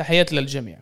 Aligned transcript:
تحياتي 0.00 0.36
للجميع. 0.36 0.78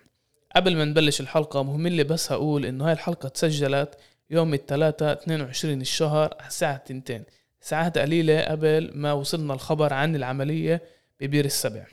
قبل 0.56 0.76
ما 0.76 0.84
نبلش 0.84 1.20
الحلقة 1.20 1.62
مهم 1.62 1.86
لي 1.86 2.04
بس 2.04 2.32
هقول 2.32 2.66
إنه 2.66 2.86
هاي 2.86 2.92
الحلقة 2.92 3.28
تسجلت 3.28 3.98
يوم 4.30 4.54
الثلاثاء 4.54 5.12
22 5.12 5.80
الشهر 5.80 6.34
الساعة 6.46 6.82
2 6.86 7.24
ساعات 7.60 7.98
قليلة 7.98 8.40
قبل 8.40 8.90
ما 8.94 9.12
وصلنا 9.12 9.54
الخبر 9.54 9.92
عن 9.92 10.16
العملية 10.16 10.82
ببير 11.20 11.44
السبع. 11.44 11.86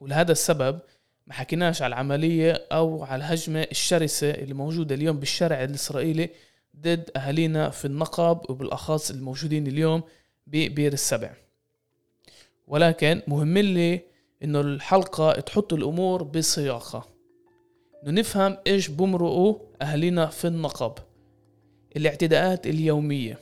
ولهذا 0.00 0.32
السبب 0.32 0.78
ما 1.26 1.34
حكيناش 1.34 1.82
على 1.82 1.88
العملية 1.94 2.66
أو 2.72 3.04
على 3.04 3.24
الهجمة 3.24 3.66
الشرسة 3.70 4.30
اللي 4.30 4.54
موجودة 4.54 4.94
اليوم 4.94 5.18
بالشارع 5.18 5.64
الإسرائيلي 5.64 6.30
ضد 6.76 7.10
أهالينا 7.16 7.70
في 7.70 7.84
النقب 7.84 8.50
وبالأخص 8.50 9.10
الموجودين 9.10 9.66
اليوم 9.66 10.02
ببير 10.46 10.92
السبع. 10.92 11.30
ولكن 12.66 13.22
مهم 13.26 13.58
لي 13.58 14.00
إنه 14.44 14.60
الحلقة 14.60 15.32
تحط 15.32 15.72
الأمور 15.72 16.22
بسياقها 16.22 17.04
إنه 18.02 18.20
نفهم 18.20 18.56
إيش 18.66 18.88
بمرقوا 18.88 19.58
أهالينا 19.82 20.26
في 20.26 20.46
النقب. 20.46 20.92
الاعتداءات 21.96 22.66
اليومية. 22.66 23.38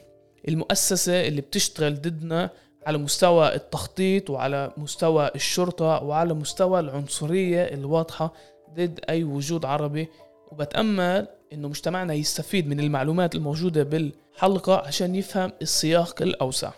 المؤسسة 0.48 1.28
اللي 1.28 1.40
بتشتغل 1.40 1.94
ضدنا 1.94 2.50
على 2.86 2.98
مستوى 2.98 3.54
التخطيط 3.54 4.30
وعلى 4.30 4.72
مستوى 4.76 5.30
الشرطة 5.34 6.02
وعلى 6.02 6.34
مستوى 6.34 6.80
العنصرية 6.80 7.62
الواضحة 7.64 8.32
ضد 8.74 9.00
أي 9.08 9.24
وجود 9.24 9.64
عربي. 9.64 10.08
وبتأمل 10.52 11.28
إنه 11.52 11.68
مجتمعنا 11.68 12.14
يستفيد 12.14 12.68
من 12.68 12.80
المعلومات 12.80 13.34
الموجودة 13.34 13.82
بالحلقة 13.82 14.76
عشان 14.76 15.14
يفهم 15.14 15.52
السياق 15.62 16.22
الأوسع. 16.22 16.72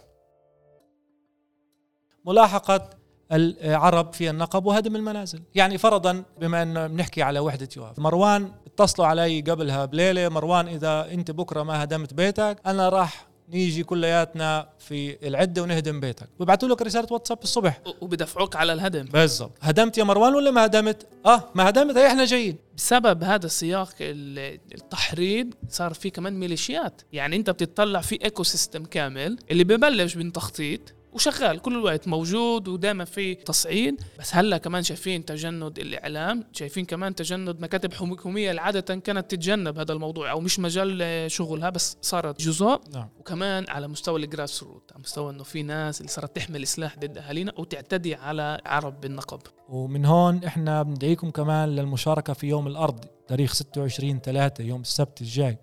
ملاحقة 2.24 2.97
العرب 3.32 4.12
في 4.12 4.30
النقب 4.30 4.66
وهدم 4.66 4.96
المنازل. 4.96 5.42
يعني 5.54 5.78
فرضا 5.78 6.24
بما 6.40 6.62
أن 6.62 6.88
بنحكي 6.88 7.22
على 7.22 7.38
وحدة 7.38 7.68
يوافق 7.76 7.98
مروان 7.98 8.52
اتصلوا 8.66 9.06
علي 9.06 9.40
قبلها 9.40 9.84
بليلة. 9.84 10.28
مروان 10.28 10.68
إذا 10.68 11.10
أنت 11.10 11.30
بكرة 11.30 11.62
ما 11.62 11.84
هدمت 11.84 12.14
بيتك 12.14 12.56
أنا 12.66 12.88
راح 12.88 13.28
نيجي 13.50 13.84
كلياتنا 13.84 14.68
في 14.78 15.28
العدة 15.28 15.62
ونهدم 15.62 16.00
بيتك. 16.00 16.28
ويبعثوا 16.38 16.68
لك 16.68 16.82
رسالة 16.82 17.06
واتساب 17.10 17.38
الصبح. 17.42 17.80
وبدفعوك 18.00 18.56
على 18.56 18.72
الهدم. 18.72 19.04
بالضبط. 19.04 19.52
هدمت 19.60 19.98
يا 19.98 20.04
مروان 20.04 20.34
ولا 20.34 20.50
ما 20.50 20.64
هدمت؟ 20.64 21.06
آه 21.26 21.44
ما 21.54 21.68
هدمت. 21.68 21.96
هي 21.96 22.06
إحنا 22.06 22.24
جايين. 22.24 22.56
بسبب 22.76 23.24
هذا 23.24 23.46
السياق 23.46 23.88
التحريض 24.00 25.54
صار 25.68 25.94
في 25.94 26.10
كمان 26.10 26.32
ميليشيات. 26.32 27.02
يعني 27.12 27.36
أنت 27.36 27.50
بتطلع 27.50 28.00
في 28.00 28.24
ecosystem 28.24 28.84
كامل 28.84 29.38
اللي 29.50 29.64
ببلش 29.64 30.16
من 30.16 30.32
تخطيط. 30.32 30.80
وشغال 31.12 31.58
كل 31.58 31.72
الوقت 31.72 32.08
موجود 32.08 32.68
ودائما 32.68 33.04
في 33.04 33.34
تصعيد. 33.34 34.00
بس 34.18 34.34
هلأ 34.34 34.58
كمان 34.58 34.82
شايفين 34.82 35.24
تجند 35.24 35.78
الإعلام 35.78 36.44
شايفين 36.52 36.84
كمان 36.84 37.14
تجند 37.14 37.60
مكاتب 37.60 37.92
حكومية 37.92 38.50
اللي 38.50 38.60
عادة 38.60 38.94
كانت 38.94 39.30
تتجنب 39.30 39.78
هذا 39.78 39.92
الموضوع 39.92 40.30
أو 40.30 40.40
مش 40.40 40.58
مجال 40.58 41.30
شغلها 41.30 41.70
بس 41.70 41.96
صارت 42.02 42.40
جزء. 42.40 42.80
نعم. 42.94 43.08
وكمان 43.18 43.64
على 43.68 43.88
مستوى 43.88 44.24
الجراس 44.24 44.62
روت 44.62 44.92
على 44.92 45.02
مستوى 45.02 45.32
إنه 45.32 45.42
في 45.42 45.62
ناس 45.62 46.00
اللي 46.00 46.12
صارت 46.12 46.36
تحمل 46.36 46.66
سلاح 46.66 46.98
ضد 46.98 47.18
أهالينا 47.18 47.52
وتعتدي 47.58 48.14
على 48.14 48.60
عرب 48.66 49.00
بالنقب. 49.00 49.40
ومن 49.68 50.04
هون 50.04 50.44
إحنا 50.44 50.82
بندعيكم 50.82 51.30
كمان 51.30 51.68
للمشاركة 51.68 52.32
في 52.32 52.46
يوم 52.46 52.66
الأرض 52.66 53.04
تاريخ 53.28 53.52
26 53.54 54.20
3 54.20 54.64
يوم 54.64 54.80
السبت 54.80 55.20
الجاي 55.20 55.58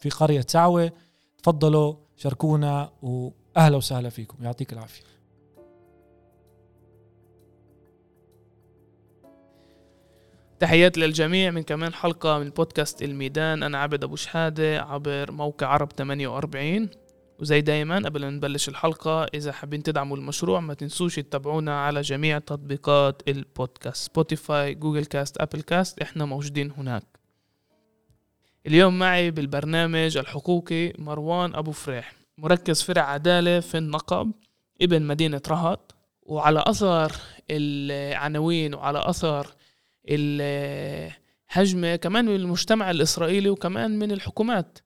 في 0.00 0.10
قرية 0.10 0.44
سعوة. 0.48 0.92
تفضلوا 1.42 1.94
شاركونا 2.16 2.90
و 3.02 3.30
أهلا 3.56 3.76
وسهلا 3.76 4.08
فيكم 4.08 4.44
يعطيك 4.44 4.72
العافية. 4.72 5.02
تحيات 10.60 10.98
للجميع 10.98 11.50
من 11.50 11.62
كمان 11.62 11.94
حلقة 11.94 12.38
من 12.38 12.50
بودكاست 12.50 13.02
الميدان. 13.02 13.62
أنا 13.62 13.78
عبد 13.78 14.04
أبو 14.04 14.16
شحادة 14.16 14.80
عبر 14.80 15.32
موقع 15.32 15.66
عرب 15.66 15.92
48 15.92 16.88
وزي 17.40 17.60
دايما 17.60 17.96
قبل 17.96 18.20
ما 18.20 18.30
نبلش 18.30 18.68
الحلقة 18.68 19.24
إذا 19.24 19.52
حابين 19.52 19.82
تدعموا 19.82 20.16
المشروع 20.16 20.60
ما 20.60 20.74
تنسوش 20.74 21.16
تتابعونا 21.16 21.84
على 21.84 22.00
جميع 22.00 22.38
تطبيقات 22.38 23.22
ال 23.28 23.37
podcast 23.37 23.96
Spotify 24.10 24.74
Google 24.74 25.04
Cast 25.04 25.40
Apple 25.40 25.62
Cast 25.62 26.00
إحنا 26.00 26.24
موجودين 26.24 26.70
هناك. 26.70 27.04
اليوم 28.66 28.98
معي 28.98 29.30
بالبرنامج 29.30 30.16
الحقوقي 30.16 30.92
مروان 30.98 31.54
أبو 31.54 31.72
فريح. 31.72 32.12
مركز 32.38 32.82
فرع 32.82 33.02
عدالة 33.02 33.60
في 33.60 33.78
النقب 33.78 34.32
ابن 34.82 35.02
مدينة 35.02 35.42
رهط. 35.48 35.94
وعلى 36.22 36.64
أثر 36.66 37.12
العناوين 37.50 38.74
وعلى 38.74 39.02
أثر 39.08 39.54
الهجمة 40.08 41.96
كمان 41.96 42.24
من 42.24 42.36
المجتمع 42.36 42.90
الإسرائيلي 42.90 43.50
وكمان 43.50 43.98
من 43.98 44.12
الحكومات 44.12 44.78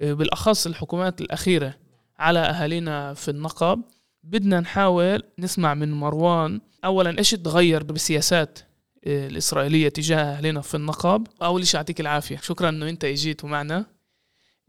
بالأخص 0.00 0.66
الحكومات 0.66 1.20
الأخيرة 1.20 1.74
على 2.18 2.38
أهالينا 2.38 3.14
في 3.14 3.30
النقب. 3.30 3.82
بدنا 4.22 4.60
نحاول 4.60 5.22
نسمع 5.38 5.74
من 5.74 5.92
مروان. 5.92 6.60
أولا 6.84 7.18
إيش 7.18 7.30
تغير 7.30 7.82
بالسياسات 7.82 8.58
الإسرائيلية 9.06 9.88
تجاه 9.88 10.18
أهالينا 10.18 10.60
في 10.60 10.74
النقب؟ 10.74 11.26
أول 11.42 11.66
شيء 11.66 11.78
يعطيك 11.78 12.00
العافية. 12.00 12.36
شكرا 12.36 12.68
أنه 12.68 12.88
أنت 12.88 13.04
إجيت 13.04 13.44
معنا 13.44 13.76
إيه، 13.76 13.97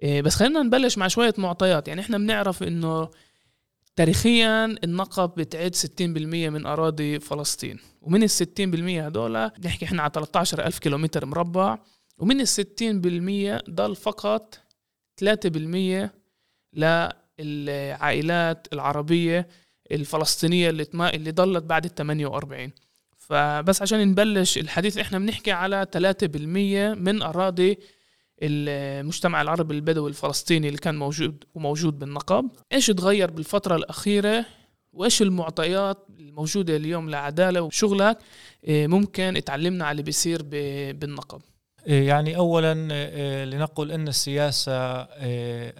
بس 0.04 0.36
خلينا 0.36 0.64
نبلش 0.64 0.98
مع 0.98 1.08
شوية 1.08 1.34
معطيات. 1.38 1.88
يعني 1.88 2.02
إحنا 2.02 2.18
بنعرف 2.18 2.64
إنه 2.64 3.10
تاريخيا 3.96 4.66
النقب 4.66 5.30
بتعد 5.38 5.76
60% 5.76 6.02
من 6.50 6.66
أراضي 6.66 7.20
فلسطين. 7.20 7.80
ومن 8.02 8.24
ال 8.24 8.30
60% 8.30 8.34
هدول 9.06 9.50
بنحكي 9.50 9.86
إحنا 9.86 10.02
على 10.02 10.12
13 10.16 10.66
ألف 10.66 10.80
كيلومتر 10.80 11.26
مربع. 11.26 11.78
ومن 12.18 12.42
ال 12.42 12.48
60% 12.48 13.70
ضل 13.70 13.96
فقط 13.96 14.60
3% 15.22 16.10
للعائلات 17.40 18.68
العربية 18.74 19.48
الفلسطينية 19.92 20.70
اللي 20.70 20.88
اللي 20.94 21.32
ضلت 21.32 21.64
بعد 21.64 21.86
ال 21.86 21.96
48 21.96 22.72
فبس 23.18 23.82
عشان 23.82 24.08
نبلش 24.08 24.58
الحديث 24.58 24.98
إحنا 24.98 25.20
بنحكي 25.20 25.52
على 25.52 25.88
3% 25.92 27.00
من 27.00 27.22
أراضي 27.22 27.78
المجتمع 28.42 29.42
العربي 29.42 29.76
البدوي 29.76 30.10
الفلسطيني 30.10 30.68
اللي 30.68 30.80
كان 30.80 30.96
موجود 30.96 31.44
وموجود 31.56 32.00
بالنقب 32.00 32.50
إيش 32.72 32.88
تغير 32.88 33.32
بالفترة 33.32 33.76
الأخيرة؟ 33.76 34.46
وإيش 34.94 35.22
المعطيات 35.22 36.08
الموجودة 36.20 36.76
اليوم 36.76 37.10
لعدالة 37.10 37.62
وشغلك 37.62 38.18
إيه، 38.64 38.88
ممكن 38.88 39.42
تعلمنا 39.46 39.86
على 39.86 39.92
اللي 39.92 40.04
بيصير 40.04 40.42
بالنقب 40.94 41.42
إيه، 41.88 42.08
يعني 42.08 42.38
اولا 42.38 42.94
إيه، 42.94 43.46
لنقل 43.46 43.92
إن 43.92 44.08
السياسة 44.08 45.02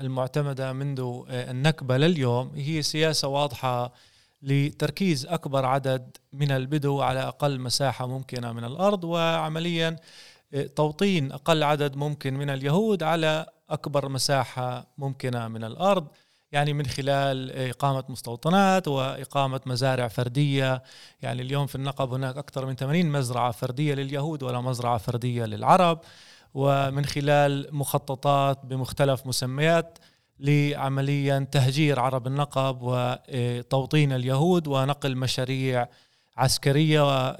المعتمدة 0.02 0.74
منذ 0.74 1.24
النكبة 1.30 1.98
لليوم 1.98 2.52
هي 2.56 2.82
سياسة 2.82 3.28
واضحة 3.28 3.94
لتركيز 4.42 5.26
أكبر 5.26 5.66
عدد 5.66 6.18
من 6.34 6.52
البدو 6.52 7.02
على 7.02 7.20
أقل 7.20 7.60
مساحة 7.60 8.08
ممكنة 8.08 8.52
من 8.52 8.64
الأرض 8.64 9.04
وعمليا 9.04 9.96
توطين 10.76 11.32
أقل 11.32 11.64
عدد 11.64 11.96
ممكن 11.96 12.34
من 12.34 12.50
اليهود 12.50 13.04
على 13.04 13.46
أكبر 13.70 14.10
مساحة 14.10 14.88
ممكنة 14.98 15.48
من 15.48 15.64
الأرض 15.64 16.08
يعني 16.52 16.74
من 16.74 16.86
خلال 16.86 17.52
إقامة 17.70 18.04
مستوطنات 18.10 18.88
وإقامة 18.88 19.62
مزارع 19.66 20.08
فردية. 20.08 20.84
يعني 21.22 21.42
اليوم 21.42 21.68
في 21.68 21.76
النقب 21.76 22.14
هناك 22.14 22.38
أكثر 22.38 22.66
من 22.66 22.76
80 22.76 23.06
مزرعة 23.06 23.52
فردية 23.52 23.94
لليهود 23.94 24.44
ولا 24.44 24.62
مزرعة 24.62 24.98
فردية 24.98 25.46
للعرب. 25.46 26.00
ومن 26.54 27.06
خلال 27.06 27.76
مخططات 27.76 28.66
بمختلف 28.66 29.28
مسميات 29.28 29.98
لعمليا 30.40 31.48
تهجير 31.52 32.00
عرب 32.00 32.28
النقب 32.28 32.78
وتوطين 32.82 34.14
اليهود 34.14 34.68
ونقل 34.68 35.18
مشاريع 35.18 35.88
عسكرية 36.40 37.36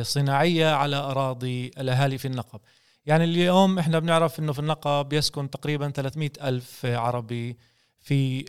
وصناعية 0.00 0.70
على 0.70 0.96
أراضي 0.96 1.70
الأهالي 1.78 2.18
في 2.18 2.28
النقب. 2.28 2.60
يعني 3.06 3.24
اليوم 3.24 3.78
إحنا 3.78 3.98
بنعرف 3.98 4.38
إنه 4.38 4.52
في 4.52 4.58
النقب 4.58 5.12
يسكن 5.12 5.50
تقريبا 5.50 5.90
300 5.90 6.30
ألف 6.42 6.86
عربي 6.86 7.56
في 8.00 8.44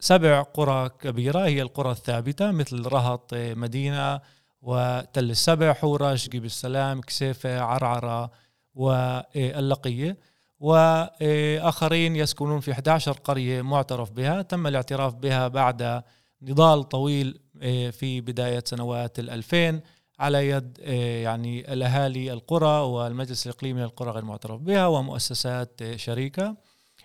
سبع 0.00 0.42
قرى 0.42 0.88
كبيرة 0.88 1.44
هي 1.46 1.62
القرى 1.62 1.90
الثابتة 1.90 2.50
مثل 2.50 2.86
رهط 2.86 3.34
مدينة 3.34 4.20
وتل 4.62 5.30
السبع 5.30 5.72
حورة 5.72 6.14
شقيب 6.14 6.44
السلام 6.44 7.00
كسيفة 7.00 7.60
عرعرة 7.60 8.30
واللقية 8.74 10.16
وآخرين 10.60 12.16
يسكنون 12.16 12.60
في 12.60 12.72
11 12.72 13.12
قرية 13.12 13.62
معترف 13.62 14.10
بها. 14.10 14.42
تم 14.42 14.66
الاعتراف 14.66 15.14
بها 15.14 15.48
بعد 15.48 16.02
نضال 16.42 16.88
طويل 16.88 17.28
آه، 17.28 17.49
في 17.90 18.20
بداية 18.20 18.62
سنوات 18.66 19.18
الألفين 19.18 19.80
على 20.20 20.48
يد 20.48 20.78
آه، 20.82 21.22
يعني 21.22 21.72
الأهالي 21.72 22.32
القرى 22.32 22.80
والمجلس 22.80 23.46
الإقليمي 23.46 23.80
للقرى 23.82 24.10
غير 24.10 24.24
معترف 24.24 24.60
بها 24.60 24.86
ومؤسسات 24.86 25.82
آه، 25.82 25.96
شريكة. 25.96 26.56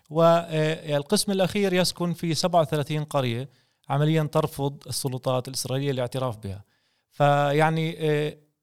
والقسم 0.10 1.32
الأخير 1.32 1.74
يسكن 1.74 2.14
في 2.14 2.34
37 2.34 3.04
قرية 3.04 3.50
عمليا 3.90 4.24
ترفض 4.24 4.84
السلطات 4.88 5.48
الإسرائيلية 5.48 5.92
الاعتراف 5.92 6.38
بها. 6.38 6.64
فيعني 7.12 7.92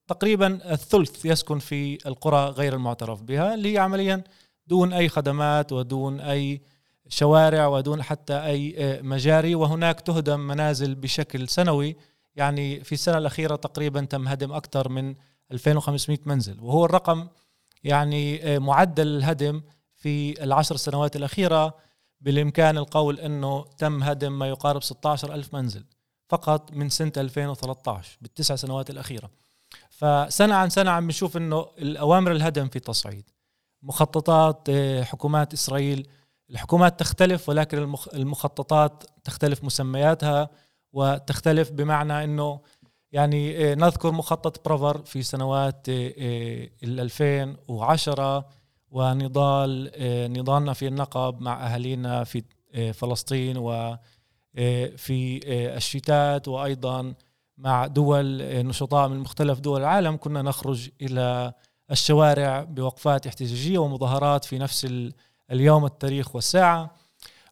تقريبا 0.07 0.73
الثلث 0.73 1.25
يسكن 1.25 1.59
في 1.59 2.07
القرى 2.07 2.49
غير 2.49 2.73
المعترف 2.73 3.21
بها 3.21 3.53
اللي 3.53 3.73
هي 3.73 3.77
عمليا 3.77 4.23
دون 4.67 4.93
أي 4.93 5.09
خدمات 5.09 5.71
ودون 5.71 6.19
أي 6.19 6.61
شوارع 7.13 7.67
ودون 7.67 8.03
حتى 8.03 8.45
أي 8.45 8.99
مجاري. 9.03 9.55
وهناك 9.55 10.01
تهدم 10.01 10.39
منازل 10.39 10.95
بشكل 10.95 11.49
سنوي. 11.49 11.95
يعني 12.35 12.83
في 12.83 12.91
السنة 12.91 13.17
الأخيرة 13.17 13.55
تقريبا 13.55 14.05
تم 14.05 14.27
هدم 14.27 14.53
أكثر 14.53 14.89
من 14.89 15.15
2500 15.51 16.19
منزل. 16.25 16.59
وهو 16.59 16.85
الرقم 16.85 17.27
يعني 17.83 18.59
معدل 18.59 19.07
الهدم 19.07 19.61
في 19.95 20.43
العشر 20.43 20.75
سنوات 20.75 21.15
الأخيرة. 21.15 21.73
بالإمكان 22.21 22.77
القول 22.77 23.19
أنه 23.19 23.65
تم 23.77 24.03
هدم 24.03 24.39
ما 24.39 24.47
يقارب 24.47 24.83
16 24.83 25.33
ألف 25.33 25.53
منزل 25.53 25.85
فقط 26.29 26.71
من 26.71 26.89
سنة 26.89 27.11
2013 27.17 28.17
بالتسع 28.21 28.55
سنوات 28.55 28.89
الأخيرة. 28.89 29.29
فسنة 29.89 30.55
عن 30.55 30.69
سنة 30.69 30.91
عم 30.91 31.07
نشوف 31.07 31.37
إنه 31.37 31.67
الأوامر 31.77 32.31
الهدم 32.31 32.67
في 32.67 32.79
تصعيد. 32.79 33.29
مخططات 33.83 34.67
آه، 34.69 35.03
حكومات 35.03 35.53
إسرائيل 35.53 36.07
الحكومات 36.53 36.99
تختلف 36.99 37.49
ولكن 37.49 37.95
المخططات 38.13 39.03
تختلف 39.23 39.63
مسمياتها 39.63 40.49
وتختلف 40.93 41.71
بمعنى 41.71 42.23
إنه 42.23 42.59
يعني 43.11 43.71
آه، 43.71 43.75
نذكر 43.75 44.11
مخطط 44.11 44.65
برافر 44.65 45.01
في 45.05 45.23
سنوات 45.23 45.89
آه، 45.89 46.69
ال 46.83 46.99
2010 46.99 48.45
ونضال 48.91 49.91
نضالنا 50.33 50.73
في 50.73 50.87
النقب 50.87 51.41
مع 51.41 51.67
أهالينا 51.67 52.23
في 52.23 52.43
فلسطين 52.93 53.57
وفي 53.57 55.39
الشتات 55.77 56.47
وأيضا 56.47 57.13
مع 57.57 57.87
دول 57.87 58.37
نشطاء 58.65 59.07
من 59.07 59.19
مختلف 59.19 59.59
دول 59.59 59.81
العالم. 59.81 60.17
كنا 60.17 60.41
نخرج 60.41 60.89
إلى 61.01 61.53
الشوارع 61.91 62.63
بوقفات 62.63 63.27
احتجاجية 63.27 63.77
ومظاهرات 63.77 64.45
في 64.45 64.57
نفس 64.57 64.85
اليوم 65.53 65.85
التاريخ 65.85 66.35
والساعة. 66.35 66.95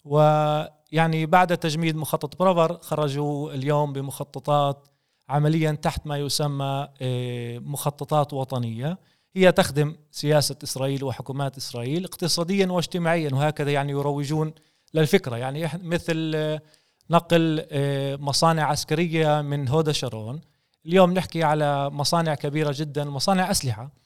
ويعني 0.05 1.25
بعد 1.25 1.57
تجميد 1.57 1.95
مخطط 1.95 2.39
برافر 2.39 2.77
خرجوا 2.81 3.53
اليوم 3.53 3.93
بمخططات 3.93 4.87
عمليا 5.29 5.71
تحت 5.71 6.07
ما 6.07 6.17
يسمى 6.17 6.87
آه، 7.01 7.59
مخططات 7.59 8.33
وطنية. 8.33 8.97
هي 9.35 9.51
تخدم 9.51 9.95
سياسة 10.11 10.55
إسرائيل 10.63 11.03
وحكومات 11.03 11.57
إسرائيل 11.57 12.05
اقتصاديا 12.05 12.67
واجتماعيا 12.67 13.29
وهكذا 13.33 13.71
يعني 13.71 13.91
يروجون 13.91 14.53
للفكرة. 14.93 15.37
يعني 15.37 15.69
مثل 15.73 16.31
آه، 16.35 16.61
نقل 17.09 17.65
آه، 17.71 18.15
مصانع 18.15 18.63
عسكرية 18.63 19.41
من 19.41 19.67
هودا 19.67 19.91
شارون 19.91 20.41
اليوم 20.85 21.13
نحكي 21.13 21.43
على 21.43 21.89
مصانع 21.89 22.35
كبيرة 22.35 22.73
جدا 22.77 23.03
مصانع 23.03 23.51
أسلحة. 23.51 24.00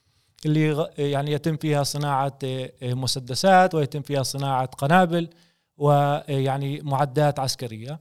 اللي 0.46 0.90
يعني 0.98 1.32
يتم 1.32 1.58
فيها 1.58 1.84
صناعة 1.84 2.38
آه، 2.44 2.72
مسدسات 2.84 3.76
ويتم 3.76 4.02
فيها 4.02 4.24
صناعة 4.24 4.66
قنابل 4.66 5.30
ويعني 5.78 6.82
معدات 6.84 7.40
عسكرية. 7.40 8.00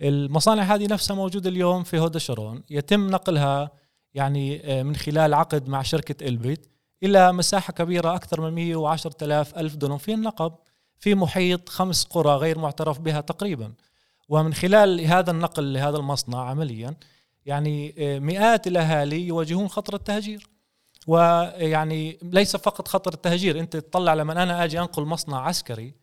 المصانع 0.00 0.62
هذه 0.62 0.86
نفسها 0.86 1.16
موجودة 1.16 1.50
اليوم 1.50 1.82
في 1.82 1.98
هودا 1.98 2.18
شارون 2.18 2.62
يتم 2.70 3.10
نقلها 3.10 3.70
يعني 4.14 4.60
آه، 4.64 4.82
من 4.82 4.96
خلال 4.96 5.34
عقد 5.34 5.68
مع 5.68 5.82
شركة 5.82 6.28
إلبيت 6.28 6.66
إلى 7.02 7.32
مساحة 7.32 7.72
كبيرة 7.72 8.14
أكثر 8.14 8.40
من 8.40 8.52
110 8.52 9.14
آلاف 9.22 9.58
ألف 9.58 9.76
دونم 9.76 9.98
في 9.98 10.14
النقب 10.14 10.54
في 10.98 11.14
محيط 11.14 11.68
خمس 11.68 12.04
قرى 12.04 12.36
غير 12.36 12.58
معترف 12.58 12.98
بها 13.00 13.20
تقريبا. 13.20 13.72
ومن 14.28 14.54
خلال 14.54 15.00
هذا 15.00 15.30
النقل 15.30 15.72
لهذا 15.72 15.96
المصنع 15.96 16.48
عمليا 16.50 16.94
يعني 17.46 17.94
آه، 17.98 18.18
مئات 18.18 18.66
الأهالي 18.66 19.26
يواجهون 19.26 19.68
خطر 19.68 19.94
التهجير. 19.94 20.53
ويعني 21.06 22.18
ليس 22.22 22.56
فقط 22.56 22.88
خطر 22.88 23.14
التهجير 23.14 23.60
أنت 23.60 23.76
تطلع 23.76 24.14
لما 24.14 24.42
أنا 24.42 24.64
آجي 24.64 24.80
أنقل 24.80 25.02
مصنع 25.02 25.46
عسكري 25.46 25.94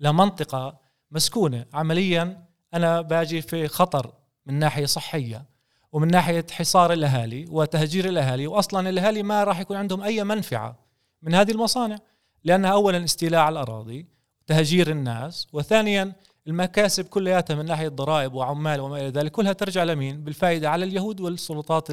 لمنطقة 0.00 0.78
مسكونة 1.10 1.66
عمليا 1.74 2.44
أنا 2.74 3.00
باجي 3.00 3.42
في 3.42 3.68
خطر 3.68 4.12
من 4.46 4.54
ناحية 4.54 4.86
صحية 4.86 5.44
ومن 5.92 6.08
ناحية 6.08 6.46
حصار 6.50 6.92
الأهالي 6.92 7.46
وتهجير 7.50 8.08
الأهالي 8.08 8.46
واصلا 8.46 8.88
الأهالي 8.88 9.22
ما 9.22 9.44
راح 9.44 9.60
يكون 9.60 9.76
عندهم 9.76 10.02
أي 10.02 10.24
منفعة 10.24 10.78
من 11.22 11.34
هذه 11.34 11.50
المصانع 11.50 11.98
لأنها 12.44 12.70
اولا 12.70 13.04
استيلاء 13.04 13.40
على 13.40 13.52
الأراضي 13.52 14.06
تهجير 14.46 14.90
الناس 14.90 15.46
وثانيا 15.52 16.12
المكاسب 16.46 17.04
كلياتها 17.04 17.56
من 17.56 17.66
ناحية 17.66 17.88
ضرائب 17.88 18.34
وعمال 18.34 18.80
وما 18.80 18.96
إلى 18.96 19.08
ذلك 19.08 19.30
كلها 19.30 19.52
ترجع 19.52 19.84
لمين؟ 19.84 20.24
بالفائدة 20.24 20.70
على 20.70 20.84
اليهود 20.84 21.20
والسلطات 21.20 21.90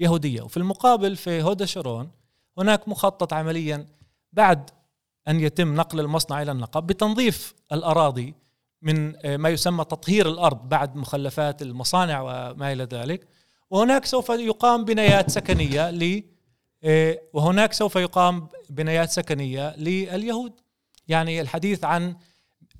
اليهوديه، 0.00 0.42
وفي 0.42 0.56
المقابل 0.56 1.16
في 1.16 1.42
هودا 1.42 1.66
شارون 1.66 2.10
هناك 2.58 2.88
مخطط 2.88 3.32
عمليا 3.32 3.88
بعد 4.32 4.70
أن 5.28 5.40
يتم 5.40 5.74
نقل 5.74 6.00
المصنع 6.00 6.42
إلى 6.42 6.52
النقب 6.52 6.86
بتنظيف 6.86 7.54
الأراضي 7.72 8.34
من 8.82 9.14
ما 9.36 9.48
يسمى 9.48 9.84
تطهير 9.84 10.28
الأرض 10.28 10.68
بعد 10.68 10.96
مخلفات 10.96 11.62
المصانع 11.62 12.20
وما 12.20 12.72
إلى 12.72 12.84
ذلك، 12.84 13.26
وهناك 13.70 14.04
سوف 14.04 14.28
يقام 14.28 14.84
بنايات 14.84 15.30
سكنية 15.30 15.90
ل 15.90 16.22
وهناك 17.32 17.72
سوف 17.72 17.96
يقام 17.96 18.48
بنايات 18.70 19.10
سكنية 19.10 19.76
لليهود. 19.76 20.52
يعني 21.08 21.40
الحديث 21.40 21.84
عن 21.84 22.16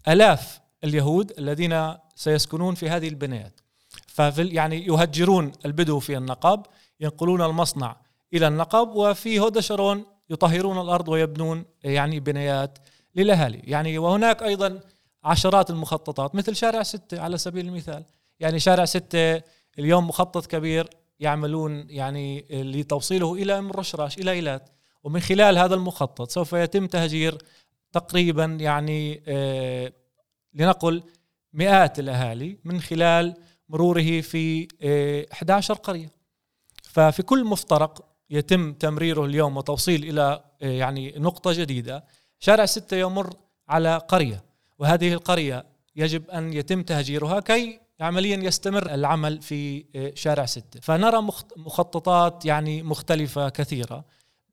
آلاف 0.09 0.61
اليهود 0.85 1.33
الذين 1.39 1.95
سيسكنون 2.15 2.75
في 2.75 2.89
هذه 2.91 3.09
البنايات 3.09 3.61
ففي 4.07 4.49
يعني 4.49 4.87
يهجرون 4.87 5.53
البدو 5.65 5.99
في 5.99 6.17
النقب. 6.17 6.63
ينقلون 7.03 7.43
المصنع 7.43 7.97
إلى 8.35 8.49
النقب 8.49 8.89
وفي 8.89 9.41
هودا 9.41 9.61
شارون 9.61 10.05
يطهرون 10.31 10.81
الأرض 10.81 11.09
ويبنون 11.09 11.65
يعني 11.85 12.21
بنايات 12.21 12.79
للأهالي. 13.15 13.61
يعني 13.65 13.99
وهناك 13.99 14.43
أيضا 14.43 14.81
عشرات 15.25 15.71
المخططات 15.71 16.35
مثل 16.35 16.57
شارع 16.57 16.83
ستة 16.83 17.21
على 17.21 17.39
سبيل 17.39 17.67
المثال. 17.67 18.05
يعني 18.41 18.59
شارع 18.59 18.85
ستة 18.85 19.43
اليوم 19.79 20.09
مخطط 20.09 20.47
كبير 20.47 20.91
يعملون 21.21 21.87
يعني 21.91 22.47
لتوصيله 22.51 23.35
إلى 23.35 23.59
ام 23.59 23.73
رشراش 23.73 24.19
إلى 24.19 24.31
إيلات. 24.31 24.71
ومن 25.05 25.21
خلال 25.21 25.59
هذا 25.59 25.75
المخطط 25.75 26.31
سوف 26.31 26.53
يتم 26.53 26.87
تهجير 26.87 27.39
تقريبا 27.93 28.45
يعني 28.45 29.23
آه 29.27 29.93
لنقل 30.55 31.03
مئات 31.53 31.99
الأهالي 31.99 32.59
من 32.65 32.81
خلال 32.81 33.35
مروره 33.69 34.21
في 34.21 34.69
11 35.33 35.75
آه، 35.75 35.79
قرية. 35.79 36.22
ففي 36.93 37.23
كل 37.23 37.45
مفترق 37.45 38.05
يتم 38.31 38.73
تمريره 38.73 39.25
اليوم 39.25 39.57
وتوصيل 39.57 40.05
إلى 40.05 40.45
آه، 40.63 40.67
يعني 40.67 41.15
نقطة 41.17 41.53
جديدة. 41.53 42.05
شارع 42.39 42.67
ستة 42.67 42.97
يمر 42.97 43.35
على 43.69 43.97
قرية 43.97 44.45
وهذه 44.79 45.13
القرية 45.13 45.65
يجب 45.97 46.31
أن 46.31 46.53
يتم 46.53 46.83
تهجيرها 46.83 47.41
كي 47.41 47.81
عمليا 48.01 48.37
يستمر 48.37 48.95
العمل 48.95 49.43
في 49.43 49.85
آه، 49.97 50.13
شارع 50.15 50.47
ستة. 50.47 50.81
فنرى 50.81 51.29
مخططات 51.57 52.45
يعني 52.45 52.83
مختلفة 52.83 53.49
كثيرة. 53.49 54.05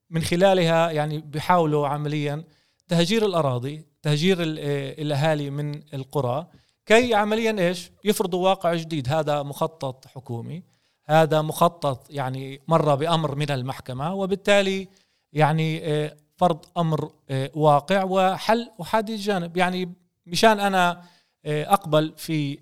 من 0.09 0.21
خلالها 0.21 0.91
يعني 0.91 1.17
بيحاولوا 1.17 1.87
عمليا 1.87 2.43
تهجير 2.87 3.25
الأراضي 3.25 3.85
تهجير 4.01 4.37
الأهالي 4.41 5.49
من 5.49 5.81
القرى 5.93 6.47
كي 6.85 7.13
عمليا 7.13 7.67
إيش؟ 7.67 7.91
يفرضوا 8.03 8.49
واقع 8.49 8.73
جديد. 8.73 9.09
هذا 9.09 9.43
مخطط 9.43 10.07
حكومي. 10.07 10.63
هذا 11.09 11.41
مخطط 11.41 12.07
يعني 12.09 12.61
مر 12.67 12.95
بأمر 12.95 13.35
من 13.35 13.51
المحكمة 13.51 14.13
وبالتالي 14.13 14.87
يعني 15.33 15.85
آه، 15.85 16.17
فرض 16.37 16.65
أمر 16.77 17.11
آه، 17.29 17.51
واقع 17.53 18.03
وحل 18.03 18.71
احادي 18.81 19.13
الجانب. 19.15 19.57
يعني 19.57 19.93
مشان 20.25 20.59
أنا 20.59 21.03
آه، 21.45 21.73
أقبل 21.73 22.13
في 22.17 22.59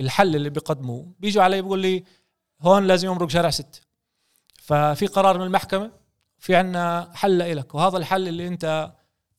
الحل 0.00 0.36
اللي 0.36 0.50
بيقدموه 0.50 1.06
بيجوا 1.18 1.42
علي 1.42 1.62
بيقول 1.62 1.78
لي 1.78 2.04
هون 2.60 2.86
لازم 2.86 3.08
يمرق 3.08 3.30
شارع 3.30 3.50
ستة. 3.50 3.80
ففي 4.62 5.06
قرار 5.06 5.38
من 5.38 5.44
المحكمة 5.44 5.90
في 6.38 6.56
عنا 6.56 7.10
حل 7.14 7.56
لك 7.56 7.74
وهذا 7.74 7.96
الحل 7.96 8.28
اللي 8.28 8.46
أنت 8.46 8.92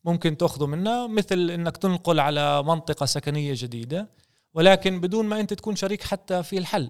ممكن 0.06 0.38
تأخذه 0.38 0.66
منها 0.66 1.08
مثل 1.08 1.50
إنك 1.52 1.78
تنقل 1.78 2.20
على 2.20 2.64
منطقة 2.64 3.06
سكنية 3.06 3.54
جديدة 3.58 4.10
ولكن 4.54 5.02
بدون 5.02 5.26
ما 5.26 5.40
أنت 5.40 5.54
تكون 5.54 5.76
شريك 5.76 6.04
حتى 6.04 6.44
في 6.44 6.58
الحل. 6.58 6.90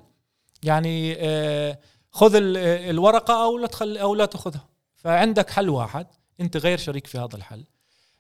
يعني 0.63 1.15
آه، 1.19 1.79
خذ 2.11 2.31
الورقة 2.35 3.43
أو 3.43 3.57
لا 3.57 3.67
تخل 3.67 3.97
أو 3.97 4.15
لا 4.15 4.25
تأخذها. 4.25 4.69
فعندك 4.95 5.49
حل 5.49 5.69
واحد 5.69 6.07
أنت 6.41 6.57
غير 6.57 6.77
شريك 6.77 7.07
في 7.07 7.17
هذا 7.17 7.35
الحل. 7.35 7.65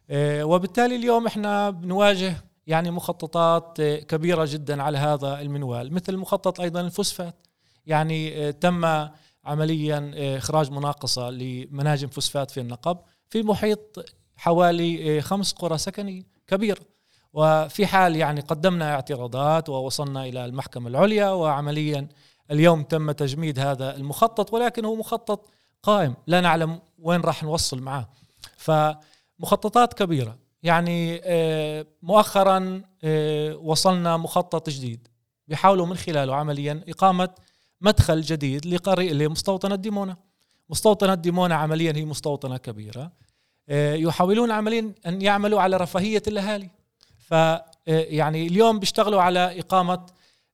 آه، 0.09 0.43
وبالتالي 0.43 0.95
اليوم 0.95 1.27
إحنا 1.27 1.69
بنواجه 1.69 2.35
يعني 2.67 2.91
مخططات 2.91 3.79
آه، 3.79 3.99
كبيرة 3.99 4.45
جدا 4.49 4.83
على 4.83 4.97
هذا 4.97 5.41
المنوال 5.41 5.93
مثل 5.93 6.17
مخطط 6.17 6.61
أيضا 6.61 6.81
الفوسفات. 6.81 7.47
يعني 7.85 8.51
تم 8.53 9.07
عمليا 9.45 10.11
إخراج 10.37 10.71
مناقصة 10.71 11.29
لمناجم 11.29 12.07
فوسفات 12.07 12.51
في 12.51 12.59
النقب 12.59 12.97
في 13.29 13.43
محيط 13.43 14.05
حوالي 14.35 15.17
آه، 15.17 15.21
خمس 15.21 15.53
قرى 15.53 15.77
سكنية 15.77 16.23
كبيرة. 16.47 16.81
وفي 17.33 17.85
حال 17.85 18.15
يعني 18.15 18.41
قدمنا 18.41 18.93
اعتراضات 18.93 19.69
ووصلنا 19.69 20.25
إلى 20.25 20.45
المحكمة 20.45 20.87
العليا 20.87 21.29
وعمليا 21.29 22.07
اليوم 22.51 22.83
تم 22.83 23.11
تجميد 23.11 23.59
هذا 23.59 23.95
المخطط 23.95 24.53
ولكن 24.53 24.85
هو 24.85 24.95
مخطط 24.95 25.49
قائم. 25.83 26.15
لا 26.27 26.41
نعلم 26.41 26.79
وين 26.99 27.21
راح 27.21 27.43
نوصل 27.43 27.81
معاه 27.81 28.09
فمخططات 28.57 29.93
كبيرة. 29.93 30.37
يعني 30.63 31.21
آه، 31.23 31.85
مؤخرا 32.03 32.81
آه، 33.03 33.55
وصلنا 33.55 34.17
مخطط 34.17 34.69
جديد. 34.69 35.07
بيحاولوا 35.47 35.85
من 35.85 35.97
خلاله 35.97 36.35
عمليا 36.35 36.83
إقامة 36.87 37.29
مدخل 37.81 38.21
جديد 38.21 38.65
لقرية 38.65 39.13
لمستوطنة 39.13 39.75
ديمونا. 39.75 40.17
مستوطنة 40.69 41.13
ديمونا 41.15 41.55
عمليا 41.55 41.93
هي 41.95 42.05
مستوطنة 42.05 42.57
كبيرة. 42.57 43.11
آه، 43.69 43.93
يحاولون 43.93 44.51
عمليا 44.51 44.93
أن 45.05 45.21
يعملوا 45.21 45.61
على 45.61 45.77
رفاهية 45.77 46.23
الأهالي. 46.27 46.69
ف 47.19 47.33
يعني 47.87 48.47
اليوم 48.47 48.79
بيشتغلوا 48.79 49.21
على 49.21 49.59
إقامة 49.59 50.05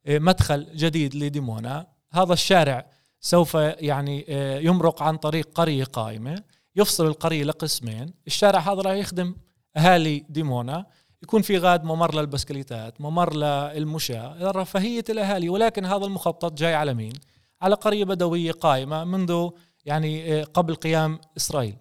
مدخل 0.08 0.68
جديد 0.76 1.16
لديمونا. 1.16 1.88
هذا 2.12 2.34
الشارع 2.34 2.86
سوف 3.20 3.54
يعني 3.80 4.26
يمرق 4.66 5.04
عن 5.04 5.18
طريق 5.18 5.50
قرية 5.56 5.84
قائمة. 5.84 6.44
يفصل 6.76 7.08
القرية 7.08 7.44
لقسمين. 7.44 8.14
الشارع 8.28 8.60
هذا 8.60 8.82
راح 8.82 8.94
يخدم 8.94 9.36
أهالي 9.78 10.26
ديمونا. 10.30 10.86
يكون 11.24 11.42
في 11.42 11.58
غاد 11.58 11.84
ممر 11.84 12.16
للبسكليتات 12.16 13.02
ممر 13.02 13.34
للمشاة 13.36 14.52
رفاهية 14.52 15.04
الأهالي. 15.10 15.50
ولكن 15.50 15.86
هذا 15.86 16.06
المخطط 16.06 16.54
جاي 16.54 16.74
على 16.74 16.94
مين؟ 16.94 17.14
على 17.62 17.76
قرية 17.76 18.06
بدوية 18.06 18.52
قائمة 18.52 19.04
منذ 19.04 19.50
يعني 19.86 20.42
آه، 20.42 20.44
قبل 20.44 20.76
قيام 20.76 21.20
إسرائيل. 21.38 21.76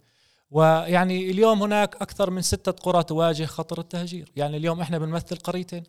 ويعني 0.50 1.30
اليوم 1.30 1.62
هناك 1.62 1.96
أكثر 1.96 2.30
من 2.30 2.42
ستة 2.42 2.72
قرى 2.72 3.02
تواجه 3.02 3.44
خطر 3.44 3.80
التهجير. 3.80 4.32
يعني 4.36 4.56
اليوم 4.56 4.80
إحنا 4.80 4.98
بنمثل 4.98 5.36
قريتين. 5.36 5.82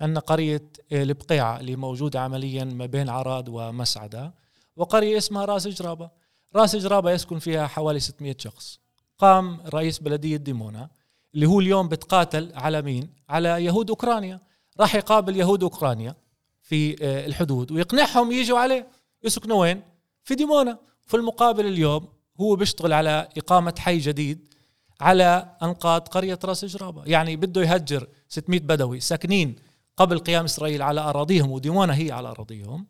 عندنا 0.00 0.20
قرية 0.20 0.62
البقيعة 0.92 1.60
اللي 1.60 1.76
موجودة 1.76 2.20
عمليا 2.20 2.64
ما 2.64 2.86
بين 2.86 3.08
عراد 3.08 3.48
ومسعدة 3.48 4.34
وقرية 4.76 5.18
اسمها 5.18 5.44
راس 5.44 5.68
جرابة 5.68 6.10
راس 6.56 6.76
جرابة 6.76 7.10
يسكن 7.10 7.38
فيها 7.38 7.66
حوالي 7.66 8.00
600 8.00 8.36
شخص. 8.38 8.78
قام 9.18 9.60
رئيس 9.74 9.98
بلدية 9.98 10.36
ديمونا 10.36 10.88
اللي 11.34 11.46
هو 11.46 11.60
اليوم 11.60 11.88
بتقاتل 11.88 12.52
على 12.54 12.82
مين؟ 12.82 13.10
على 13.28 13.64
يهود 13.64 13.90
أوكرانيا. 13.90 14.40
راح 14.80 14.94
يقابل 14.94 15.36
يهود 15.36 15.62
أوكرانيا 15.62 16.14
في 16.62 17.04
آه، 17.04 17.26
الحدود 17.26 17.72
ويقنعهم 17.72 18.32
يجوا 18.32 18.58
عليه. 18.58 18.86
يسكنوا 19.24 19.60
وين؟ 19.60 19.82
في 20.24 20.34
ديمونا. 20.34 20.78
في 21.06 21.16
المقابل 21.16 21.66
اليوم 21.66 22.08
هو 22.40 22.56
بيشتغل 22.56 22.92
على 22.92 23.28
إقامة 23.38 23.74
حي 23.78 23.98
جديد 23.98 24.54
على 25.00 25.56
أنقاض 25.62 26.08
قرية 26.08 26.38
راس 26.44 26.64
جرابة 26.64 27.02
يعني 27.06 27.36
بده 27.36 27.62
يهجر 27.62 28.08
600 28.28 28.60
بدوي 28.60 29.00
ساكنين 29.00 29.56
قبل 29.96 30.18
قيام 30.18 30.44
إسرائيل 30.44 30.82
على 30.82 31.00
أراضيهم 31.00 31.50
وديمونا 31.50 31.96
هي 31.96 32.12
على 32.12 32.28
أراضيهم 32.28 32.86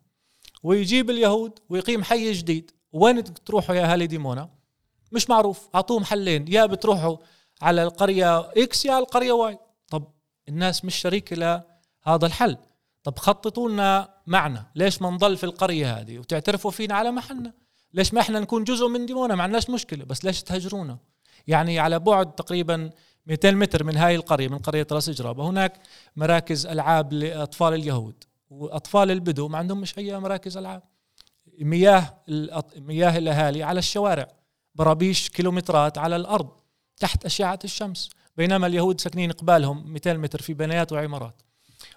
ويجيب 0.63 1.09
اليهود 1.09 1.59
ويقيم 1.69 2.03
حي 2.03 2.31
جديد. 2.31 2.71
وين 2.91 3.23
تروحوا 3.23 3.75
يا 3.75 3.91
اهالي 3.91 4.07
ديمونا؟ 4.07 4.49
مش 5.11 5.29
معروف. 5.29 5.69
أعطوهم 5.75 6.03
حلين. 6.03 6.45
يا 6.47 6.65
بتروحوا 6.65 7.17
على 7.61 7.83
القرية 7.83 8.39
X 8.39 8.85
يا 8.85 8.99
القرية 8.99 9.31
Y 9.31 9.57
طب 9.89 10.03
الناس 10.49 10.85
مش 10.85 10.95
شريكة 10.95 11.35
لهذا 11.35 12.25
الحل. 12.25 12.57
طب 13.03 13.19
خططوا 13.19 13.69
لنا 13.69 14.09
معنا. 14.27 14.65
ليش 14.75 15.01
ما 15.01 15.09
نضل 15.09 15.37
في 15.37 15.43
القرية 15.43 15.99
هذه؟ 15.99 16.19
وتعترفوا 16.19 16.71
فينا 16.71 16.95
على 16.95 17.11
محلنا. 17.11 17.53
ليش 17.93 18.13
ما 18.13 18.21
إحنا 18.21 18.39
نكون 18.39 18.63
جزء 18.63 18.87
من 18.87 19.05
ديمونا؟ 19.05 19.35
ما 19.35 19.43
عندناش 19.43 19.69
مشكلة. 19.69 20.05
بس 20.05 20.25
ليش 20.25 20.43
تهجرونا؟ 20.43 20.97
يعني 21.47 21.79
على 21.79 21.99
بعد 21.99 22.35
تقريبا 22.35 22.89
200 23.27 23.51
متر 23.51 23.83
من 23.83 23.97
هاي 23.97 24.15
القرية 24.15 24.47
من 24.47 24.57
قرية 24.57 24.87
راس 24.91 25.09
جرابه 25.09 25.49
هناك 25.49 25.79
مراكز 26.15 26.65
ألعاب 26.65 27.13
لأطفال 27.13 27.73
اليهود. 27.73 28.23
وأطفال 28.49 29.11
البدو 29.11 29.47
ما 29.47 29.57
عندهم 29.57 29.81
مش 29.81 29.97
اي 29.97 30.19
مراكز 30.19 30.57
ألعاب. 30.57 30.83
مياه 31.59 32.13
مياه 32.77 33.17
الأهالي 33.17 33.63
على 33.63 33.79
الشوارع. 33.79 34.27
برابيش 34.75 35.29
كيلومترات 35.29 35.97
على 35.97 36.15
الأرض 36.15 36.49
تحت 36.97 37.25
أشعة 37.25 37.59
الشمس. 37.63 38.09
بينما 38.37 38.67
اليهود 38.67 39.01
ساكنين 39.01 39.31
قبالهم 39.31 39.93
200 39.93 40.13
متر 40.13 40.41
في 40.41 40.53
بنايات 40.53 40.91
وعمارات. 40.91 41.41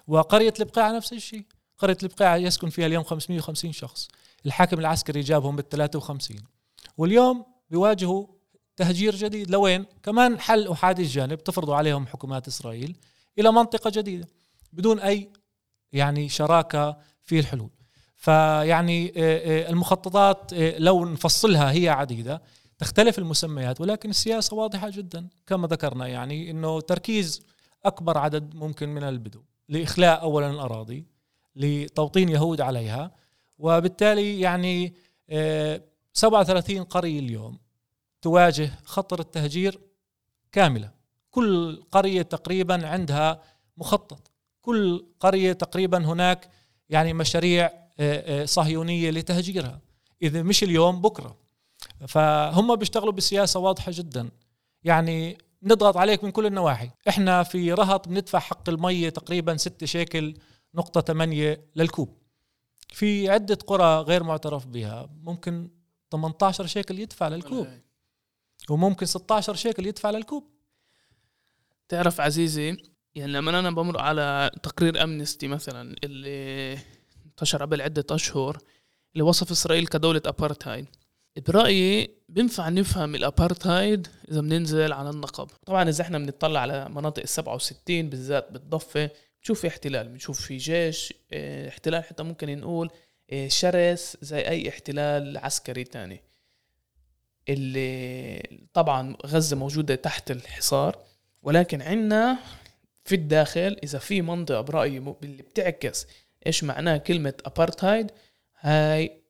وقرية 0.07 0.53
البقاع 0.59 0.91
نفس 0.91 1.13
الشيء. 1.13 1.45
قرية 1.77 1.97
البقاع 2.03 2.37
يسكن 2.37 2.69
فيها 2.69 2.85
اليوم 2.85 3.03
550 3.03 3.71
شخص. 3.71 4.07
الحاكم 4.45 4.79
العسكري 4.79 5.21
جابهم 5.21 5.55
بال 5.55 5.69
53 5.69 6.37
واليوم 6.97 7.45
بيواجهوا 7.69 8.27
تهجير 8.81 9.15
جديد. 9.15 9.51
لوين؟ 9.51 9.85
كمان 10.03 10.39
حل 10.39 10.67
احادي 10.67 11.01
الجانب 11.01 11.43
تفرضوا 11.43 11.75
عليهم 11.75 12.07
حكومات 12.07 12.47
إسرائيل 12.47 12.97
إلى 13.39 13.51
منطقة 13.51 13.91
جديدة 13.95 14.27
بدون 14.73 14.99
أي 14.99 15.29
يعني 15.93 16.29
شراكة 16.29 16.97
في 17.23 17.39
الحلول. 17.39 17.69
فيعني 18.15 19.07
آه، 19.07 19.11
آه، 19.17 19.69
المخططات 19.69 20.53
آه، 20.53 20.77
لو 20.77 21.05
نفصلها 21.05 21.71
هي 21.71 21.89
عديدة 21.89 22.41
تختلف 22.79 23.19
المسميات 23.19 23.81
ولكن 23.81 24.09
السياسة 24.09 24.55
واضحة 24.55 24.89
جدا 24.89 25.27
كما 25.47 25.67
ذكرنا 25.67 26.07
يعني 26.07 26.51
إنه 26.51 26.81
تركيز 26.81 27.41
أكبر 27.85 28.17
عدد 28.17 28.55
ممكن 28.55 28.89
من 28.89 29.03
البدو 29.03 29.41
لإخلاء 29.69 30.21
اولا 30.21 30.49
الأراضي 30.49 31.05
لتوطين 31.55 32.29
يهود 32.29 32.61
عليها 32.61 33.11
وبالتالي 33.57 34.39
يعني 34.39 34.93
37 36.13 36.83
قرية 36.83 37.19
اليوم 37.19 37.57
تواجه 38.21 38.71
خطر 38.83 39.19
التهجير 39.19 39.79
كاملة. 40.51 40.91
كل 41.31 41.83
قرية 41.91 42.21
تقريبا 42.21 42.87
عندها 42.87 43.43
مخطط. 43.77 44.31
كل 44.61 45.05
قرية 45.19 45.53
تقريبا 45.53 46.05
هناك 46.05 46.49
يعني 46.89 47.13
مشاريع 47.13 47.65
آه، 47.99 48.41
آه، 48.41 48.45
صهيونية 48.45 49.11
لتهجيرها. 49.11 49.81
إذا 50.21 50.43
مش 50.43 50.63
اليوم 50.63 51.01
بكرة. 51.01 51.37
فهم 52.07 52.75
بيشتغلوا 52.75 53.13
بسياسة 53.13 53.59
واضحة 53.59 53.91
جدا. 53.95 54.29
يعني 54.83 55.37
نضغط 55.63 55.97
عليك 55.97 56.23
من 56.23 56.31
كل 56.31 56.45
النواحي. 56.45 56.89
إحنا 57.09 57.43
في 57.43 57.73
رهط 57.73 58.07
بندفع 58.07 58.39
حق 58.39 58.69
المية 58.69 59.09
تقريبا 59.09 59.57
6 59.57 59.85
شيكل 59.85 60.37
نقطة 60.75 61.01
8 61.01 61.65
للكوب. 61.75 62.17
في 62.93 63.29
عدة 63.29 63.55
قرى 63.67 64.01
غير 64.01 64.23
معترف 64.23 64.67
بها. 64.67 65.09
ممكن 65.23 65.69
18 66.11 66.65
شيكل 66.65 66.99
يدفع 66.99 67.27
للكوب. 67.27 67.67
وممكن 68.69 69.05
16 69.05 69.55
شيكل 69.55 69.85
يدفع 69.85 70.09
للكوب. 70.09 70.43
تعرف 71.89 72.21
عزيزي 72.21 72.77
يعني 73.15 73.31
لما 73.31 73.59
أنا 73.59 73.71
بمر 73.71 73.99
على 73.99 74.51
تقرير 74.63 75.03
أمنستي 75.03 75.47
مثلا 75.47 75.95
اللي 76.03 76.77
انتشر 77.25 77.61
قبل 77.61 77.81
عدة 77.81 78.05
أشهر 78.11 78.57
اللي 79.13 79.23
وصف 79.23 79.51
إسرائيل 79.51 79.87
كدولة 79.87 80.21
أبارتهايد. 80.25 80.85
برأيي 81.47 82.09
بينفع 82.29 82.69
نفهم 82.69 83.15
الأبارتهايد 83.15 84.07
إذا 84.31 84.41
بننزل 84.41 84.93
على 84.93 85.09
النقب. 85.09 85.47
طبعا 85.65 85.89
إذا 85.89 86.01
إحنا 86.01 86.17
بنطلع 86.17 86.59
على 86.59 86.89
مناطق 86.89 87.21
السبعة 87.21 87.55
وستين 87.55 88.09
بالذات 88.09 88.51
بالضفة 88.51 89.09
بنشوف 89.41 89.61
في 89.61 89.67
احتلال 89.67 90.09
بنشوف 90.09 90.41
في 90.41 90.57
جيش 90.57 91.13
آه، 91.33 91.69
احتلال 91.69 92.03
حتى 92.03 92.23
ممكن 92.23 92.59
نقول 92.59 92.89
آه، 93.31 93.47
شرس 93.47 94.17
زي 94.21 94.39
أي 94.39 94.69
احتلال 94.69 95.37
عسكري 95.37 95.83
تاني. 95.83 96.23
اللي 97.49 98.67
طبعا 98.73 99.15
غزة 99.25 99.55
موجودة 99.55 99.95
تحت 99.95 100.31
الحصار 100.31 100.97
ولكن 101.41 101.81
عندنا 101.81 102.37
في 103.03 103.15
الداخل 103.15 103.77
إذا 103.83 103.99
في 103.99 104.21
منطقة 104.21 104.61
برأيي 104.61 104.97
اللي 104.97 105.43
بتعكس 105.43 106.07
إيش 106.45 106.63
معناه 106.63 106.97
كلمة 106.97 107.33
ابارتهايد 107.45 108.11
هاي 108.59 109.21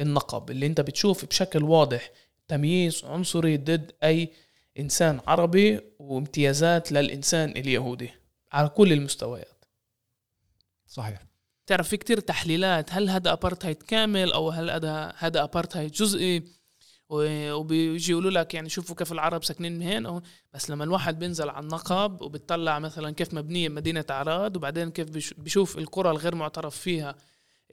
النقب 0.00 0.50
اللي 0.50 0.66
أنت 0.66 0.80
بتشوف 0.80 1.24
بشكل 1.24 1.62
واضح 1.62 2.10
تمييز 2.48 3.04
عنصري 3.04 3.56
ضد 3.56 3.92
أي 4.04 4.30
إنسان 4.78 5.20
عربي 5.26 5.80
وامتيازات 5.98 6.92
للإنسان 6.92 7.50
اليهودي 7.50 8.10
على 8.52 8.68
كل 8.68 8.92
المستويات. 8.92 9.64
صحيح. 10.86 11.22
تعرف 11.66 11.88
في 11.88 11.96
كتير 11.96 12.20
تحليلات 12.20 12.92
هل 12.92 13.10
هذا 13.10 13.32
ابارتهايد 13.32 13.82
كامل 13.82 14.32
أو 14.32 14.50
هل 14.50 14.70
هذا 14.70 15.14
هذا 15.18 15.42
ابارتهايد 15.42 15.90
جزئي؟ 15.90 16.59
وبيجي 17.10 18.12
يقولوا 18.12 18.30
لك 18.30 18.54
يعني 18.54 18.68
شوفوا 18.68 18.96
كيف 18.96 19.12
العرب 19.12 19.44
ساكنين 19.44 19.82
هنا. 19.82 20.22
بس 20.54 20.70
لما 20.70 20.84
الواحد 20.84 21.18
بينزل 21.18 21.48
على 21.48 21.64
النقب 21.64 22.22
وبيطلع 22.22 22.78
مثلا 22.78 23.10
كيف 23.10 23.34
مبنية 23.34 23.68
مدينة 23.68 24.04
عراد 24.10 24.56
وبعدين 24.56 24.90
كيف 24.90 25.08
بيشوف 25.38 25.78
القرى 25.78 26.10
الغير 26.10 26.34
معترف 26.34 26.76
فيها 26.76 27.14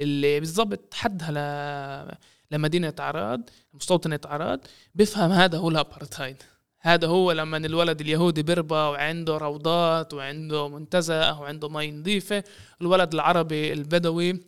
اللي 0.01 0.39
بالضبط 0.39 0.93
حدها 0.93 1.31
ل... 1.31 2.17
لمدينة 2.51 2.93
عراد 2.99 3.49
مستوطنة 3.73 4.19
عراد 4.25 4.59
بيفهم 4.95 5.31
هذا 5.31 5.57
هو 5.57 5.69
الأبارتهايد. 5.69 6.43
هذا 6.79 7.07
هو 7.07 7.31
لما 7.31 7.57
الولد 7.57 8.01
اليهودي 8.01 8.43
بيربى 8.43 8.75
وعنده 8.75 9.37
روضات 9.37 10.13
وعنده 10.13 10.67
منتزه 10.67 11.39
وعنده 11.41 11.69
مي 11.69 11.91
نظيفة 11.91 12.43
الولد 12.81 13.13
العربي 13.13 13.73
البدوي 13.73 14.39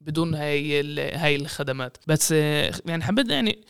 بدون 0.00 0.34
هاي 0.34 0.82
هاي 1.14 1.36
الخدمات. 1.36 1.96
بس 2.06 2.30
يعني 2.32 3.04
حبيت 3.04 3.30
يعني 3.30 3.64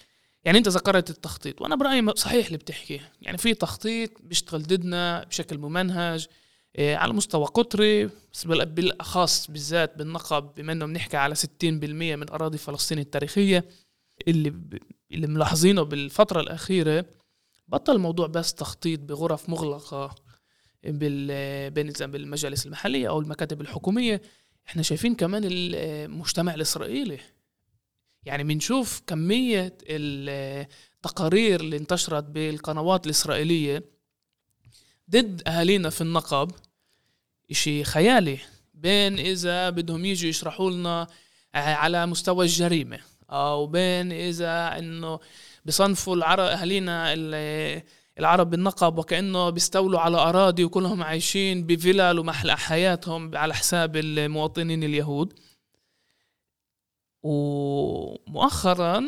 يعني 0.46 0.58
انت 0.58 0.68
ذكرت 0.68 1.10
التخطيط 1.10 1.62
وأنا 1.62 1.76
برأيي 1.76 2.12
صحيح 2.16 2.46
اللي 2.46 2.58
بتحكي 2.58 3.00
يعني 3.22 3.38
في 3.38 3.54
تخطيط 3.54 4.10
بيشتغل 4.22 4.62
ضدنا 4.62 5.24
بشكل 5.24 5.58
ممنهج 5.58 6.26
آه، 6.76 6.96
على 6.96 7.12
مستوى 7.12 7.44
قطري 7.44 8.10
بس 8.32 8.46
بالأخص 8.46 9.50
بالذات 9.50 9.98
بالنقب 9.98 10.54
بما 10.56 10.72
إنه 10.72 10.86
بنحكي 10.86 11.16
على 11.16 11.34
60% 11.34 11.44
من 12.16 12.30
أراضي 12.30 12.58
فلسطين 12.58 12.98
التاريخية 12.98 13.64
اللي 14.28 14.52
اللي 15.12 15.26
ملاحظينه 15.26 15.82
بالفترة 15.82 16.40
الأخيرة 16.40 17.04
بطل 17.68 17.96
الموضوع 17.96 18.26
بس 18.26 18.54
تخطيط 18.54 19.00
بغرف 19.00 19.48
مغلقة 19.48 20.14
بال 20.84 21.70
بين 21.70 21.92
بالمجالس 22.00 22.66
المحلية 22.66 23.08
أو 23.08 23.20
المكاتب 23.20 23.60
الحكومية. 23.60 24.22
إحنا 24.68 24.82
شايفين 24.82 25.14
كمان 25.14 25.42
المجتمع 25.44 26.54
الإسرائيلي 26.54 27.18
يعني 28.26 28.44
بنشوف 28.44 29.02
كمية 29.06 29.78
التقارير 29.88 31.60
اللي 31.60 31.76
انتشرت 31.76 32.24
بالقنوات 32.24 33.06
الإسرائيلية 33.06 33.84
ضد 35.10 35.42
أهالينا 35.46 35.90
في 35.90 36.00
النقب 36.00 36.50
إشي 37.50 37.84
خيالي. 37.84 38.38
بين 38.74 39.18
إذا 39.18 39.70
بدهم 39.70 40.04
يجوا 40.04 40.30
يشرحوا 40.30 40.70
لنا 40.70 41.06
على 41.54 42.06
مستوى 42.06 42.44
الجريمة 42.44 42.98
أو 43.30 43.66
بين 43.66 44.12
إذا 44.12 44.78
إنه 44.78 45.20
بصنفوا 45.64 46.16
العرب 46.16 46.44
أهالينا 46.44 47.14
العرب 48.18 48.50
بالنقب 48.50 48.98
وكأنه 48.98 49.50
بيستولوا 49.50 50.00
على 50.00 50.16
أراضي 50.16 50.64
وكلهم 50.64 51.02
عايشين 51.02 51.66
بفلل 51.66 52.18
ومحلى 52.18 52.56
حياتهم 52.56 53.36
على 53.36 53.54
حساب 53.54 53.96
المواطنين 53.96 54.84
اليهود. 54.84 55.32
ومؤخرا 57.26 59.04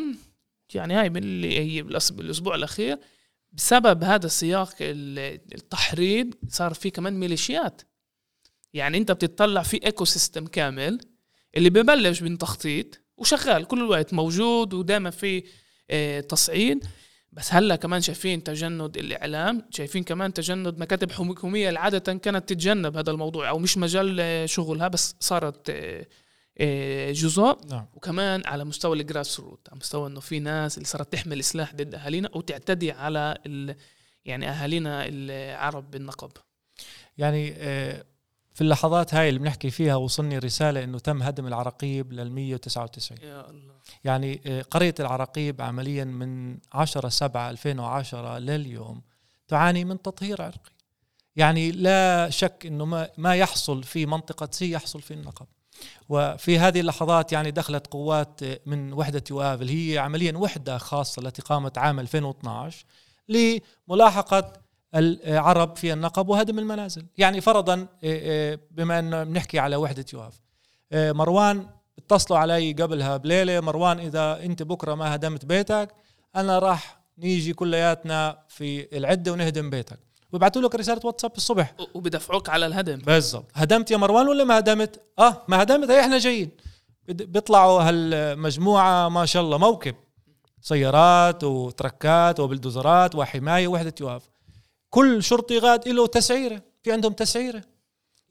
يعني 0.73 0.93
هاي 0.93 1.09
من 1.09 1.17
اللي 1.17 1.59
هي 1.59 1.81
بالأسبوع 2.11 2.55
الأخير 2.55 2.97
بسبب 3.51 4.03
هذا 4.03 4.25
السياق 4.25 4.75
التحريض 4.81 6.33
صار 6.49 6.73
في 6.73 6.89
كمان 6.89 7.13
ميليشيات. 7.13 7.81
يعني 8.73 8.97
أنت 8.97 9.11
بتطلع 9.11 9.63
في 9.63 9.85
ecosystem 9.85 10.47
كامل 10.47 10.99
اللي 11.57 11.69
ببلش 11.69 12.21
من 12.21 12.37
تخطيط 12.37 12.99
وشغال 13.17 13.65
كل 13.65 13.79
الوقت 13.79 14.13
موجود 14.13 14.73
ودائما 14.73 15.09
في 15.09 15.43
آه، 15.89 16.19
تصعيد. 16.19 16.85
بس 17.31 17.53
هلأ 17.53 17.75
كمان 17.75 18.01
شايفين 18.01 18.43
تجند 18.43 18.97
الإعلام 18.97 19.67
شايفين 19.69 20.03
كمان 20.03 20.33
تجند 20.33 20.79
مكاتب 20.79 21.11
حكومية 21.11 21.69
اللي 21.69 21.79
عادة 21.79 22.13
كانت 22.13 22.49
تتجنب 22.49 22.97
هذا 22.97 23.11
الموضوع 23.11 23.49
أو 23.49 23.59
مش 23.59 23.77
مجال 23.77 24.17
آه، 24.19 24.45
شغلها 24.45 24.87
بس 24.87 25.15
صارت 25.19 25.69
آه، 25.69 26.07
جزء 27.11 27.57
نعم. 27.69 27.85
وكمان 27.93 28.41
على 28.45 28.65
مستوى 28.65 28.97
ال 29.01 29.39
grassroot 29.39 29.67
على 29.69 29.79
مستوى 29.79 30.07
إنه 30.07 30.19
في 30.19 30.39
ناس 30.39 30.77
اللي 30.77 30.87
صارت 30.87 31.13
تحمل 31.13 31.43
سلاح 31.43 31.75
ضد 31.75 31.95
أهالينا 31.95 32.29
وتعتدي 32.33 32.91
على 32.91 33.37
يعني 34.25 34.49
أهالينا 34.49 35.05
العرب 35.07 35.91
بالنقب. 35.91 36.31
يعني 37.17 37.53
في 38.59 38.61
اللحظات 38.61 39.13
هاي 39.13 39.29
اللي 39.29 39.39
بنحكي 39.39 39.69
فيها 39.69 39.95
وصلني 39.95 40.37
رسالة 40.37 40.83
إنه 40.83 40.99
تم 40.99 41.23
هدم 41.23 41.47
العراقيب 41.47 42.13
لل 42.13 42.31
199 42.31 43.17
يا 43.23 43.49
الله. 43.49 43.73
يعني 44.03 44.41
آه، 44.45 44.61
قرية 44.61 44.95
العراقيب 44.99 45.61
عمليا 45.61 46.03
من 46.03 46.57
10 46.73 47.09
7 47.09 47.49
2010 47.49 48.37
لليوم 48.37 49.01
تعاني 49.47 49.85
من 49.85 50.01
تطهير 50.01 50.41
عرقي. 50.41 50.71
يعني 51.35 51.71
لا 51.71 52.29
شك 52.29 52.65
إنه 52.65 52.85
ما 52.85 53.09
ما 53.17 53.35
يحصل 53.35 53.83
في 53.83 54.05
منطقة 54.05 54.49
سي 54.51 54.71
يحصل 54.71 55.01
في 55.01 55.13
النقب. 55.13 55.47
وفي 56.09 56.59
هذه 56.59 56.79
اللحظات 56.79 57.31
يعني 57.31 57.51
دخلت 57.51 57.87
قوات 57.87 58.39
من 58.65 58.93
وحدة 58.93 59.23
يؤاب 59.31 59.61
اللي 59.61 59.93
هي 59.93 59.97
عمليا 59.97 60.37
وحدة 60.37 60.77
خاصة 60.77 61.21
التي 61.21 61.41
قامت 61.41 61.77
عام 61.77 61.99
2012 61.99 62.85
لملاحقة 63.29 64.53
العرب 64.95 65.75
في 65.75 65.93
النقب 65.93 66.29
وهدم 66.29 66.59
المنازل. 66.59 67.05
يعني 67.17 67.41
فرضا 67.41 67.73
آه، 67.73 67.87
آه، 68.03 68.59
بما 68.71 68.99
أن 68.99 69.25
بنحكي 69.25 69.59
على 69.59 69.75
وحدة 69.75 70.05
يواف 70.13 70.39
آه، 70.91 71.11
مروان 71.11 71.67
اتصلوا 71.99 72.39
علي 72.39 72.73
قبلها 72.73 73.17
بليلة. 73.17 73.59
مروان 73.59 73.99
إذا 73.99 74.43
أنت 74.43 74.63
بكرة 74.63 74.95
ما 74.95 75.15
هدمت 75.15 75.45
بيتك 75.45 75.89
أنا 76.35 76.59
راح 76.59 76.99
نيجي 77.17 77.53
كلياتنا 77.53 78.43
في 78.47 78.97
العدة 78.97 79.31
ونهدم 79.31 79.69
بيتك. 79.69 79.99
ويبعثوا 80.33 80.61
لك 80.61 80.75
رسالة 80.75 81.01
واتساب 81.03 81.31
الصبح. 81.37 81.75
وبدفعوك 81.93 82.49
على 82.49 82.65
الهدم. 82.65 82.97
بالضبط. 82.97 83.45
هدمت 83.53 83.91
يا 83.91 83.97
مروان 83.97 84.27
ولا 84.27 84.43
ما 84.43 84.59
هدمت؟ 84.59 85.01
آه 85.19 85.43
ما 85.47 85.61
هدمت. 85.61 85.89
هي 85.89 85.99
إحنا 85.99 86.17
جايين. 86.17 86.51
بيطلعوا 87.07 87.81
هالمجموعة 87.81 89.09
ما 89.09 89.25
شاء 89.25 89.43
الله 89.43 89.57
موكب. 89.57 89.95
سيارات 90.61 91.43
وتركات 91.43 92.39
وبلدوزرات 92.39 93.15
وحماية 93.15 93.67
وحدة 93.67 93.93
يواف 94.01 94.29
كل 94.89 95.23
شرطي 95.23 95.59
غاد 95.59 95.87
له 95.87 96.07
تسعيرة. 96.07 96.61
في 96.83 96.91
عندهم 96.91 97.13
تسعيرة. 97.13 97.61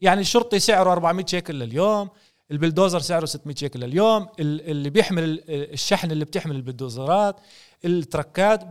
يعني 0.01 0.21
الشرطي 0.21 0.59
سعره 0.59 0.91
400 0.91 1.25
شيكل 1.25 1.55
لليوم 1.55 2.09
البلدوزر 2.51 2.99
سعره 2.99 3.25
600 3.25 3.55
شيكل 3.55 3.79
لليوم 3.79 4.27
اللي 4.39 4.89
بيحمل 4.89 5.43
الشحن 5.49 6.11
اللي 6.11 6.25
بتحمل 6.25 6.55
البلدوزرات 6.55 7.35
التركات. 7.85 8.63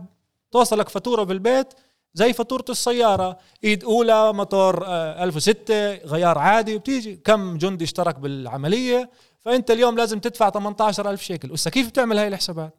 توصلك 0.51 0.89
فاتورة 0.89 1.23
بالبيت 1.23 1.73
زي 2.13 2.33
فاتورة 2.33 2.65
السيارة. 2.69 3.37
إيد 3.63 3.83
أولى 3.83 4.33
موتور 4.33 4.85
1006 4.87 5.73
آه، 5.73 6.05
غيار 6.05 6.37
عادي 6.37 6.75
وبتيجي 6.75 7.15
كم 7.15 7.57
جندي 7.57 7.83
اشترك 7.83 8.19
بالعملية. 8.19 9.09
فأنت 9.39 9.71
اليوم 9.71 9.97
لازم 9.97 10.19
تدفع 10.19 10.49
18000 10.49 11.21
شيكل. 11.21 11.51
وهسه 11.51 11.71
كيف 11.71 11.89
بتعمل 11.89 12.17
هاي 12.17 12.27
الحسابات؟ 12.27 12.75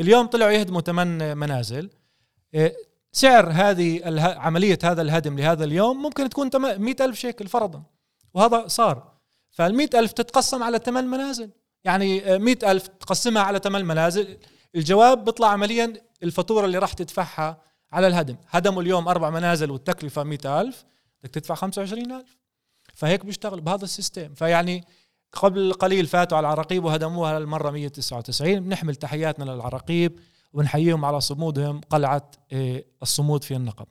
اليوم 0.00 0.26
طلعوا 0.26 0.50
يهدموا 0.50 0.80
ثمان 0.80 1.36
منازل. 1.36 1.90
آه، 2.54 2.72
سعر 3.12 3.50
هذه 3.50 4.00
عملية 4.38 4.78
هذا 4.84 5.02
الهدم 5.02 5.38
لهذا 5.38 5.64
اليوم 5.64 6.02
ممكن 6.02 6.28
تكون 6.28 6.50
مئة 6.78 7.04
ألف 7.04 7.18
شيكل 7.18 7.48
فرضا. 7.48 7.82
وهذا 8.34 8.64
صار. 8.66 9.12
فالمئة 9.50 9.98
ألف 9.98 10.12
تتقسم 10.12 10.62
على 10.62 10.78
ثمان 10.78 11.06
منازل. 11.06 11.50
يعني 11.84 12.38
مئة 12.38 12.70
ألف 12.70 12.86
تقسمها 12.86 13.42
على 13.42 13.58
ثمان 13.58 13.84
منازل. 13.84 14.36
الجواب 14.74 15.24
بيطلع 15.24 15.48
عمليا 15.48 15.92
الفاتورة 16.22 16.66
اللي 16.66 16.78
راح 16.78 16.92
تدفعها 16.92 17.69
على 17.92 18.06
الهدم. 18.06 18.36
هدموا 18.48 18.82
اليوم 18.82 19.08
أربع 19.08 19.30
منازل 19.30 19.70
والتكلفة 19.70 20.22
مئة 20.22 20.60
ألف. 20.60 20.84
بدك 21.22 21.34
تدفع 21.34 21.54
خمسة 21.54 21.80
وعشرين 21.80 22.12
ألف. 22.12 22.36
فهيك 22.94 23.26
بيشتغل 23.26 23.60
بهذا 23.60 23.84
ال 23.84 23.90
system. 23.90 24.34
فيعني 24.34 24.84
قبل 25.32 25.72
قليل 25.72 26.06
فاتوا 26.06 26.38
على 26.38 26.46
العراقيب 26.46 26.84
وهدموها 26.84 27.38
للمرة 27.38 27.70
199 27.70 28.60
بنحمل 28.60 28.96
تحياتنا 28.96 29.44
للعراقيب 29.44 30.18
ونحييهم 30.52 31.04
على 31.04 31.20
صمودهم 31.20 31.80
قلعة 31.80 32.30
آه، 32.52 32.84
الصمود 33.02 33.44
في 33.44 33.56
النقب. 33.56 33.86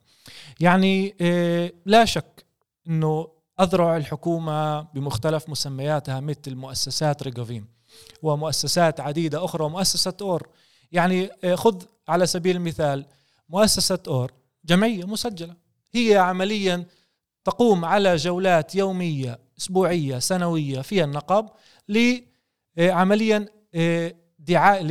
يعني 0.60 1.14
آه، 1.20 1.72
لا 1.86 2.04
شك 2.04 2.44
أنه 2.88 3.28
أذرع 3.60 3.96
الحكومة 3.96 4.80
بمختلف 4.80 5.48
مسمياتها 5.48 6.20
مثل 6.20 6.54
مؤسسات 6.54 7.22
ريغافيم 7.22 7.68
ومؤسسات 8.22 9.00
عديدة 9.00 9.44
أخرى 9.44 9.64
ومؤسسة 9.64 10.16
أور. 10.22 10.48
يعني 10.92 11.30
آه، 11.44 11.54
خذ 11.54 11.82
على 12.08 12.26
سبيل 12.26 12.56
المثال 12.56 13.06
مؤسسة 13.50 13.98
أور 14.08 14.32
جمعية 14.64 15.04
مسجلة. 15.04 15.56
هي 15.92 16.16
عمليا 16.16 16.86
تقوم 17.44 17.84
على 17.84 18.16
جولات 18.16 18.74
يومية 18.74 19.38
أسبوعية 19.58 20.18
سنوية 20.18 20.80
في 20.80 21.04
النقب 21.04 21.48
لعمليا 22.76 23.46
دعاء 24.38 24.82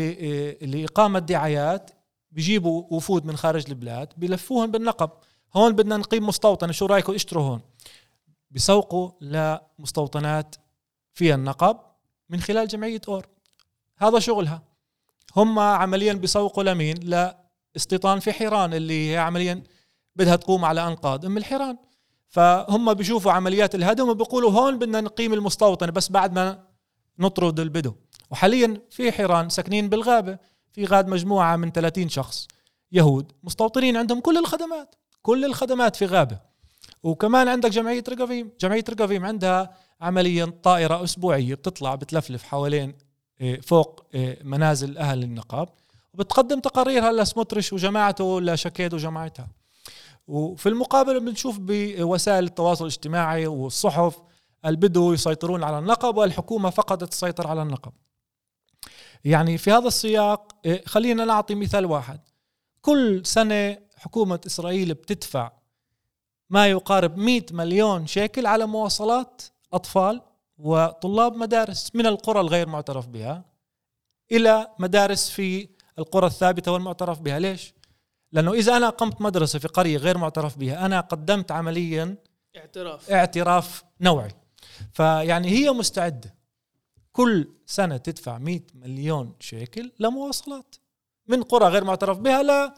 لإقامة 0.61 1.19
دعايات. 1.19 1.91
بيجيبوا 2.31 2.83
وفود 2.89 3.25
من 3.25 3.37
خارج 3.37 3.63
البلاد 3.67 4.13
بلفوهم 4.17 4.71
بالنقب. 4.71 5.09
هون 5.55 5.75
بدنا 5.75 5.97
نقيم 5.97 6.27
مستوطنة 6.27 6.71
شو 6.71 6.85
رأيكم؟ 6.85 7.13
اشتروا 7.13 7.43
هون. 7.43 7.61
بيسوقوا 8.51 9.11
لمستوطنات 9.21 10.55
في 11.13 11.33
النقب 11.33 11.77
من 12.29 12.41
خلال 12.41 12.67
جمعية 12.67 13.01
أور. 13.07 13.27
هذا 13.97 14.19
شغلها. 14.19 14.63
هم 15.35 15.59
عمليا 15.59 16.13
بيسوقوا 16.13 16.63
لمين؟ 16.63 16.97
لاستيطان 17.79 18.19
في 18.19 18.33
حيران 18.33 18.73
اللي 18.73 19.11
هي 19.11 19.17
عمليا 19.17 19.63
بدها 20.15 20.35
تقوم 20.35 20.65
على 20.65 20.87
أنقاض. 20.87 21.25
أم 21.25 21.37
الحيران. 21.37 21.77
فهم 22.29 22.93
بيشوفوا 22.93 23.31
عمليات 23.31 23.75
الهدم 23.75 24.09
وبيقولوا 24.09 24.51
هون 24.51 24.79
بدنا 24.79 25.01
نقيم 25.01 25.33
المستوطنة 25.33 25.91
بس 25.91 26.11
بعد 26.11 26.33
ما 26.33 26.63
نطرد 27.19 27.59
البدو. 27.59 27.93
وحاليا 28.31 28.81
في 28.89 29.11
حيران 29.11 29.49
ساكنين 29.49 29.89
بالغابة. 29.89 30.37
في 30.71 30.85
غاد 30.85 31.07
مجموعة 31.07 31.55
من 31.55 31.71
30 31.71 32.09
شخص 32.09 32.47
يهود 32.91 33.31
مستوطنين 33.43 33.97
عندهم 33.97 34.19
كل 34.19 34.37
الخدمات. 34.37 34.95
كل 35.21 35.45
الخدمات 35.45 35.95
في 35.95 36.05
غابة. 36.05 36.39
وكمان 37.03 37.47
عندك 37.47 37.69
جمعية 37.69 38.03
رقافيم. 38.09 38.51
جمعية 38.61 38.83
رقافيم 38.89 39.25
عندها 39.25 39.73
عمليا 40.01 40.53
طائرة 40.63 41.03
أسبوعية 41.03 41.55
بتطلع 41.55 41.95
بتلفلف 41.95 42.43
حوالين 42.43 42.93
آه، 43.41 43.55
فوق 43.55 44.03
آه، 44.15 44.37
منازل 44.43 44.97
أهل 44.97 45.23
النقاب. 45.23 45.69
وبتقدم 46.13 46.59
تقاريرها 46.59 47.11
لسموتريش 47.11 47.73
وجماعته 47.73 48.41
لشكيد 48.41 48.93
وجماعتها. 48.93 49.47
وفي 50.27 50.69
المقابل 50.69 51.19
بنشوف 51.19 51.57
بوسائل 51.59 52.43
التواصل 52.43 52.85
الاجتماعي 52.85 53.47
والصحف 53.47 54.21
البدو 54.65 55.13
يسيطرون 55.13 55.63
على 55.63 55.79
النقب 55.79 56.17
والحكومة 56.17 56.69
فقدت 56.69 57.11
السيطرة 57.11 57.47
على 57.47 57.61
النقب. 57.61 57.91
يعني 59.25 59.57
في 59.57 59.71
هذا 59.71 59.87
السياق 59.87 60.55
إيه، 60.65 60.85
خلينا 60.85 61.25
نعطي 61.25 61.55
مثال 61.55 61.85
واحد. 61.85 62.19
كل 62.81 63.25
سنة 63.25 63.77
حكومة 63.97 64.39
إسرائيل 64.45 64.93
بتدفع 64.93 65.51
ما 66.49 66.67
يقارب 66.67 67.17
100 67.17 67.45
مليون 67.51 68.07
شيكل 68.07 68.45
على 68.45 68.65
مواصلات 68.65 69.41
أطفال 69.73 70.21
وطلاب 70.57 71.35
مدارس 71.35 71.91
من 71.95 72.05
القرى 72.05 72.39
الغير 72.39 72.67
معترف 72.67 73.07
بها 73.07 73.45
إلى 74.31 74.67
مدارس 74.79 75.29
في 75.29 75.69
القرى 75.99 76.27
الثابتة 76.27 76.71
والمعترف 76.71 77.19
بها. 77.19 77.39
ليش؟ 77.39 77.73
لأنه 78.31 78.53
إذا 78.53 78.77
أنا 78.77 78.87
أقمت 78.87 79.21
مدرسة 79.21 79.59
في 79.59 79.67
قرية 79.67 79.97
غير 79.97 80.17
معترف 80.17 80.57
بها 80.57 80.85
أنا 80.85 80.99
قدمت 80.99 81.51
عمليا 81.51 82.17
اعتراف. 82.57 83.11
اعتراف 83.11 83.83
نوعي. 84.01 84.31
فيعني 84.93 85.49
هي 85.49 85.71
مستعدة. 85.71 86.35
كل 87.11 87.49
سنة 87.65 87.97
تدفع 87.97 88.37
100 88.37 88.61
مليون 88.73 89.33
شيكل 89.39 89.91
لمواصلات. 89.99 90.75
من 91.27 91.43
قرى 91.43 91.65
غير 91.65 91.83
معترف 91.83 92.17
بها 92.17 92.71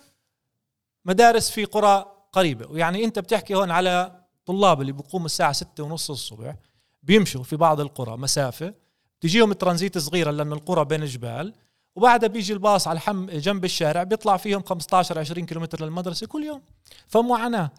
لمدارس 1.05 1.49
في 1.51 1.65
قرى 1.65 2.05
قريبة. 2.31 2.71
ويعني 2.71 3.03
أنت 3.03 3.19
بتحكي 3.19 3.55
هون 3.55 3.71
على 3.71 4.21
طلاب 4.45 4.81
اللي 4.81 4.91
بيقوموا 4.91 5.25
الساعة 5.25 5.51
ستة 5.51 5.83
ونص 5.83 6.09
الصبح 6.11 6.55
بيمشوا 7.03 7.43
في 7.43 7.55
بعض 7.55 7.79
القرى 7.79 8.17
مسافة 8.17 8.73
تجيهم 9.21 9.53
ترانزيت 9.53 9.97
صغيرة 9.97 10.31
لأنه 10.31 10.55
القرى 10.55 10.85
بين 10.85 11.05
جبال 11.05 11.53
وبعدها 11.95 12.29
بيجي 12.29 12.53
الباص 12.53 12.87
على 12.87 12.95
الحم 12.97 13.25
جنب 13.25 13.65
الشارع 13.65 14.03
بيطلع 14.03 14.37
فيهم 14.37 14.63
15 14.63 15.19
20 15.19 15.45
كيلومتر 15.45 15.85
للمدرسة 15.85 16.27
كل 16.27 16.43
يوم. 16.43 16.61
فمعاناة. 17.07 17.71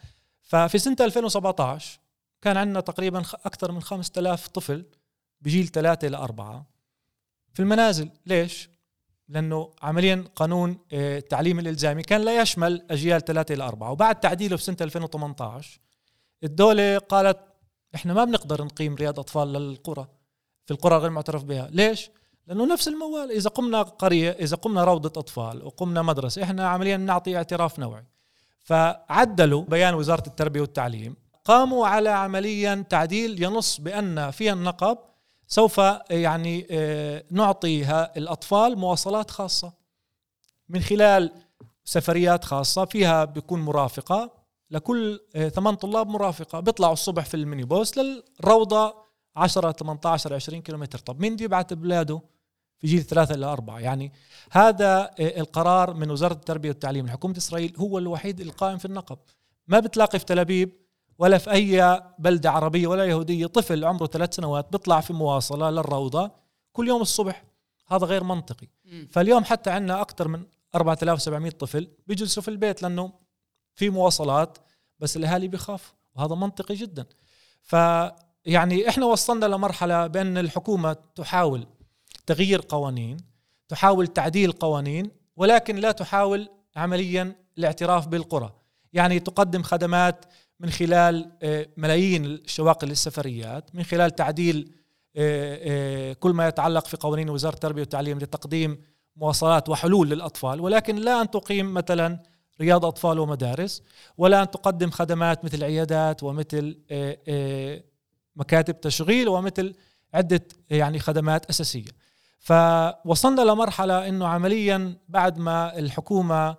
ففي 0.43 0.79
سنة 0.79 0.97
2017 1.01 1.99
كان 2.43 2.57
عندنا 2.57 2.81
تقريبا 2.81 3.23
أكثر 3.45 3.73
من 3.73 3.83
5000 3.83 4.49
طفل 4.49 4.85
بجيل 5.41 5.69
ثلاثة 5.69 6.09
إلى 6.09 6.17
أربعة. 6.17 6.67
في 7.55 7.61
المنازل 7.61 8.09
ليش؟ 8.27 8.71
لأنه 9.29 9.71
عمليا 9.83 10.25
قانون 10.37 10.79
آه، 10.93 11.19
التعليم 11.19 11.59
الإلزامي 11.59 12.03
كان 12.03 12.21
لا 12.21 12.41
يشمل 12.43 12.87
أجيال 12.91 13.25
ثلاثة 13.25 13.55
إلى 13.55 13.65
أربعة. 13.65 13.91
وبعد 13.91 14.21
تعديله 14.21 14.57
في 14.57 14.63
سنة 14.63 14.77
2018 14.81 15.81
الدولة 16.45 16.99
قالت 16.99 17.39
إحنا 17.95 18.15
ما 18.15 18.25
بنقدر 18.25 18.65
نقيم 18.65 18.95
رياض 18.95 19.19
أطفال 19.19 19.53
للقرى 19.53 20.09
في 20.67 20.71
القرى 20.71 20.97
غير 20.97 21.11
معترف 21.11 21.45
بها. 21.45 21.69
ليش؟ 21.71 22.11
لأنه 22.47 22.67
نفس 22.67 22.89
الموال. 22.89 23.31
إذا 23.31 23.51
قمنا 23.51 23.83
قرية 23.83 24.31
إذا 24.31 24.57
قمنا 24.57 24.85
روضة 24.85 25.21
أطفال 25.21 25.65
وقمنا 25.67 26.03
مدرسة 26.03 26.43
إحنا 26.43 26.69
عمليا 26.69 26.97
نعطي 26.97 27.37
اعتراف 27.37 27.79
نوعي. 27.79 28.05
فعدلوا 28.65 29.65
بيان 29.65 29.95
وزارة 29.95 30.27
التربية 30.27 30.61
والتعليم 30.61 31.17
قاموا 31.45 31.87
على 31.87 32.09
عمليا 32.09 32.85
تعديل 32.91 33.43
ينص 33.43 33.81
بأن 33.81 34.31
في 34.31 34.53
النقب 34.53 34.99
سوف 35.47 35.81
يعني 36.11 36.67
آه، 36.71 37.25
نعطي 37.31 38.05
الأطفال 38.17 38.79
مواصلات 38.79 39.31
خاصة. 39.31 39.73
من 40.69 40.81
خلال 40.81 41.33
سفريات 41.85 42.45
خاصة 42.45 42.85
فيها 42.85 43.25
بيكون 43.25 43.61
مرافقة 43.61 44.31
لكل 44.71 45.21
آه، 45.35 45.49
ثمان 45.49 45.75
طلاب 45.75 46.09
مرافقة. 46.09 46.61
بيطلعوا 46.61 46.93
الصبح 46.93 47.25
في 47.25 47.35
المينيبوس 47.35 47.99
للروضة 47.99 49.02
10 49.37 49.73
18 49.73 50.35
20 50.35 50.63
كيلومتر. 50.63 50.99
طب 50.99 51.21
مين 51.21 51.35
بده 51.35 51.45
يبعث 51.45 51.73
بلاده 51.73 52.21
في 52.79 52.87
جيل 52.87 53.03
ثلاثة 53.03 53.35
إلى 53.35 53.47
أربعة؟ 53.47 53.79
يعني 53.79 54.13
هذا 54.51 55.11
آه، 55.21 55.41
القرار 55.41 55.95
من 55.95 56.11
وزارة 56.11 56.33
التربية 56.33 56.69
والتعليم. 56.69 57.07
لحكومة 57.07 57.37
إسرائيل 57.37 57.75
هو 57.79 57.99
الوحيد 57.99 58.41
القائم 58.41 58.79
في 58.79 58.85
النقب. 58.85 59.19
ما 59.67 59.81
بتلاقي 59.81 60.19
في 60.19 60.25
تل 60.25 60.39
أبيب 60.39 60.73
ولا 61.19 61.39
في 61.39 61.51
أي 61.51 62.03
بلدة 62.19 62.51
عربية 62.51 62.87
ولا 62.87 63.05
يهودية. 63.05 63.47
طفل 63.47 63.85
عمره 63.85 64.07
ثلاث 64.07 64.35
سنوات 64.35 64.73
بيطلع 64.73 65.01
في 65.01 65.13
مواصلة 65.13 65.71
للروضة 65.71 66.31
كل 66.73 66.89
يوم 66.89 67.03
الصبح. 67.03 67.45
هذا 67.89 68.07
غير 68.07 68.25
منطقي. 68.25 68.67
فاليوم 69.11 69.45
حتى 69.45 69.71
عندنا 69.71 70.01
أكثر 70.01 70.29
من 70.29 70.45
4700 70.75 71.51
طفل 71.51 71.89
بيجلسوا 72.07 72.43
في 72.43 72.49
البيت 72.49 72.83
لأنه 72.83 73.13
في 73.75 73.91
مواصلات 73.91 74.59
بس 74.99 75.17
الأهالي 75.17 75.49
بيخافوا 75.49 75.95
وهذا 76.15 76.35
منطقي 76.35 76.75
جدا. 76.75 77.07
ف 77.63 77.77
يعني 78.45 78.89
إحنا 78.89 79.07
وصلنا 79.07 79.47
لمرحلة 79.47 80.07
بأن 80.07 80.39
الحكومة 80.39 80.97
تحاول 81.15 81.67
تغيير 82.27 82.65
قوانين 82.69 83.17
تحاول 83.69 84.07
تعديل 84.07 84.53
قوانين 84.53 85.11
ولكن 85.37 85.77
لا 85.77 85.93
تحاول 85.93 86.49
عمليا 86.77 87.37
الاعتراف 87.59 88.09
بالقرى. 88.09 88.53
يعني 88.93 89.21
تقدم 89.21 89.63
خدمات 89.63 90.25
من 90.61 90.71
خلال 90.71 91.33
آه، 91.43 91.67
ملايين 91.77 92.25
الشواقل 92.25 92.89
للسفريات 92.89 93.75
من 93.75 93.83
خلال 93.83 94.11
تعديل 94.11 94.73
آه، 95.17 95.59
آه، 95.63 96.13
كل 96.13 96.31
ما 96.33 96.49
يتعلق 96.49 96.87
في 96.87 96.97
قوانين 96.97 97.31
وزارة 97.31 97.55
التربية 97.55 97.81
والتعليم 97.81 98.19
لتقديم 98.19 98.81
مواصلات 99.17 99.69
وحلول 99.69 100.09
للأطفال. 100.09 100.61
ولكن 100.61 100.97
لا 100.97 101.21
أن 101.21 101.31
تقيم 101.31 101.75
مثلا 101.75 102.23
رياض 102.61 102.85
أطفال 102.85 103.19
ومدارس 103.19 103.83
ولا 104.19 104.43
أن 104.43 104.51
تقدم 104.51 104.91
خدمات 104.91 105.45
مثل 105.45 105.65
عيادات 105.65 106.23
ومثل 106.23 106.79
مكاتب 108.37 108.81
تشغيل 108.81 109.29
ومثل 109.29 109.75
عدة 110.15 110.47
يعني 110.71 110.99
خدمات 110.99 111.47
أساسية. 111.51 112.03
فوصلنا 112.39 113.41
لمرحلة 113.43 114.09
أنه 114.09 114.27
عمليا 114.27 114.97
بعد 115.09 115.39
ما 115.39 115.79
الحكومة 115.79 116.57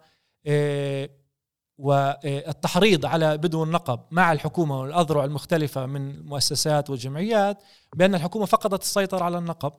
والتحريض 1.78 3.06
على 3.06 3.38
بدو 3.38 3.64
النقب 3.64 4.00
مع 4.12 4.32
الحكومة 4.32 4.80
والأذرع 4.80 5.24
المختلفة 5.24 5.86
من 5.86 6.12
المؤسسات 6.12 6.90
والجمعيات 6.90 7.64
بأن 7.96 8.16
الحكومة 8.16 8.46
فقدت 8.46 8.82
السيطرة 8.82 9.24
على 9.24 9.38
النقب. 9.38 9.74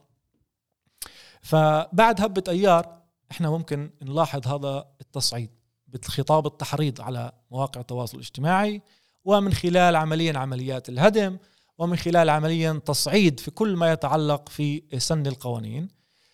فبعد 1.42 2.20
هبة 2.20 2.42
أيار 2.48 3.02
إحنا 3.30 3.50
ممكن 3.50 3.90
نلاحظ 4.02 4.48
هذا 4.48 4.84
التصعيد 5.00 5.50
بالخطاب 5.88 6.46
التحريض 6.46 7.00
على 7.00 7.32
مواقع 7.50 7.80
التواصل 7.80 8.16
الاجتماعي 8.16 8.82
ومن 9.24 9.52
خلال 9.52 9.96
عمليا 9.96 10.38
عمليات 10.38 10.88
الهدم 10.88 11.38
ومن 11.78 11.96
خلال 11.96 12.30
عمليا 12.30 12.72
تصعيد 12.72 13.40
في 13.40 13.50
كل 13.50 13.76
ما 13.76 13.92
يتعلق 13.92 14.48
في 14.48 14.82
سن 14.98 15.26
القوانين. 15.26 15.88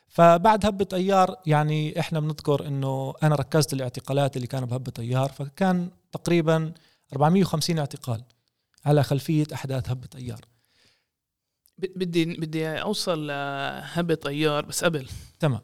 فبعد 0.09 0.67
هبة 0.67 0.89
أيار 0.93 1.37
يعني 1.47 2.01
إحنا 2.01 2.21
بنذكر 2.21 2.67
إنه 2.67 3.15
أنا 3.23 3.35
ركزت 3.35 3.73
الاعتقالات 3.73 4.37
اللي 4.37 4.47
كانوا 4.47 4.69
بهبة 4.69 4.93
أيار 4.99 5.33
فكان 5.33 5.91
تقريبا 6.13 6.73
450 7.13 7.79
اعتقال 7.79 8.25
على 8.85 9.03
خلفية 9.03 9.47
أحداث 9.55 9.91
هبة 9.91 10.09
أيار. 10.15 10.41
بدي 11.79 12.25
بدي 12.25 12.69
أوصل 12.69 13.27
لهبة 13.27 14.19
أيار 14.27 14.65
بس 14.65 14.85
قبل. 14.85 15.09
تمام. 15.39 15.61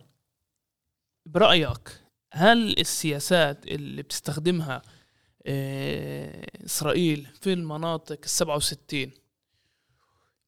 برأيك 1.27 2.01
هل 2.33 2.79
السياسات 2.81 3.67
اللي 3.67 4.03
بتستخدمها 4.03 4.83
آه، 5.47 6.47
إسرائيل 6.65 7.29
في 7.41 7.53
المناطق 7.53 8.19
السبعة 8.25 8.57
وستين 8.57 9.13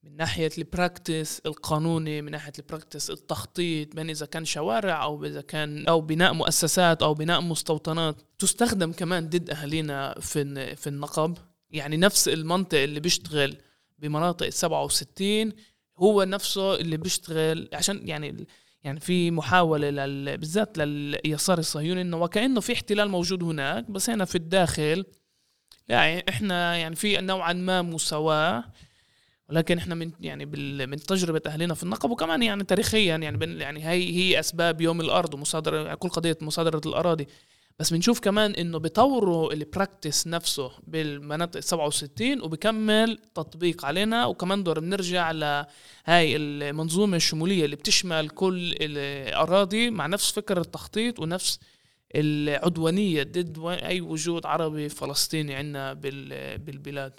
من 0.02 0.16
ناحية 0.16 0.50
ال 0.58 0.67
practice 0.67 1.40
القانوني 1.46 2.22
من 2.22 2.30
ناحية 2.30 2.52
ال 2.58 2.64
practice 2.64 3.10
التخطيط 3.10 3.96
بين 3.96 4.10
إذا 4.10 4.26
كان 4.26 4.44
شوارع 4.44 5.02
أو 5.02 5.24
إذا 5.24 5.40
كان 5.40 5.88
أو 5.88 6.00
بناء 6.00 6.32
مؤسسات 6.32 7.02
أو 7.02 7.14
بناء 7.14 7.40
مستوطنات 7.40 8.16
تستخدم 8.38 8.92
كمان 8.92 9.28
ضد 9.28 9.50
أهالينا 9.50 10.20
في 10.20 10.76
في 10.76 10.86
النقب. 10.86 11.38
يعني 11.70 11.96
نفس 11.96 12.28
المنطق 12.28 12.78
اللي 12.78 13.00
بيشتغل 13.00 13.56
بمناطق 13.98 14.48
67 14.48 15.52
هو 15.98 16.22
نفسه 16.22 16.74
اللي 16.74 16.96
بيشتغل 16.96 17.68
عشان 17.72 18.08
يعني 18.08 18.46
يعني 18.84 19.00
في 19.00 19.30
محاولة 19.30 19.90
لل... 19.90 20.38
بالذات 20.38 20.78
لليسار 20.78 21.58
الصهيوني 21.58 22.00
إنه 22.00 22.16
وكأنه 22.16 22.60
في 22.60 22.72
احتلال 22.72 23.08
موجود 23.08 23.42
هناك 23.42 23.90
بس 23.90 24.10
هنا 24.10 24.24
في 24.24 24.34
الداخل 24.34 25.04
يعني 25.88 26.24
إحنا 26.28 26.76
يعني 26.76 26.96
في 26.96 27.16
نوعا 27.20 27.52
ما 27.52 27.82
مساواة. 27.82 28.64
ولكن 29.50 29.78
إحنا 29.78 29.94
من 29.94 30.10
يعني 30.20 30.46
من 30.86 30.96
تجربة 30.96 31.42
أهلنا 31.46 31.74
في 31.74 31.82
النقب 31.82 32.10
وكمان 32.10 32.42
يعني 32.42 32.64
تاريخيا 32.64 33.16
يعني 33.16 33.60
يعني 33.60 33.88
هي 33.88 34.12
هي 34.14 34.40
أسباب 34.40 34.80
يوم 34.80 35.00
الأرض 35.00 35.34
ومصادره 35.34 35.76
يعني 35.76 35.96
كل 35.96 36.08
قضية 36.08 36.38
مصادرة 36.40 36.80
الأراضي. 36.86 37.26
بس 37.78 37.92
بنشوف 37.92 38.20
كمان 38.20 38.54
إنه 38.54 38.78
بيطوروا 38.78 39.52
البراكتس 39.52 40.26
نفسه 40.26 40.70
بالمناطق 40.86 41.60
67 41.60 42.42
وبكمل 42.42 43.18
تطبيق 43.34 43.84
علينا. 43.84 44.26
وكمان 44.26 44.62
دور 44.62 44.80
بنرجع 44.80 45.30
لهاي 45.30 46.36
المنظومة 46.36 47.16
الشمولية 47.16 47.64
اللي 47.64 47.76
بتشمل 47.76 48.28
كل 48.28 48.74
الأراضي 48.80 49.90
مع 49.90 50.06
نفس 50.06 50.32
فكره 50.32 50.60
التخطيط 50.60 51.20
ونفس 51.20 51.60
العدوانية 52.14 53.22
ضد 53.22 53.58
أي 53.82 54.00
وجود 54.00 54.46
عربي 54.46 54.88
فلسطيني 54.88 55.54
عندنا 55.54 55.92
بالبلاد. 56.56 57.12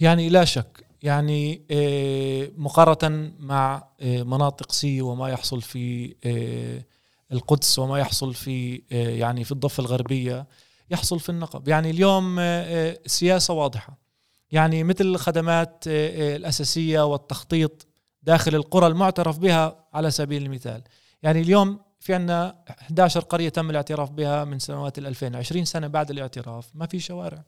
يعني 0.00 0.28
لا 0.28 0.44
شك 0.44 0.86
يعني 1.02 1.62
آه، 1.70 2.50
مقارنة 2.56 3.32
مع 3.38 3.88
آه، 4.00 4.22
مناطق 4.22 4.72
سي 4.72 5.02
وما 5.02 5.28
يحصل 5.28 5.62
في 5.62 6.14
آه، 6.24 6.84
القدس 7.32 7.78
وما 7.78 7.98
يحصل 7.98 8.34
في 8.34 8.82
يعني 8.90 9.44
في 9.44 9.52
الضفة 9.52 9.80
الغربية 9.80 10.46
يحصل 10.90 11.20
في 11.20 11.28
النقب. 11.28 11.68
يعني 11.68 11.90
اليوم 11.90 12.40
سياسة 13.06 13.54
واضحة. 13.54 13.98
يعني 14.50 14.84
مثل 14.84 15.04
الخدمات 15.04 15.84
الأساسية 15.86 17.06
والتخطيط 17.06 17.86
داخل 18.22 18.54
القرى 18.54 18.86
المعترف 18.86 19.38
بها 19.38 19.86
على 19.94 20.10
سبيل 20.10 20.42
المثال. 20.42 20.82
يعني 21.22 21.40
اليوم 21.40 21.80
في 22.00 22.14
عندنا 22.14 22.64
11 22.70 23.20
قرية 23.20 23.48
تم 23.48 23.70
الاعتراف 23.70 24.10
بها 24.10 24.44
من 24.44 24.58
سنوات 24.58 24.98
ال 24.98 25.06
2000 25.06 25.36
20 25.36 25.64
سنة 25.64 25.86
بعد 25.86 26.10
الاعتراف. 26.10 26.70
ما 26.74 26.86
في 26.86 27.00
شوارع 27.00 27.44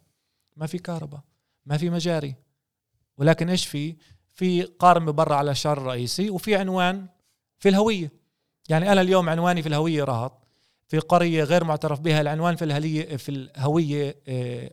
ما 0.57 0.67
في 0.67 0.79
كهرباء 0.79 1.21
ما 1.67 1.77
في 1.77 1.91
مجاري. 1.91 2.48
ولكن 3.19 3.49
إيش 3.49 3.67
في؟ 3.67 3.97
في 4.35 4.63
قارمه 4.63 5.13
برا 5.13 5.35
على 5.35 5.51
الشارع 5.51 5.83
الرئيسي 5.83 6.31
وفي 6.31 6.57
عنوان 6.57 7.07
في 7.59 7.69
الهوية. 7.69 8.13
يعني 8.69 8.93
أنا 8.93 9.01
اليوم 9.01 9.29
عنواني 9.29 9.63
في 9.63 9.69
الهوية 9.69 10.05
رهط. 10.05 10.49
في 10.89 10.99
قرية 10.99 11.45
غير 11.45 11.65
معترف 11.65 12.01
بها 12.01 12.21
العنوان 12.21 12.57
في 12.57 12.65
الهلية 12.65 13.17
في 13.17 13.29
الهوية 13.29 14.17
آه، 14.29 14.71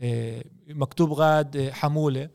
آه، 0.00 0.44
مكتوب 0.68 1.12
غاد 1.12 1.56
آه، 1.56 1.70
حمولة. 1.70 2.28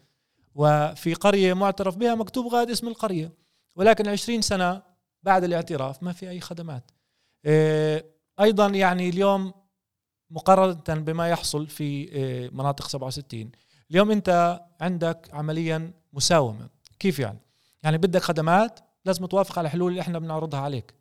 وفي 0.56 1.14
قرية 1.14 1.54
معترف 1.54 1.96
بها 1.96 2.16
مكتوب 2.16 2.54
غاد 2.54 2.70
اسم 2.70 2.88
القرية. 2.88 3.32
ولكن 3.76 4.08
20 4.08 4.42
سنة 4.42 4.82
بعد 5.24 5.44
الاعتراف 5.44 6.04
ما 6.04 6.14
في 6.14 6.30
أي 6.30 6.42
خدمات. 6.42 6.92
أيضا 8.40 8.68
يعني 8.68 9.10
اليوم 9.10 9.54
مقارنة 10.30 11.02
بما 11.02 11.30
يحصل 11.30 11.68
في 11.68 12.10
مناطق 12.54 12.88
67 12.88 13.52
اليوم 13.92 14.12
انت 14.12 14.62
عندك 14.82 15.30
عمليا 15.34 15.92
مساومة. 16.14 16.70
كيف 17.00 17.20
يعني؟ 17.20 17.40
يعني 17.84 17.98
بدك 17.98 18.22
خدمات 18.22 18.80
لازم 19.06 19.26
توافق 19.26 19.60
على 19.60 19.66
الحلول 19.66 19.92
اللي 19.92 20.02
إحنا 20.02 20.20
بنعرضها 20.20 20.60
عليك. 20.60 20.94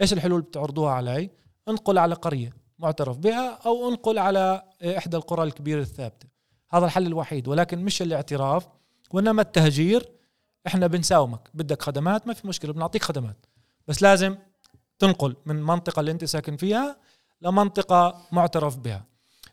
إيش 0.00 0.12
الحلول 0.12 0.38
اللي 0.38 0.48
بتعرضوها 0.48 0.92
علي؟ 0.92 1.30
انقل 1.68 1.98
على 1.98 2.14
قرية 2.14 2.52
معترف 2.78 3.18
بها 3.18 3.58
أو 3.66 3.88
انقل 3.88 4.18
على 4.18 4.62
إحدى 4.96 5.16
القرى 5.16 5.42
الكبيرة 5.42 5.80
الثابتة. 5.80 6.28
هذا 6.70 6.84
الحل 6.84 7.06
الوحيد 7.06 7.48
ولكن 7.48 7.84
مش 7.84 8.02
الاعتراف 8.02 8.68
وإنما 9.10 9.42
التهجير. 9.42 10.08
إحنا 10.66 10.86
بنساومك. 10.86 11.50
بدك 11.54 11.82
خدمات 11.82 12.26
ما 12.26 12.34
في 12.34 12.46
مشكلة 12.48 12.72
بنعطيك 12.72 13.02
خدمات. 13.02 13.46
بس 13.88 14.02
لازم 14.02 14.36
تنقل 14.98 15.36
من 15.46 15.56
المنطقة 15.56 16.00
اللي 16.00 16.10
أنت 16.10 16.24
ساكن 16.24 16.56
فيها 16.56 16.96
لمنطقة 17.42 18.20
معترف 18.32 18.76
بها. 18.76 19.11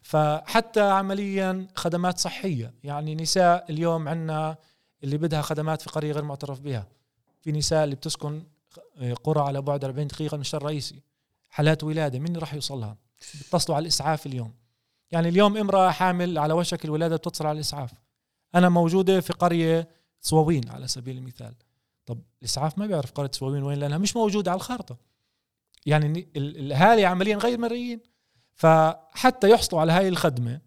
فحتى 0.10 0.82
عمليا 0.82 1.68
خدمات 1.76 2.20
صحية. 2.20 2.74
يعني 2.84 3.16
نساء 3.16 3.66
اليوم 3.70 4.08
عندنا 4.08 4.58
اللي 5.04 5.18
بدها 5.18 5.42
خدمات 5.42 5.82
في 5.82 5.90
قرية 5.90 6.12
غير 6.12 6.24
معترف 6.24 6.60
بها. 6.60 6.88
في 7.42 7.52
نساء 7.52 7.84
اللي 7.84 7.96
بتسكن 7.96 8.44
قرى 9.24 9.42
على 9.42 9.62
بعد 9.62 9.84
40 9.84 10.08
دقيقة 10.08 10.36
من 10.36 10.42
الشارع 10.42 10.62
الرئيسي. 10.62 11.02
حالات 11.50 11.84
ولادة 11.84 12.20
مين 12.20 12.38
راح 12.38 12.54
يوصلها؟ 12.54 12.98
بيتصلوا 13.34 13.76
على 13.76 13.84
الإسعاف 13.84 14.26
اليوم. 14.26 14.54
يعني 15.12 15.30
اليوم 15.30 15.58
امرأة 15.58 15.92
حامل 15.92 16.38
على 16.38 16.54
وشك 16.54 16.86
الولادة 16.86 17.16
بتتصل 17.16 17.46
على 17.46 17.56
الإسعاف. 17.56 17.92
أنا 18.56 18.70
موجودة 18.70 19.22
في 19.22 19.34
قرية 19.34 19.88
صواوين 20.22 20.70
على 20.70 20.88
سبيل 20.88 21.18
المثال. 21.18 21.54
طب 22.06 22.22
الإسعاف 22.40 22.78
ما 22.78 22.86
بيعرف 22.86 23.12
قرية 23.12 23.32
صواوين 23.34 23.64
وين 23.64 23.80
لأنها 23.80 23.98
مش 23.98 24.16
موجودة 24.16 24.52
على 24.52 24.58
الخارطة. 24.58 24.98
يعني 25.86 26.28
الأهالي 26.36 27.06
عمليا 27.06 27.38
غير 27.38 27.58
مرئيين. 27.58 28.00
فحتى 28.60 29.50
يحصلوا 29.50 29.82
على 29.82 29.92
هاي 29.92 30.08
الخدمة 30.08 30.62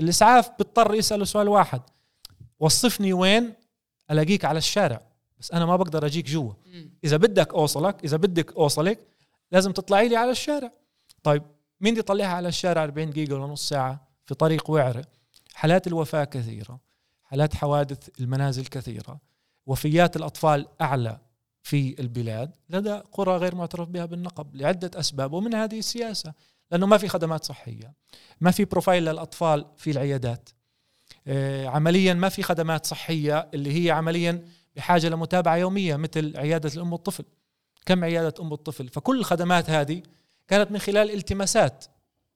الإسعاف 0.00 0.50
بيضطر 0.58 0.94
يسألوا 0.94 1.24
سؤال 1.24 1.48
واحد 1.48 1.82
وصفني 2.60 3.12
وين 3.12 3.54
ألاقيك 4.10 4.44
على 4.44 4.58
الشارع؟ 4.58 5.00
بس 5.38 5.52
أنا 5.52 5.66
ما 5.66 5.76
بقدر 5.76 6.06
أجيك 6.06 6.26
جوا. 6.26 6.52
إذا 7.04 7.16
بدك 7.16 7.54
أوصلك 7.54 8.04
إذا 8.04 8.16
بدك 8.16 8.56
أوصلك 8.56 8.98
لازم 9.52 9.72
تطلعي 9.72 10.08
لي 10.08 10.16
على 10.16 10.30
الشارع. 10.30 10.72
طيب 11.22 11.42
مين 11.80 11.96
يطلعها 11.96 12.28
على 12.28 12.48
الشارع 12.48 12.84
40 12.84 13.10
دقيقة 13.10 13.34
ولا 13.34 13.46
نص 13.46 13.68
ساعة؟ 13.68 14.08
في 14.24 14.34
طريق 14.34 14.70
وعرة. 14.70 15.04
حالات 15.54 15.86
الوفاة 15.86 16.24
كثيرة 16.24 16.80
حالات 17.24 17.54
حوادث 17.54 18.08
المنازل 18.20 18.66
كثيرة 18.66 19.20
وفيات 19.66 20.16
الأطفال 20.16 20.68
أعلى 20.80 21.18
في 21.62 22.00
البلاد 22.00 22.50
لدى 22.70 23.02
قرى 23.12 23.36
غير 23.36 23.54
معترف 23.54 23.88
بها 23.88 24.04
بالنقب 24.04 24.56
لعدة 24.56 24.90
أسباب 25.00 25.32
ومن 25.32 25.54
هذه 25.54 25.78
السياسة. 25.78 26.32
لأنه 26.72 26.86
ما 26.86 26.98
في 26.98 27.08
خدمات 27.08 27.44
صحية 27.44 27.92
ما 28.40 28.50
في 28.50 28.64
بروفايل 28.64 29.04
للأطفال 29.04 29.66
في 29.76 29.90
العيادات. 29.90 30.48
آه، 31.26 31.66
عمليا 31.66 32.14
ما 32.14 32.28
في 32.28 32.42
خدمات 32.42 32.86
صحية 32.86 33.50
اللي 33.54 33.84
هي 33.84 33.90
عمليا 33.90 34.44
بحاجة 34.76 35.08
لمتابعة 35.08 35.56
يومية 35.56 35.96
مثل 35.96 36.36
عيادة 36.36 36.70
الأم 36.74 36.92
والطفل. 36.92 37.24
كم 37.86 38.04
عيادة 38.04 38.34
أم 38.40 38.52
والطفل؟ 38.52 38.88
فكل 38.88 39.18
الخدمات 39.18 39.70
هذه 39.70 40.02
كانت 40.48 40.70
من 40.70 40.78
خلال 40.78 41.14
التماسات 41.14 41.84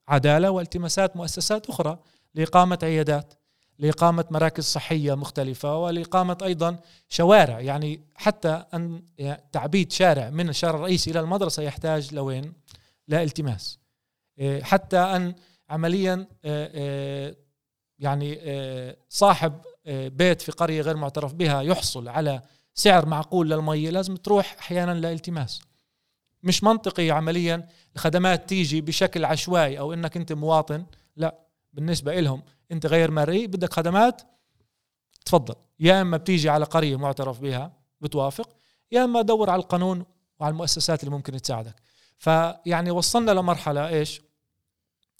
عدالة 0.08 0.50
والتماسات 0.50 1.16
مؤسسات 1.16 1.68
أخرى 1.68 1.98
لإقامة 2.34 2.78
عيادات 2.82 3.34
لإقامة 3.78 4.24
مراكز 4.30 4.64
صحية 4.64 5.14
مختلفة 5.14 5.76
ولإقامة 5.76 6.38
أيضا 6.42 6.78
شوارع. 7.08 7.60
يعني 7.60 8.00
حتى 8.14 8.64
ان 8.74 9.02
تعبيد 9.52 9.92
شارع 9.92 10.30
من 10.30 10.48
الشارع 10.48 10.76
الرئيسي 10.76 11.10
إلى 11.10 11.20
المدرسة 11.20 11.62
يحتاج 11.62 12.14
لوين؟ 12.14 12.52
لالتماس. 13.08 13.78
إيه، 13.78 13.85
حتى 14.62 14.98
أن 14.98 15.34
عمليا 15.70 16.26
إيه، 16.44 16.70
إيه، 16.74 17.36
يعني 17.98 18.40
صاحب 19.08 19.60
بيت 19.86 20.42
في 20.42 20.52
قرية 20.52 20.82
غير 20.82 20.96
معترف 20.96 21.34
بها 21.34 21.62
يحصل 21.62 22.08
على 22.08 22.42
سعر 22.74 23.06
معقول 23.06 23.50
للمية 23.50 23.90
لازم 23.90 24.16
تروح 24.16 24.56
أحيانا 24.58 24.94
لالتماس. 24.94 25.60
مش 26.42 26.64
منطقي 26.64 27.10
عمليا 27.10 27.68
الخدمات 27.94 28.48
تيجي 28.48 28.80
بشكل 28.80 29.24
عشوائي 29.24 29.78
أو 29.78 29.92
إنك 29.92 30.16
أنت 30.16 30.32
مواطن 30.32 30.86
لا. 31.16 31.38
بالنسبة 31.72 32.20
لهم 32.20 32.42
أنت 32.72 32.86
غير 32.86 33.10
مرئي 33.10 33.46
بدك 33.46 33.72
خدمات 33.72 34.22
تفضل. 35.24 35.54
يا 35.80 36.02
إما 36.02 36.16
بتيجي 36.16 36.48
على 36.48 36.64
قرية 36.64 36.96
معترف 36.96 37.40
بها 37.40 37.72
بتوافق 38.00 38.48
يا 38.92 39.04
إما 39.04 39.22
دور 39.22 39.50
على 39.50 39.62
القانون 39.62 40.04
وعلى 40.40 40.52
المؤسسات 40.52 41.00
اللي 41.00 41.10
ممكن 41.10 41.40
تساعدك. 41.40 41.74
فيعني 42.18 42.90
وصلنا 42.90 43.30
لمرحلة 43.30 43.88
إيش؟ 43.88 44.20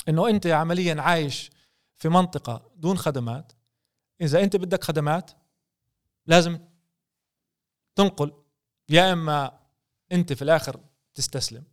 إنه 0.08 0.28
أنت 0.28 0.46
عمليا 0.46 1.02
عايش 1.02 1.50
في 1.96 2.08
منطقة 2.08 2.70
دون 2.76 2.98
خدمات 2.98 3.52
إذا 4.20 4.42
أنت 4.42 4.56
بدك 4.56 4.84
خدمات 4.84 5.30
لازم 6.26 6.58
تنقل 7.96 8.32
يا 8.88 9.12
إما 9.12 9.58
أنت 10.12 10.32
في 10.32 10.42
الآخر 10.42 10.80
تستسلم. 11.14 11.64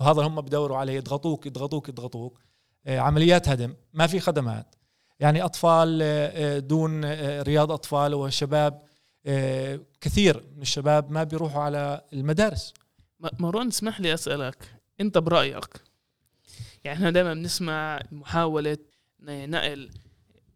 وهذا 0.00 0.22
هم 0.22 0.40
بدوروا 0.40 0.76
عليه 0.76 0.92
يضغطوك 0.92 1.46
يضغطوك 1.46 1.88
يضغطوك. 1.88 2.40
آه، 2.86 2.98
عمليات 2.98 3.48
هدم 3.48 3.74
ما 3.92 4.06
في 4.06 4.20
خدمات. 4.20 4.74
يعني 5.20 5.44
أطفال 5.44 6.00
آه، 6.02 6.58
دون 6.58 7.04
آه، 7.04 7.42
رياض 7.42 7.72
أطفال 7.72 8.14
وشباب 8.14 8.82
كثير 10.00 10.44
من 10.56 10.62
الشباب 10.62 11.10
ما 11.10 11.24
بيروحوا 11.24 11.62
على 11.62 12.00
المدارس. 12.12 12.74
مروان 13.38 13.68
اسمح 13.68 14.00
لي 14.00 14.14
أسألك. 14.14 14.80
أنت 15.00 15.18
برأيك 15.18 15.82
يعني 16.84 16.98
إحنا 16.98 17.10
دائما 17.10 17.34
بنسمع 17.34 18.02
محاولة 18.12 18.78
نقل 19.20 19.90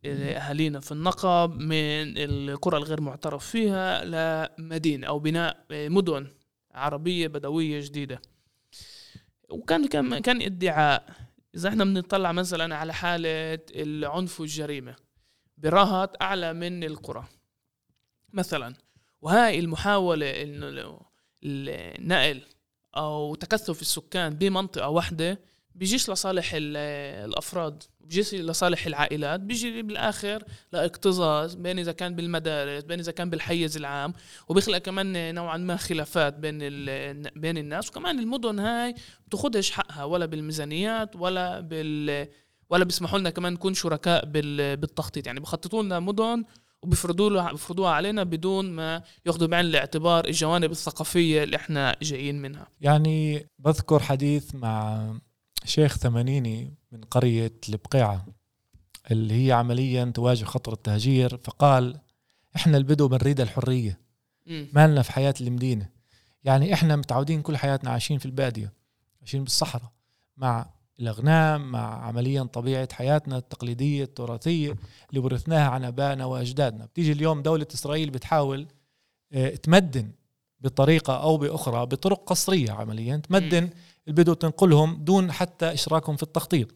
أهالينا 0.04 0.80
في 0.80 0.92
النقب 0.92 1.60
من 1.60 2.18
القرى 2.18 2.76
الغير 2.76 3.00
معترف 3.00 3.46
فيها 3.46 4.04
لمدينة 4.04 5.06
أو 5.06 5.18
بناء 5.18 5.64
مدن 5.70 6.26
عربية 6.74 7.26
بدوية 7.28 7.80
جديدة. 7.80 8.22
وكان 9.50 9.86
كان 9.88 10.18
كان 10.18 10.42
ادعاء. 10.42 11.16
إذا 11.54 11.68
إحنا 11.68 11.84
بنطلع 11.84 12.32
مثلا 12.32 12.76
على 12.76 12.94
حالة 12.94 13.60
العنف 13.70 14.40
والجريمة 14.40 14.96
برهط 15.58 16.22
أعلى 16.22 16.52
من 16.52 16.84
القرى. 16.84 17.24
مثلا 18.32 18.74
وهاي 19.22 19.58
المحاولة 19.58 20.42
إنه 20.42 21.00
النقل 21.44 22.42
أو 22.96 23.34
تكثف 23.34 23.80
السكان 23.80 24.34
بمنطقة 24.34 24.88
واحدة 24.88 25.40
بيجيش 25.76 26.10
لصالح 26.10 26.50
الأفراد 26.54 27.82
بيجيش 28.00 28.34
لصالح 28.34 28.86
العائلات 28.86 29.40
بيجي 29.40 29.82
بالآخر 29.82 30.44
لاكتظاظ 30.72 31.54
بين 31.54 31.78
إذا 31.78 31.92
كان 31.92 32.14
بالمدارس 32.14 32.84
بين 32.84 32.98
إذا 32.98 33.12
كان 33.12 33.30
بالحيز 33.30 33.76
العام 33.76 34.12
وبيخلق 34.48 34.78
كمان 34.78 35.34
نوعا 35.34 35.56
ما 35.56 35.76
خلافات 35.76 36.34
بين 36.34 36.58
بين 37.36 37.58
الناس. 37.58 37.88
وكمان 37.88 38.18
المدن 38.18 38.58
هاي 38.58 38.94
بتاخدش 39.26 39.70
حقها 39.70 40.04
ولا 40.04 40.26
بالميزانيات 40.26 41.16
ولا 41.16 41.60
بال 41.60 42.28
ولا 42.70 42.84
بيسمحوا 42.84 43.18
لنا 43.18 43.30
كمان 43.30 43.52
نكون 43.52 43.74
شركاء 43.74 44.24
بالتخطيط. 44.24 45.26
يعني 45.26 45.40
بخططوا 45.40 45.82
لنا 45.82 46.00
مدن 46.00 46.44
وبيفرضوا 46.82 47.50
بيفرضوها 47.50 47.90
علينا 47.90 48.22
بدون 48.24 48.70
ما 48.70 49.02
ياخذوا 49.26 49.48
بعين 49.48 49.64
الاعتبار 49.64 50.26
الجوانب 50.26 50.70
الثقافية 50.70 51.42
اللي 51.42 51.56
إحنا 51.56 51.96
جايين 52.02 52.42
منها. 52.42 52.68
يعني 52.80 53.48
بذكر 53.58 53.98
حديث 53.98 54.54
مع 54.54 55.10
شيخ 55.64 55.96
ثمانيني 55.96 56.74
من 56.92 57.00
قرية 57.00 57.52
البقيعة 57.68 58.26
اللي 59.10 59.46
هي 59.46 59.52
عمليا 59.52 60.04
تواجه 60.04 60.44
خطر 60.44 60.72
التهجير 60.72 61.36
فقال 61.36 62.00
إحنا 62.56 62.76
البدو 62.76 63.08
بنريد 63.08 63.40
الحرية. 63.40 63.98
ما 64.72 64.86
لنا 64.86 65.02
في 65.02 65.12
حياة 65.12 65.34
المدينة. 65.40 65.88
يعني 66.44 66.74
إحنا 66.74 66.96
متعودين 66.96 67.42
كل 67.42 67.56
حياتنا 67.56 67.90
عايشين 67.90 68.18
في 68.18 68.26
البادية 68.26 68.72
عايشين 69.20 69.44
بالصحراء 69.44 69.92
مع 70.36 70.70
الأغنام 71.00 71.72
مع 71.72 72.04
عمليا 72.06 72.42
طبيعة 72.42 72.88
حياتنا 72.92 73.38
التقليدية 73.38 74.04
التراثية 74.04 74.76
اللي 75.10 75.20
ورثناها 75.20 75.70
عن 75.70 75.84
أبائنا 75.84 76.24
وأجدادنا. 76.24 76.84
بتيجي 76.84 77.12
اليوم 77.12 77.42
دولة 77.42 77.66
إسرائيل 77.74 78.10
بتحاول 78.10 78.66
آه 79.32 79.48
تمدن 79.54 80.10
بطريقة 80.60 81.22
أو 81.22 81.36
بأخرى 81.36 81.86
بطرق 81.86 82.24
قصرية 82.24 82.70
عمليا 82.72 83.16
تمدن 83.16 83.70
البدو 84.08 84.34
تنقلهم 84.34 85.04
دون 85.04 85.32
حتى 85.32 85.72
إشراكهم 85.72 86.16
في 86.16 86.22
التخطيط. 86.22 86.68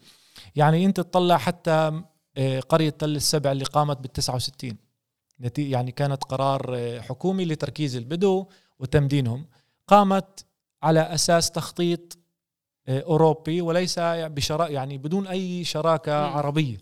يعني 0.55 0.85
أنت 0.85 0.97
تطلع 0.97 1.37
حتى 1.37 2.01
آه، 2.37 2.59
قرية 2.59 2.89
تل 2.89 3.15
السبع 3.15 3.51
اللي 3.51 3.63
قامت 3.63 3.97
بال 3.97 4.13
69 4.13 4.77
يعني 5.57 5.91
كانت 5.91 6.23
قرار 6.23 6.75
آه، 6.75 6.99
حكومي 6.99 7.45
لتركيز 7.45 7.95
البدو 7.95 8.45
وتمدينهم. 8.79 9.45
قامت 9.87 10.45
على 10.83 10.99
أساس 10.99 11.51
تخطيط 11.51 12.17
أوروبي 12.89 13.61
وليس 13.61 13.95
بشرا 13.99 14.67
يعني 14.67 14.97
بدون 14.97 15.27
أي 15.27 15.63
شراكة 15.63 16.11
م. 16.11 16.33
عربية. 16.33 16.77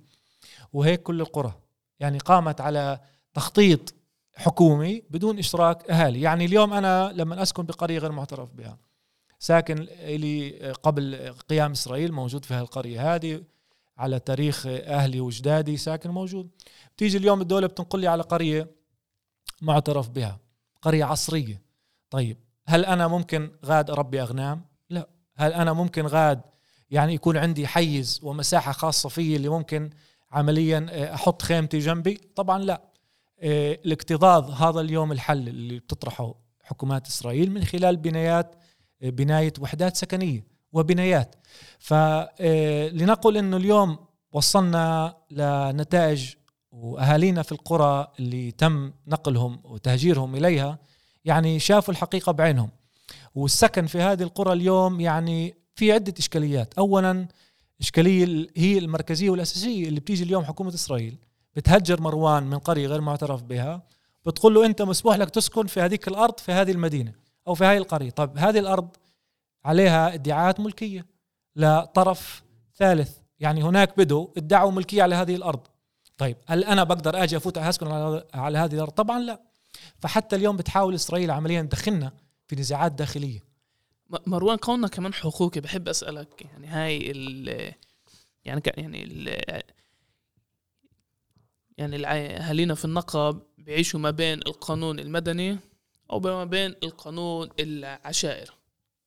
وهيك 0.74 1.04
كل 1.04 1.22
القرى. 1.22 1.54
يعني 2.00 2.18
قامت 2.18 2.62
على 2.62 3.00
تخطيط 3.34 3.94
حكومي 4.36 5.04
بدون 5.10 5.40
إشراك 5.40 5.90
أهالي. 5.92 6.22
يعني 6.22 6.46
اليوم 6.46 6.74
أنا 6.74 7.12
لما 7.16 7.42
أسكن 7.42 7.64
بقرية 7.64 8.00
غير 8.00 8.12
معترف 8.12 8.50
بها. 8.54 8.78
ساكن 9.40 9.76
لي 10.06 10.50
قبل 10.72 11.34
قيام 11.50 11.72
إسرائيل 11.72 12.12
موجود 12.12 12.46
في 12.46 12.54
هالقرية 12.54 13.16
هذه 13.16 13.44
على 13.98 14.20
تاريخ 14.20 14.66
أهلي 14.68 15.20
وأجدادي 15.20 15.78
ساكن 15.78 16.10
موجود. 16.10 16.50
بتيجي 16.96 17.18
اليوم 17.18 17.42
الدولة 17.42 17.68
بتنقل 17.68 18.00
لي 18.00 18.08
على 18.08 18.24
قرية 18.24 18.68
معترف 19.62 20.10
بها 20.10 20.40
قرية 20.82 21.06
عصرية. 21.06 21.62
طيب 22.10 22.38
هل 22.68 22.86
أنا 22.86 23.08
ممكن 23.08 23.52
غاد 23.66 23.90
اربي 23.90 24.22
أغنام؟ 24.22 24.66
لا. 24.90 25.10
هل 25.36 25.54
أنا 25.54 25.74
ممكن 25.74 26.06
غاد 26.06 26.42
يعني 26.92 27.14
يكون 27.14 27.38
عندي 27.38 27.68
حيز 27.68 28.20
ومساحة 28.24 28.72
خاصة 28.72 29.10
فيي 29.10 29.36
اللي 29.36 29.50
ممكن 29.50 29.90
عمليا 30.32 31.14
أحط 31.14 31.42
خيمتي 31.42 31.80
جنبي؟ 31.80 32.22
طبعا 32.36 32.60
لا. 32.60 32.82
آه، 33.40 33.80
الاكتظاظ 33.86 34.52
هذا 34.52 34.82
اليوم 34.82 35.12
الحل 35.12 35.48
اللي 35.48 35.80
بتطرحه 35.80 36.36
حكومات 36.64 37.08
إسرائيل 37.08 37.52
من 37.52 37.64
خلال 37.64 37.98
بنايات 37.98 38.56
آه، 38.56 38.60
بناية 39.02 39.54
وحدات 39.60 39.98
سكنية 39.98 40.46
وبنايات. 40.74 41.36
فلنقل 41.80 43.36
آه، 43.36 43.40
إنه 43.40 43.58
اليوم 43.58 43.98
وصلنا 44.32 45.16
لنتائج 45.32 46.34
وأهالينا 46.72 47.42
في 47.42 47.52
القرى 47.52 48.08
اللي 48.20 48.52
تم 48.52 48.94
نقلهم 49.08 49.60
وتهجيرهم 49.64 50.36
إليها 50.36 50.80
يعني 51.26 51.60
شافوا 51.60 51.94
الحقيقة 51.94 52.32
بعينهم. 52.32 52.70
والسكن 53.36 53.86
في 53.86 54.02
هذه 54.02 54.24
القرى 54.24 54.54
اليوم 54.54 55.00
يعني 55.00 55.56
في 55.76 55.92
عدة 55.92 56.14
إشكاليات. 56.20 56.74
اولا 56.74 57.28
إشكالية 57.82 58.48
هي 58.58 58.78
المركزية 58.78 59.30
والأساسية 59.30 59.88
اللي 59.88 60.00
بتيجي 60.00 60.24
اليوم 60.24 60.44
حكومة 60.46 60.74
إسرائيل. 60.74 61.18
بتهجر 61.56 62.02
مروان 62.02 62.44
من 62.44 62.58
قرية 62.58 62.88
غير 62.88 63.02
معترف 63.02 63.44
بها. 63.44 63.84
بتقول 64.26 64.54
له 64.54 64.66
أنت 64.66 64.82
مسموح 64.82 65.16
لك 65.16 65.30
تسكن 65.30 65.68
في 65.68 65.82
هذيك 65.82 66.08
الأرض 66.08 66.40
في 66.40 66.52
هذه 66.52 66.72
المدينة. 66.72 67.14
أو 67.50 67.56
في 67.56 67.64
هذه 67.64 67.78
القرية. 67.78 68.10
طيب 68.10 68.38
هذه 68.38 68.60
الأرض 68.60 68.90
عليها 69.66 70.14
ادعاءات 70.14 70.60
ملكية 70.60 71.06
لطرف 71.56 72.44
ثالث. 72.76 73.18
يعني 73.40 73.64
هناك 73.64 73.98
بدو 73.98 74.34
ادعوا 74.38 74.72
ملكية 74.72 75.04
على 75.04 75.16
هذه 75.16 75.36
الأرض. 75.36 75.68
طيب 76.18 76.38
هل 76.48 76.64
أنا 76.64 76.84
بقدر 76.84 77.24
أجي 77.24 77.38
أفوت 77.38 77.58
أسكن 77.58 77.88
على 78.34 78.58
هذه 78.58 78.76
الأرض؟ 78.76 78.92
طبعا 78.92 79.20
لا. 79.20 79.42
فحتى 80.00 80.36
اليوم 80.36 80.58
بتحاول 80.58 80.96
إسرائيل 80.96 81.32
عمليا 81.32 81.62
تدخلنا 81.62 82.12
في 82.48 82.56
نزاعات 82.56 82.92
داخلية. 82.92 83.44
مروان 84.28 84.58
كوننا 84.58 84.88
كمان 84.88 85.14
حقوقي 85.14 85.62
بحب 85.62 85.88
أسألك 85.88 86.42
يعني 86.42 86.68
هاي 86.68 87.12
ال 87.12 87.48
يعني 88.46 88.62
يعني 88.78 89.04
ال 89.04 89.28
يعني 91.78 92.08
أهالينا 92.08 92.76
في 92.76 92.86
النقب 92.86 93.42
بيعيشوا 93.58 94.00
ما 94.00 94.12
بين 94.12 94.38
القانون 94.38 95.00
المدني 95.00 95.58
أو 96.12 96.20
ما 96.20 96.46
بين 96.46 96.76
القانون 96.84 97.50
العشائر 97.60 98.54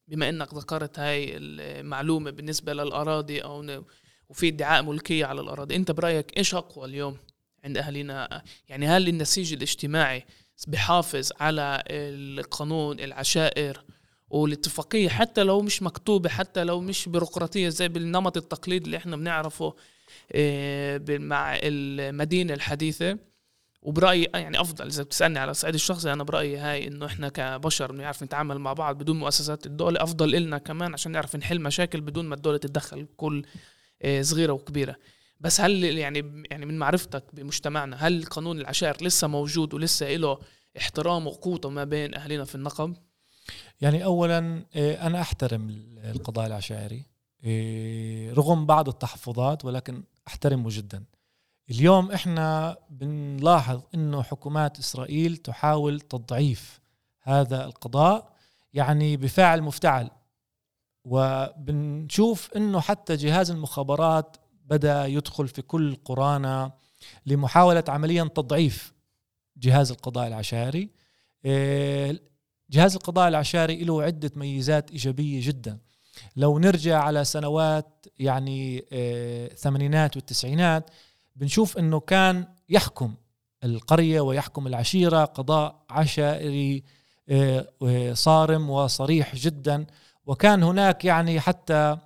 بما 0.09 0.29
إنك 0.29 0.55
ذكرت 0.55 0.99
هاي 0.99 1.37
المعلومة 1.37 2.31
بالنسبة 2.31 2.73
للأراضي 2.73 3.41
أو 3.41 3.85
وفي 4.29 4.49
ادعاء 4.49 4.83
ملكية 4.83 5.27
على 5.27 5.41
الأراضي 5.41 5.77
أنت 5.77 5.91
برأيك 5.91 6.39
إيش 6.39 6.55
أقوى 6.55 6.85
اليوم 6.85 7.17
عند 7.65 7.79
اهالينا 7.79 8.43
يعني 8.69 8.87
هل 8.87 9.09
النسيج 9.09 9.53
الاجتماعي 9.53 10.25
بحافظ 10.67 11.31
على 11.41 11.83
القانون 11.91 13.01
العشائر 13.01 13.85
والاتفاقية 14.31 15.09
حتى 15.09 15.43
لو 15.43 15.61
مش 15.61 15.83
مكتوبة 15.83 16.29
حتى 16.29 16.65
لو 16.65 16.81
مش 16.81 17.09
بيروقراطية 17.09 17.69
زي 17.69 17.89
بالنمط 17.89 18.37
التقليدي 18.37 18.85
اللي 18.85 18.97
إحنا 18.97 19.17
بنعرفه 19.17 19.75
آه، 20.33 21.01
مع 21.09 21.59
المدينة 21.63 22.55
الحديثة 22.55 23.19
وبرأيي 23.83 24.29
يعني 24.35 24.61
أفضل 24.61 24.87
إذا 24.87 25.03
بتسألني 25.03 25.39
على 25.39 25.51
الصعيد 25.51 25.75
الشخصي 25.75 26.13
أنا 26.13 26.25
برأيي 26.25 26.57
هاي 26.57 26.87
إنه 26.87 27.07
إحنا 27.07 27.29
كبشر 27.29 27.93
بنعرف 27.93 28.23
نتعامل 28.23 28.59
مع 28.59 28.73
بعض 28.73 28.99
بدون 28.99 29.19
مؤسسات 29.19 29.67
الدولة 29.67 30.03
أفضل 30.03 30.35
إلنا 30.35 30.59
كمان 30.59 30.93
عشان 30.93 31.13
نعرف 31.13 31.37
نحل 31.37 31.61
مشاكل 31.61 32.01
بدون 32.01 32.27
ما 32.27 32.35
الدولة 32.35 32.59
تتدخل 32.59 33.07
كل 33.17 33.45
آه، 34.03 34.23
صغيرة 34.23 34.53
وكبيرة 34.53 34.97
بس 35.41 35.61
هل 35.61 35.85
يعني 35.85 36.45
يعني 36.51 36.67
من 36.67 36.79
معرفتك 36.79 37.25
بمجتمعنا 37.33 37.97
هل 37.97 38.25
قانون 38.25 38.61
العشائر 38.61 39.05
لسه 39.05 39.29
موجود 39.29 39.75
ولسه 39.75 40.07
له 40.07 40.39
احترام 40.79 41.27
وقوته 41.27 41.71
ما 41.71 41.85
بين 41.85 42.15
اهالينا 42.15 42.45
في 42.45 42.55
النقب؟ 42.55 42.97
يعني 43.81 44.05
اولا 44.05 44.65
آه، 44.75 45.07
أنا 45.07 45.21
أحترم 45.21 45.71
القضاء 46.05 46.47
العشائري 46.47 47.13
رغم 48.33 48.67
بعض 48.67 48.89
التحفظات 48.89 49.65
ولكن 49.65 50.05
أحترمه 50.29 50.69
جدا 50.73 51.05
اليوم 51.73 52.13
إحنا 52.13 52.77
بنلاحظ 52.91 53.83
إنه 53.95 54.23
حكومات 54.23 54.79
إسرائيل 54.79 55.37
تحاول 55.37 56.01
تضعيف 56.01 56.81
هذا 57.23 57.65
القضاء 57.65 58.33
يعني 58.73 59.17
بفاعل 59.17 59.63
مفتعل. 59.63 60.11
وبنشوف 61.05 62.51
إنه 62.57 62.81
حتى 62.81 63.17
جهاز 63.17 63.51
المخابرات 63.51 64.37
بدأ 64.65 65.07
يدخل 65.07 65.49
في 65.49 65.63
كل 65.63 65.97
قرانا 66.05 66.73
لمحاولة 67.27 67.85
عمليا 67.89 68.25
تضعيف 68.25 68.93
جهاز 69.57 69.91
القضاء 69.91 70.29
العشائري 70.29 70.91
إيه، 71.45 72.23
جهاز 72.71 72.97
القضاء 72.97 73.29
العشائري 73.29 73.85
له 73.85 74.03
عدة 74.03 74.31
ميزات 74.37 74.91
إيجابية 74.91 75.47
جدا. 75.47 75.79
لو 76.37 76.59
نرجع 76.59 77.03
على 77.03 77.25
سنوات 77.25 78.07
يعني 78.19 78.85
الثمانينات 78.93 80.17
آه، 80.17 80.19
والتسعينات 80.19 80.91
بنشوف 81.37 81.79
إنه 81.79 82.01
كان 82.01 82.47
يحكم 82.69 83.15
القرية 83.65 84.21
ويحكم 84.21 84.67
العشيرة 84.67 85.25
قضاء 85.25 85.85
عشائري 85.91 86.83
آه، 87.29 88.13
صارم 88.13 88.71
وصريح 88.71 89.35
جدا. 89.37 89.87
وكان 90.27 90.63
هناك 90.63 91.05
يعني 91.05 91.41
حتى 91.41 91.97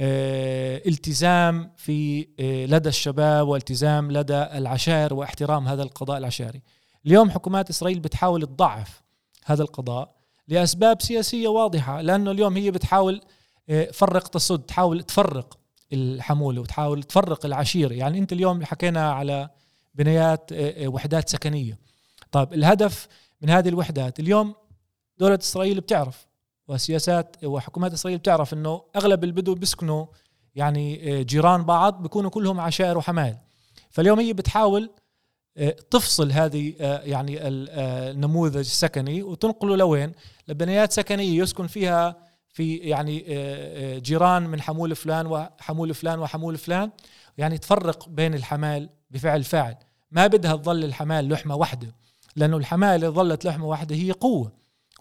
آه، 0.00 0.82
التزام 0.86 1.72
في 1.76 2.28
لدى 2.68 2.88
الشباب 2.88 3.48
والتزام 3.48 4.12
لدى 4.12 4.42
العشائر 4.42 5.14
واحترام 5.14 5.68
هذا 5.68 5.82
القضاء 5.82 6.18
العشائري. 6.18 6.62
اليوم 7.06 7.30
حكومات 7.30 7.70
إسرائيل 7.70 8.00
بتحاول 8.00 8.46
تضعف 8.46 9.02
هذا 9.44 9.62
القضاء 9.62 10.14
لأسباب 10.48 11.02
سياسية 11.02 11.48
واضحة 11.48 12.00
لأنه 12.00 12.30
اليوم 12.30 12.56
هي 12.56 12.70
بتحاول 12.70 13.20
فرق 13.92 14.28
تصد 14.28 14.62
تحاول 14.62 15.02
تفرق 15.02 15.57
الحمولة 15.92 16.60
وتحاول 16.60 17.02
تفرق 17.02 17.46
العشيرة. 17.46 17.94
يعني 17.94 18.18
أنت 18.18 18.32
اليوم 18.32 18.64
حكينا 18.64 19.12
على 19.12 19.48
بنايات 19.94 20.52
آه، 20.52 20.84
آه، 20.84 20.88
وحدات 20.88 21.28
سكنية. 21.28 21.78
طيب 22.32 22.52
الهدف 22.52 23.08
من 23.42 23.50
هذه 23.50 23.68
الوحدات 23.68 24.20
اليوم 24.20 24.54
دولة 25.18 25.38
إسرائيل 25.42 25.80
بتعرف 25.80 26.26
وسياسات 26.68 27.36
وحكومات 27.44 27.92
إسرائيل 27.92 28.18
بتعرف 28.18 28.54
إنه 28.54 28.82
أغلب 28.96 29.24
البدو 29.24 29.54
بيسكنوا 29.54 30.06
يعني 30.54 31.18
آه، 31.20 31.22
جيران 31.22 31.62
بعض 31.62 32.02
بيكونوا 32.02 32.30
كلهم 32.30 32.60
عشائر 32.60 32.98
وحمال 32.98 33.36
فاليوم 33.90 34.20
هي 34.20 34.32
بتحاول 34.32 34.90
تفصل 35.90 36.32
هذه 36.32 36.74
يعني 37.04 37.38
النموذج 37.48 38.56
السكني 38.56 39.22
وتنقله 39.22 39.76
لوين؟ 39.76 40.12
لبنايات 40.48 40.92
سكنية 40.92 41.42
يسكن 41.42 41.66
فيها 41.66 42.27
في 42.48 42.76
يعني 42.76 43.24
آه، 43.28 43.96
آه، 43.96 43.98
جيران 43.98 44.42
من 44.42 44.60
حمول 44.60 44.96
فلان 44.96 45.26
وحمول 45.26 45.94
فلان 45.94 46.18
وحمول 46.18 46.58
فلان 46.58 46.90
يعني 47.38 47.58
تفرق 47.58 48.08
بين 48.08 48.34
الحمال 48.34 48.88
بفعل 49.10 49.44
فاعل. 49.44 49.76
ما 50.10 50.26
بدها 50.26 50.56
تظل 50.56 50.84
الحمال 50.84 51.28
لحمة 51.28 51.54
واحدة 51.54 51.94
لأنه 52.36 52.56
الحمال 52.56 53.04
إذا 53.04 53.10
ظلت 53.10 53.44
لحمة 53.44 53.66
واحدة 53.66 53.96
هي 53.96 54.12
قوة. 54.12 54.52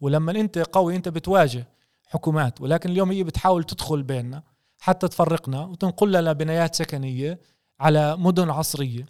ولما 0.01 0.31
أنت 0.31 0.57
قوي 0.57 0.95
أنت 0.95 1.09
بتواجه 1.09 1.67
حكومات 2.07 2.61
ولكن 2.61 2.89
اليوم 2.89 3.11
هي 3.11 3.23
بتحاول 3.23 3.63
تدخل 3.63 4.03
بيننا 4.03 4.43
حتى 4.79 5.07
تفرقنا 5.07 5.65
وتنقل 5.65 6.11
لنا 6.11 6.33
بنايات 6.33 6.75
سكنية 6.75 7.39
على 7.79 8.17
مدن 8.17 8.49
عصرية. 8.49 9.05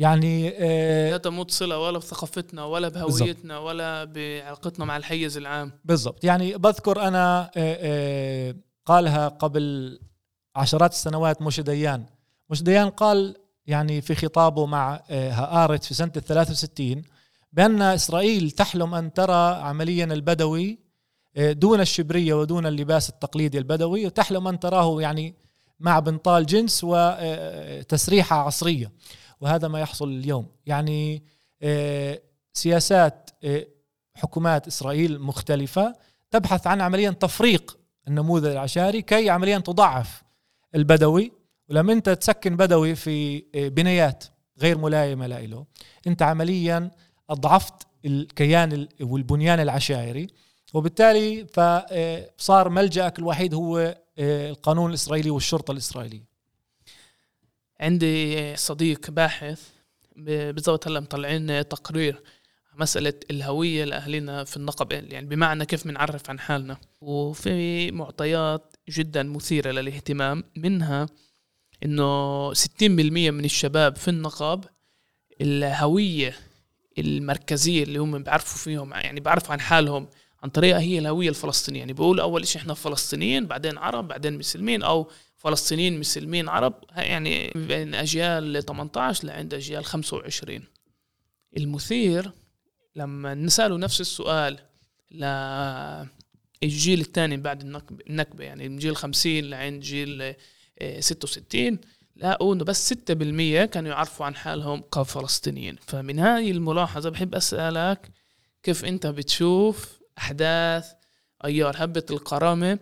يعني 0.00 0.52
آه 0.58 1.10
لا 1.10 1.16
تموت 1.16 1.50
صلة 1.50 1.78
ولا 1.78 1.98
بثقافتنا 1.98 2.64
ولا 2.64 2.88
بهويتنا 2.88 3.54
بالزبط. 3.54 3.66
ولا 3.68 4.04
بعلاقتنا 4.04 4.84
مع 4.84 4.96
الحيز 4.96 5.36
العام. 5.36 5.72
بالضبط. 5.84 6.24
يعني 6.24 6.58
بذكر 6.58 7.00
أنا 7.02 7.42
آه 7.42 7.50
آه 7.56 8.54
قالها 8.86 9.28
قبل 9.28 9.98
عشرات 10.56 10.92
السنوات 10.92 11.42
موشي 11.42 11.62
ديان. 11.62 12.04
موشي 12.50 12.64
ديان 12.64 12.90
قال 12.90 13.36
يعني 13.66 14.00
في 14.00 14.14
خطابه 14.14 14.66
مع 14.66 15.02
هآرت 15.10 15.84
في 15.84 15.94
سنة 15.94 16.12
ال 16.16 16.24
63 16.24 17.02
بأن 17.52 17.82
إسرائيل 17.82 18.50
تحلم 18.50 18.94
أن 18.94 19.12
ترى 19.12 19.54
عمليا 19.54 20.04
البدوي 20.04 20.78
دون 21.36 21.80
الشبرية 21.80 22.34
ودون 22.34 22.66
اللباس 22.66 23.08
التقليدي 23.08 23.58
البدوي 23.58 24.06
وتحلم 24.06 24.48
أن 24.48 24.60
تراه 24.60 25.00
يعني 25.00 25.34
مع 25.80 25.98
بنطال 25.98 26.46
جنس 26.46 26.80
وتسريحة 26.84 28.36
عصرية. 28.36 28.92
وهذا 29.40 29.68
ما 29.68 29.80
يحصل 29.80 30.08
اليوم. 30.08 30.46
يعني 30.66 31.22
سياسات 32.52 33.30
حكومات 34.14 34.66
إسرائيل 34.66 35.20
مختلفة 35.20 35.94
تبحث 36.30 36.66
عن 36.66 36.80
عمليا 36.80 37.10
تفريق 37.10 37.78
النموذج 38.08 38.50
العشائري 38.50 39.02
كي 39.02 39.30
عمليا 39.30 39.58
تضعف 39.58 40.22
البدوي. 40.74 41.32
ولما 41.68 41.92
أنت 41.92 42.10
تسكن 42.10 42.56
بدوي 42.56 42.94
في 42.94 43.38
بنايات 43.54 44.24
غير 44.60 44.78
ملائمة 44.78 45.26
له 45.26 45.66
أنت 46.06 46.22
عمليا 46.22 46.90
أضعفت 47.30 47.86
الكيان 48.04 48.88
والبنيان 49.00 49.60
العشائري. 49.60 50.26
وبالتالي 50.74 51.46
فصار 52.38 52.68
ملجأك 52.68 53.18
الوحيد 53.18 53.54
هو 53.54 53.96
آه، 54.18 54.50
القانون 54.50 54.90
الإسرائيلي 54.90 55.30
والشرطة 55.30 55.72
الإسرائيلية. 55.72 56.29
عندي 57.80 58.56
صديق 58.56 59.10
باحث 59.10 59.68
بالضبط 60.16 60.86
هلا 60.86 61.00
مطلعين 61.00 61.68
تقرير 61.68 62.22
مسألة 62.76 63.14
الهوية 63.30 63.84
لأهلنا 63.84 64.44
في 64.44 64.56
النقب 64.56 64.92
يعني 64.92 65.26
بمعنى 65.26 65.66
كيف 65.66 65.86
بنعرف 65.88 66.30
عن 66.30 66.40
حالنا. 66.40 66.76
وفي 67.00 67.90
معطيات 67.90 68.76
جدا 68.90 69.22
مثيرة 69.22 69.70
للاهتمام 69.70 70.44
منها 70.56 71.06
إنه 71.84 72.52
60% 72.54 72.60
من 72.80 73.44
الشباب 73.44 73.96
في 73.96 74.08
النقب 74.08 74.64
الهوية 75.40 76.34
المركزية 76.98 77.82
اللي 77.82 77.98
هم 77.98 78.22
بيعرفوا 78.22 78.58
فيهم 78.58 78.92
يعني 78.92 79.20
بيعرفوا 79.20 79.52
عن 79.52 79.60
حالهم 79.60 80.08
عن 80.42 80.50
طريقة 80.50 80.80
هي 80.80 80.98
الهوية 80.98 81.28
الفلسطينية. 81.28 81.80
يعني 81.80 81.92
بيقول 81.92 82.20
أول 82.20 82.46
شيء 82.46 82.62
إحنا 82.62 82.74
فلسطينيين 82.74 83.46
بعدين 83.46 83.78
عرب 83.78 84.08
بعدين 84.08 84.38
مسلمين 84.38 84.82
أو 84.82 85.10
فلسطينيين 85.40 86.00
مسلمين 86.00 86.48
عرب 86.48 86.74
يعني 86.96 87.50
بين 87.54 87.94
أجيال 87.94 88.64
18 88.64 89.26
لعند 89.26 89.54
أجيال 89.54 89.84
25 89.84 90.64
المثير 91.56 92.32
لما 92.96 93.34
نسأله 93.34 93.76
نفس 93.76 94.00
السؤال 94.00 94.58
للجيل 95.10 97.00
الثاني 97.00 97.36
بعد 97.36 97.62
النكبة 98.08 98.44
يعني 98.44 98.68
من 98.68 98.78
جيل 98.78 98.96
50 98.96 99.40
لعند 99.40 99.80
جيل 99.80 100.34
66 100.98 101.78
لقوا 102.16 102.54
إنه 102.54 102.64
بس 102.64 102.92
6% 102.92 102.96
كانوا 103.64 103.90
يعرفوا 103.90 104.26
عن 104.26 104.34
حالهم 104.36 104.80
كفلسطينيين. 104.80 105.76
فمن 105.86 106.18
هذه 106.18 106.50
الملاحظة 106.50 107.10
بحب 107.10 107.34
أسألك 107.34 108.10
كيف 108.62 108.84
أنت 108.84 109.06
بتشوف 109.06 110.00
أحداث 110.18 110.92
أيار 111.44 111.74
هبة 111.78 112.04
الكرامة 112.10 112.78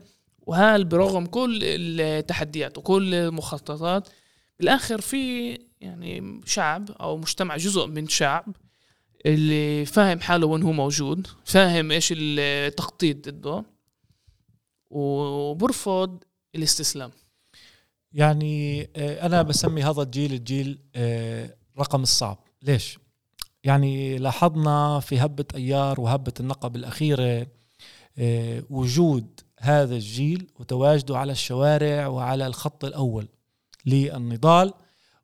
وهل 0.49 0.85
برغم 0.85 1.27
كل 1.27 1.61
التحديات 1.65 2.79
وكل 2.79 3.15
المخططات 3.15 4.09
بالآخر 4.59 5.01
في 5.01 5.55
يعني 5.81 6.41
شعب 6.45 6.91
أو 6.91 7.17
مجتمع 7.17 7.57
جزء 7.57 7.87
من 7.87 8.09
شعب 8.09 8.57
اللي 9.27 9.85
فاهم 9.85 10.21
حاله 10.21 10.47
وين 10.47 10.63
هو 10.63 10.73
موجود 10.73 11.27
فاهم 11.45 11.91
إيش 11.91 12.15
التخطيط 12.17 13.29
ضده 13.29 13.65
وبرفض 14.91 16.25
الاستسلام. 16.55 17.11
يعني 18.13 18.83
آه، 18.97 19.27
أنا 19.27 19.43
بسمي 19.43 19.83
هذا 19.83 20.03
الجيل 20.03 20.33
الجيل 20.33 20.79
آه، 20.95 21.55
رقم 21.79 22.03
الصعب. 22.03 22.39
ليش؟ 22.63 22.99
يعني 23.65 24.19
لاحظنا 24.19 25.01
في 25.01 25.19
هبة 25.19 25.47
أيار 25.55 26.01
وهبة 26.01 26.33
النقب 26.41 26.77
الأخيرة 26.77 27.47
آه، 28.19 28.63
وجود 28.71 29.41
هذا 29.59 29.95
الجيل 29.95 30.51
وتواجده 30.59 31.19
على 31.19 31.33
الشوارع 31.33 32.07
وعلى 32.07 32.47
الخط 32.47 32.85
الأول 32.85 33.29
للنضال. 33.87 34.75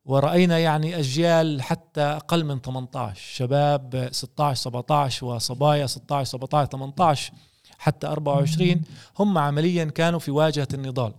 ورأينا 0.04 0.58
يعني 0.58 0.98
أجيال 0.98 1.62
حتى 1.62 2.00
أقل 2.00 2.44
من 2.44 2.60
18 2.60 3.20
شباب 3.34 4.08
16 4.12 4.62
17 4.62 5.26
وصبايا 5.26 5.86
16 5.86 6.30
17 6.30 6.70
18 6.70 7.32
حتى 7.78 8.06
24 8.06 8.82
هم 9.18 9.38
عمليا 9.38 9.84
كانوا 9.84 10.18
في 10.18 10.30
واجهة 10.30 10.68
النضال. 10.74 11.12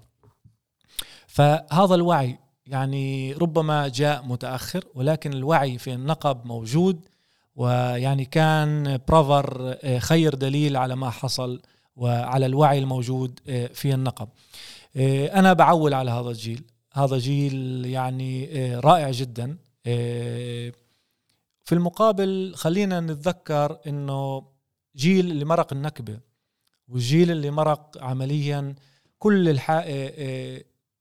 فهذا 1.28 1.96
الوعي 1.96 2.40
يعني 2.68 3.34
ربما 3.34 3.88
جاء 3.88 4.26
متأخر 4.26 4.84
ولكن 4.96 5.34
الوعي 5.34 5.78
في 5.78 5.94
النقب 5.94 6.46
موجود 6.46 7.00
ويعني 7.56 8.26
كان 8.26 9.00
برافر 9.08 9.76
خير 10.00 10.36
دليل 10.36 10.78
على 10.78 10.96
ما 10.96 11.10
حصل 11.10 11.62
وعلى 11.96 12.46
الوعي 12.46 12.80
الموجود 12.80 13.40
آه، 13.48 13.68
في 13.68 13.94
النقب. 13.94 14.28
آه، 14.96 15.40
أنا 15.40 15.54
بعول 15.54 15.94
على 15.94 16.12
هذا 16.12 16.30
الجيل. 16.30 16.64
هذا 16.94 17.18
جيل 17.18 17.86
يعني 17.86 18.50
رائع 18.76 19.12
جدا. 19.12 19.58
في 21.64 21.72
المقابل 21.72 22.54
خلينا 22.56 23.00
نتذكر 23.00 23.78
إنه 23.88 24.44
جيل 24.96 25.32
اللي 25.32 25.46
مرق 25.46 25.74
النكبة 25.74 26.20
والجيل 26.88 27.32
اللي 27.32 27.52
مرق 27.52 28.04
عمليا 28.04 28.76
كل 29.20 29.50
الح... 29.50 29.86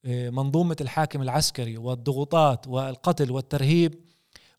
منظومة 0.06 0.76
الحاكم 0.80 1.22
العسكري 1.22 1.78
والضغوطات 1.78 2.68
والقتل 2.68 3.30
والترهيب 3.30 3.94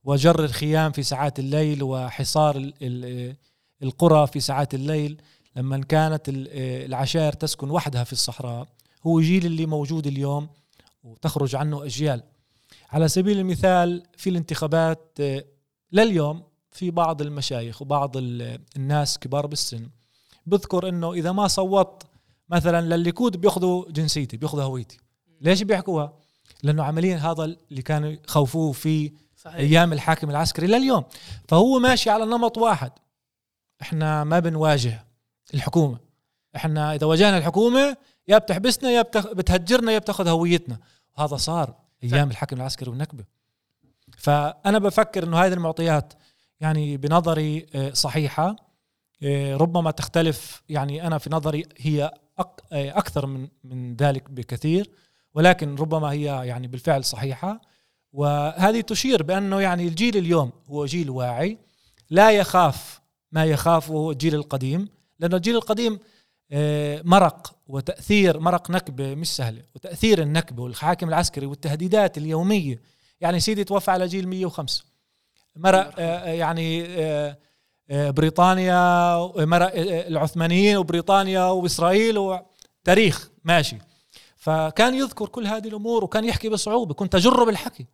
وجر 0.04 0.44
الخيام 0.44 0.92
في 0.92 1.04
ساعات 1.04 1.40
الليل 1.40 1.84
وحصار 1.84 2.72
القرى 3.84 4.28
في 4.28 4.40
ساعات 4.40 4.74
الليل. 4.74 5.22
لما 5.56 5.78
كانت 5.78 6.22
العشائر 6.28 7.34
تسكن 7.34 7.72
وحدها 7.72 8.04
في 8.04 8.14
الصحراء 8.14 8.68
هو 9.08 9.22
جيل 9.22 9.46
اللي 9.46 9.66
موجود 9.66 10.08
اليوم 10.08 10.50
وتخرج 11.04 11.56
عنه 11.56 11.86
أجيال. 11.86 12.24
على 12.90 13.08
سبيل 13.08 13.40
المثال 13.40 14.04
في 14.18 14.30
الانتخابات 14.30 15.18
لليوم 15.92 16.44
في 16.72 16.92
بعض 16.92 17.22
المشايخ 17.22 17.82
وبعض 17.82 18.12
الناس 18.18 19.20
كبار 19.20 19.48
بالسن 19.48 19.90
بذكر 20.46 20.90
إنه 20.90 21.14
إذا 21.14 21.32
ما 21.32 21.48
صوت 21.48 22.04
مثلا 22.50 22.82
للليكود 22.82 23.38
بيأخذوا 23.38 23.92
جنسيتي 23.92 24.38
بيأخذوا 24.38 24.64
هويتي. 24.64 24.98
ليش 25.42 25.64
بيحكوها؟ 25.64 26.14
لأنه 26.64 26.84
عمليا 26.84 27.18
هذا 27.18 27.44
اللي 27.44 27.82
كانوا 27.82 28.10
يخوفوه 28.10 28.72
في 28.72 29.12
صحيح. 29.38 29.56
أيام 29.56 29.94
الحاكم 29.94 30.30
العسكري 30.30 30.68
لليوم. 30.68 31.04
فهو 31.48 31.80
ماشي 31.80 32.10
على 32.10 32.26
نمط 32.26 32.58
واحد. 32.58 32.92
إحنا 33.82 34.24
ما 34.24 34.40
بنواجه 34.40 35.05
الحكومة. 35.54 36.00
إحنا 36.56 36.96
إذا 36.96 37.06
واجهنا 37.06 37.38
الحكومة 37.38 37.98
يا 38.28 38.38
بتحبسنا 38.38 38.92
يا 38.92 39.02
بتهجرنا 39.16 39.92
يا 39.92 40.00
بتاخذ 40.00 40.28
هويتنا. 40.28 40.80
وهذا 41.18 41.36
صار 41.38 41.76
أيام 42.04 42.32
الحاكم 42.32 42.56
العسكري 42.56 42.90
والنكبة. 42.90 43.24
فأنا 44.18 44.80
بفكر 44.80 45.24
إنه 45.24 45.38
هذه 45.38 45.54
المعطيات 45.54 46.14
يعني 46.60 46.98
بنظري 46.98 47.66
آه، 47.76 47.94
صحيحة. 47.94 48.56
آه، 49.24 49.56
ربما 49.56 49.92
تختلف 49.92 50.64
يعني 50.70 51.08
أنا 51.08 51.18
في 51.18 51.30
نظري 51.30 51.66
هي 51.78 52.12
آه، 52.40 52.54
أكثر 52.72 53.26
من 53.26 53.48
من 53.64 53.96
ذلك 53.96 54.32
بكثير. 54.32 54.90
ولكن 55.34 55.76
ربما 55.76 56.12
هي 56.12 56.24
يعني 56.24 56.68
بالفعل 56.68 57.04
صحيحة. 57.04 57.62
وهذه 58.14 58.82
تشير 58.82 59.24
بأنه 59.24 59.62
يعني 59.62 59.88
الجيل 59.88 60.18
اليوم 60.18 60.52
هو 60.68 60.86
جيل 60.86 61.10
واعي. 61.10 61.58
لا 62.10 62.32
يخاف 62.32 63.02
ما 63.32 63.46
يخافه 63.46 64.12
الجيل 64.12 64.36
القديم. 64.36 64.90
لأنه 65.20 65.36
الجيل 65.36 65.56
القديم 65.56 66.00
آه، 66.52 67.02
مرق 67.06 67.56
وتأثير 67.68 68.40
مرق 68.40 68.72
نكبة 68.72 69.16
مش 69.16 69.36
سهلة 69.36 69.64
وتأثير 69.76 70.22
النكبة 70.22 70.64
والحاكم 70.64 71.10
العسكري 71.10 71.46
والتهديدات 71.46 72.18
اليومية. 72.18 72.82
يعني 73.22 73.40
سيدي 73.40 73.64
توفى 73.64 73.92
على 73.92 74.08
جيل 74.08 74.28
105 74.28 74.84
مرق 75.56 75.94
آه، 76.00 76.26
يعني 76.26 76.86
آه، 76.88 77.38
بريطانيا 77.90 79.18
مرق 79.46 79.72
العثمانيين 80.08 80.78
وبريطانيا 80.78 81.44
وإسرائيل 81.44 82.18
وتاريخ 82.18 83.30
ماشي. 83.44 83.78
فكان 84.38 84.96
يذكر 84.96 85.28
كل 85.28 85.48
هذه 85.48 85.68
الأمور 85.68 86.04
وكان 86.04 86.26
يحكي 86.26 86.50
بصعوبة. 86.50 86.94
كنت 86.94 87.16
اجره 87.16 87.44
بالحكي. 87.46 87.86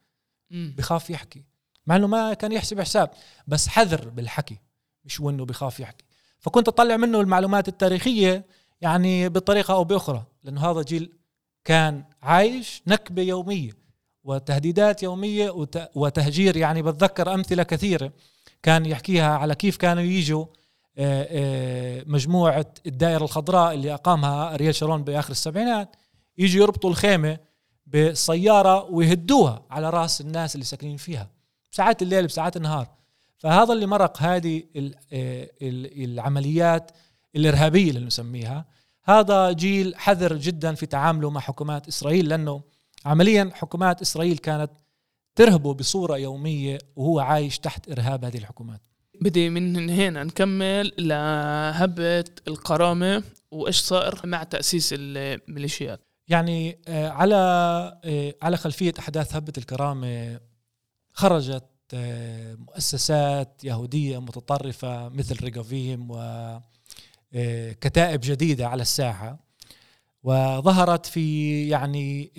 بخاف 0.51 1.09
يحكي. 1.09 1.43
مع 1.87 1.95
إنه 1.95 2.07
ما 2.07 2.33
كان 2.33 2.51
يحسب 2.51 2.81
حساب. 2.81 3.09
بس 3.47 3.67
حذر 3.67 4.09
بالحكي 4.09 4.57
مش 5.05 5.19
وإنه 5.19 5.45
بخاف 5.45 5.79
يحكي. 5.79 6.05
فكنت 6.41 6.67
أطلع 6.67 6.97
منه 6.97 7.21
المعلومات 7.21 7.67
التاريخية 7.67 8.45
يعني 8.81 9.29
بطريقة 9.29 9.73
أو 9.73 9.83
بأخرى 9.83 10.23
لأنه 10.43 10.71
هذا 10.71 10.81
جيل 10.81 11.13
كان 11.65 12.03
عايش 12.21 12.81
نكبة 12.87 13.21
يومية 13.21 13.71
وتهديدات 14.23 15.03
يومية 15.03 15.67
وتهجير 15.95 16.57
يعني 16.57 16.81
بتذكر 16.81 17.33
أمثلة 17.33 17.63
كثيرة. 17.63 18.11
كان 18.63 18.85
يحكيها 18.85 19.37
على 19.37 19.55
كيف 19.55 19.77
كانوا 19.77 20.03
يجوا 20.03 20.45
آه، 20.97 21.27
آه، 21.29 22.03
مجموعة 22.07 22.65
الدائرة 22.85 23.23
الخضراء 23.23 23.73
اللي 23.73 23.93
أقامها 23.93 24.53
أريال 24.53 24.75
شارون 24.75 25.03
بآخر 25.03 25.31
السبعينات 25.31 25.95
يجوا 26.37 26.63
يربطوا 26.63 26.89
الخيمة 26.89 27.37
بالسياره 27.85 28.83
ويهدوها 28.83 29.65
على 29.71 29.89
رأس 29.89 30.21
الناس 30.21 30.55
اللي 30.55 30.65
ساكنين 30.65 30.97
فيها 30.97 31.29
بساعات 31.71 32.01
الليل 32.01 32.27
بساعات 32.27 32.57
النهار. 32.57 32.87
فهذا 33.41 33.73
اللي 33.73 33.85
مرق 33.85 34.21
هذه 34.21 34.63
آه، 35.13 35.49
العمليات 35.61 36.91
الإرهابية 37.35 37.89
اللي 37.89 38.05
نسميها. 38.05 38.65
هذا 39.03 39.51
جيل 39.51 39.95
حذر 39.95 40.37
جدا 40.37 40.75
في 40.75 40.85
تعامله 40.85 41.29
مع 41.29 41.41
حكومات 41.41 41.87
إسرائيل 41.87 42.29
لأنه 42.29 42.61
عمليا 43.05 43.49
حكومات 43.53 44.01
إسرائيل 44.01 44.37
كانت 44.37 44.71
ترهبه 45.35 45.73
بصورة 45.73 46.17
يومية 46.17 46.77
وهو 46.95 47.19
عايش 47.19 47.59
تحت 47.59 47.89
إرهاب 47.91 48.25
هذه 48.25 48.37
الحكومات. 48.37 48.81
بدي 49.21 49.49
من 49.49 49.89
هنا 49.89 50.23
نكمل 50.23 50.91
لهبة 50.97 52.25
القرامة 52.47 53.23
وإيش 53.51 53.79
صار 53.79 54.21
مع 54.23 54.43
تأسيس 54.43 54.89
الميليشيات. 54.97 56.01
يعني 56.27 56.79
آه، 56.87 57.09
على 57.09 57.35
آه، 58.05 58.35
على 58.41 58.57
خلفية 58.57 58.93
أحداث 58.99 59.35
هبة 59.35 59.53
الكرامة 59.57 60.39
خرجت 61.13 61.70
مؤسسات 62.59 63.63
يهودية 63.63 64.21
متطرفة 64.21 65.09
مثل 65.09 65.43
ريغافيم 65.43 66.07
وكتائب 67.33 68.21
جديدة 68.23 68.67
على 68.67 68.81
الساحة 68.81 69.39
وظهرت 70.23 71.05
في 71.05 71.69
يعني 71.69 72.31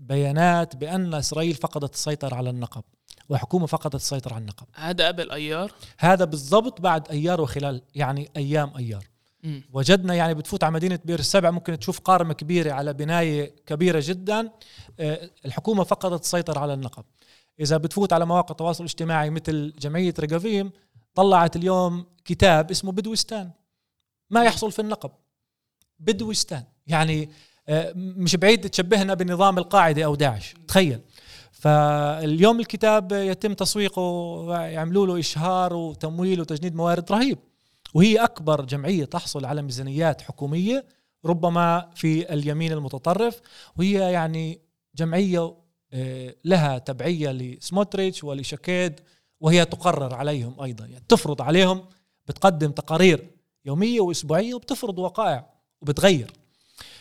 بيانات 0.00 0.76
بأن 0.76 1.14
إسرائيل 1.14 1.54
فقدت 1.54 1.94
السيطرة 1.94 2.34
على 2.34 2.50
النقب 2.50 2.82
وحكومة 3.28 3.66
فقدت 3.66 3.94
السيطرة 3.94 4.34
على 4.34 4.40
النقب 4.40 4.66
هذا 4.74 5.08
قبل 5.08 5.30
أيار؟ 5.30 5.72
هذا 5.98 6.24
بالضبط 6.24 6.80
بعد 6.80 7.08
أيار 7.10 7.40
وخلال 7.40 7.82
يعني 7.94 8.30
أيام 8.36 8.72
أيار 8.76 9.04
م. 9.44 9.60
وجدنا 9.72 10.14
يعني 10.14 10.34
بتفوت 10.34 10.64
على 10.64 10.74
مدينة 10.74 10.98
بير 11.04 11.18
السبع 11.18 11.50
ممكن 11.50 11.78
تشوف 11.78 12.00
قارمة 12.00 12.34
كبيرة 12.34 12.72
على 12.72 12.92
بناية 12.92 13.52
كبيرة 13.66 14.02
جدا 14.04 14.50
آه، 15.00 15.30
الحكومة 15.44 15.84
فقدت 15.84 16.22
السيطرة 16.22 16.58
على 16.58 16.74
النقب 16.74 17.04
إذا 17.60 17.76
بتفوت 17.76 18.12
على 18.12 18.26
مواقع 18.26 18.50
التواصل 18.50 18.84
الاجتماعي 18.84 19.30
مثل 19.30 19.74
جمعية 19.78 20.14
ريغافيم 20.18 20.70
طلعت 21.14 21.56
اليوم 21.56 22.06
كتاب 22.24 22.70
اسمه 22.70 22.92
بدوستان. 22.92 23.50
ما 24.30 24.44
يحصل 24.44 24.72
في 24.72 24.78
النقب. 24.78 25.10
بدوستان. 25.98 26.64
يعني 26.86 27.30
آه، 27.68 27.92
مش 27.96 28.36
بعيد 28.36 28.70
تشبهنا 28.70 29.14
بنظام 29.14 29.58
القاعدة 29.58 30.04
أو 30.04 30.14
داعش. 30.14 30.54
تخيل. 30.68 31.00
فاليوم 31.52 32.60
الكتاب 32.60 33.12
يتم 33.12 33.54
تسويقه 33.54 34.02
ويعملوا 34.02 35.06
له 35.06 35.18
إشهار 35.18 35.74
وتمويل 35.74 36.40
وتجنيد 36.40 36.74
موارد 36.74 37.12
رهيب. 37.12 37.38
وهي 37.94 38.16
أكبر 38.16 38.64
جمعية 38.64 39.04
تحصل 39.04 39.44
على 39.44 39.62
ميزانيات 39.62 40.20
حكومية 40.20 40.84
ربما 41.24 41.90
في 41.94 42.32
اليمين 42.32 42.72
المتطرف. 42.72 43.40
وهي 43.76 44.12
يعني 44.12 44.60
جمعية 44.94 45.54
لها 46.44 46.78
تبعية 46.78 47.30
لسموتريتش 47.30 48.24
ولشكيد 48.24 49.00
وهي 49.40 49.64
تقرر 49.64 50.14
عليهم 50.14 50.60
أيضا. 50.60 50.86
يعني 50.86 51.04
تفرض 51.08 51.42
عليهم 51.42 51.84
بتقدم 52.28 52.70
تقارير 52.70 53.30
يومية 53.64 54.00
وأسبوعية 54.00 54.54
وبتفرض 54.54 54.98
وقائع 54.98 55.50
وبتغير. 55.82 56.32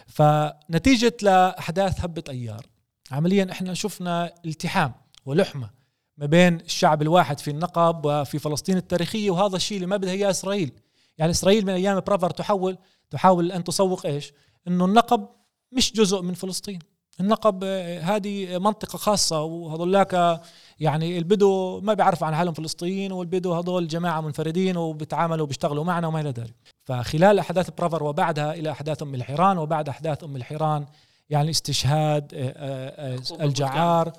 فنتيجة 0.07 1.17
لأحداث 1.21 2.01
هبة 2.01 2.23
أيار 2.29 2.65
عمليا 3.11 3.51
إحنا 3.51 3.73
شفنا 3.73 4.33
التحام 4.45 4.93
ولحمة 5.25 5.69
ما 6.17 6.25
بين 6.25 6.55
الشعب 6.59 7.01
الواحد 7.01 7.39
في 7.39 7.51
النقب 7.51 8.05
وفي 8.05 8.39
فلسطين 8.39 8.77
التاريخية 8.77 9.31
وهذا 9.31 9.55
الشيء 9.55 9.77
اللي 9.77 9.87
ما 9.87 9.97
بدها 9.97 10.13
إياه 10.13 10.29
إسرائيل. 10.29 10.71
يعني 11.17 11.31
إسرائيل 11.31 11.65
من 11.65 11.73
أيام 11.73 11.99
برافر 11.99 12.29
تحول 12.29 12.77
تحاول 13.09 13.51
أن 13.51 13.63
تسوق 13.63 14.05
إيش؟ 14.05 14.33
إنه 14.67 14.85
النقب 14.85 15.27
مش 15.71 15.93
جزء 15.93 16.21
من 16.21 16.33
فلسطين. 16.33 16.79
النقب 17.19 17.63
آه، 17.63 17.99
هذه 17.99 18.57
منطقة 18.57 18.97
خاصة 18.97 19.41
وهذولاك 19.41 20.41
يعني 20.79 21.17
البدو 21.17 21.81
ما 21.81 21.93
بيعرفوا 21.93 22.27
عن 22.27 22.35
حالهم 22.35 22.53
فلسطينيين 22.53 23.11
والبدو 23.11 23.53
هذول 23.53 23.87
جماعة 23.87 24.21
منفردين 24.21 24.77
وبيتعاملوا 24.77 25.43
وبيشتغلوا 25.43 25.83
معنا 25.83 26.07
وما 26.07 26.21
إلى 26.21 26.29
ذلك. 26.29 26.53
فخلال 26.83 27.39
أحداث 27.39 27.69
برافر 27.69 28.03
وبعدها 28.03 28.53
إلى 28.53 28.71
أحداث 28.71 29.03
أم 29.03 29.15
الحيران 29.15 29.57
وبعد 29.57 29.89
أحداث 29.89 30.23
أم 30.23 30.35
الحيران 30.35 30.85
يعني 31.29 31.49
استشهاد 31.49 32.33
آه، 32.33 32.53
آه، 32.55 33.19
آه، 33.39 33.45
الجعار 33.45 34.13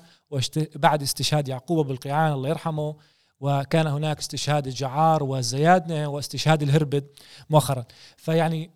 بعد 0.75 1.01
استشهاد 1.01 1.47
يعقوب 1.47 1.87
بالقيعان 1.87 2.33
الله 2.33 2.49
يرحمه 2.49 2.95
وكان 3.39 3.87
هناك 3.87 4.19
استشهاد 4.19 4.67
الجعار 4.67 5.23
والزيادنة 5.23 6.07
واستشهاد 6.07 6.63
الهربد 6.63 7.07
مؤخرا. 7.49 7.85
فيعني 8.17 8.71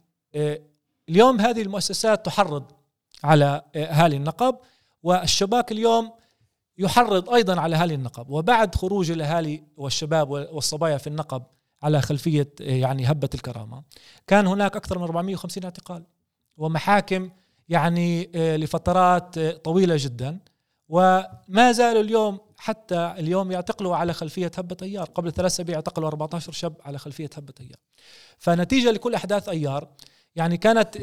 اليوم 1.10 1.42
هذه 1.42 1.62
المؤسسات 1.62 2.26
تحرض 2.26 2.72
على 3.24 3.62
اهالي 3.76 4.16
النقب 4.16 4.58
والشباك 5.04 5.72
اليوم 5.72 6.12
يحرض 6.78 7.30
أيضا 7.30 7.62
على 7.62 7.76
اهالي 7.76 7.94
النقب 7.94 8.30
وبعد 8.30 8.76
خروج 8.76 9.12
الأهالي 9.12 9.64
والشباب 9.78 10.30
والصبايا 10.30 10.98
في 10.98 11.08
النقب 11.08 11.44
على 11.84 12.02
خلفية 12.02 12.50
يعني 12.60 13.12
هبة 13.12 13.30
الكرامة 13.34 13.84
كان 14.28 14.48
هناك 14.48 14.76
أكثر 14.76 14.98
من 14.98 15.04
450 15.04 15.64
اعتقال 15.64 16.04
ومحاكم 16.58 17.30
يعني 17.70 18.32
آه، 18.36 18.58
لفترات 18.58 19.38
آه، 19.38 19.52
طويلة 19.52 19.96
جدا. 20.00 20.40
وما 20.90 21.72
زالوا 21.72 22.02
اليوم 22.02 22.40
حتى 22.58 23.14
اليوم 23.18 23.52
يعتقلوا 23.52 23.96
على 23.96 24.14
خلفية 24.14 24.52
هبة 24.58 24.78
أيار. 24.82 25.06
قبل 25.06 25.32
ثلاث 25.32 25.52
أسابيع 25.52 25.76
اعتقلوا 25.76 26.08
14 26.08 26.52
شاب 26.52 26.74
على 26.86 26.98
خلفية 26.98 27.30
هبة 27.38 27.54
أيار. 27.62 27.78
فنتيجة 28.38 28.92
لكل 28.92 29.16
أحداث 29.16 29.50
أيار 29.50 29.88
يعني 30.36 30.58
كانت 30.58 30.98
آه، 30.98 31.02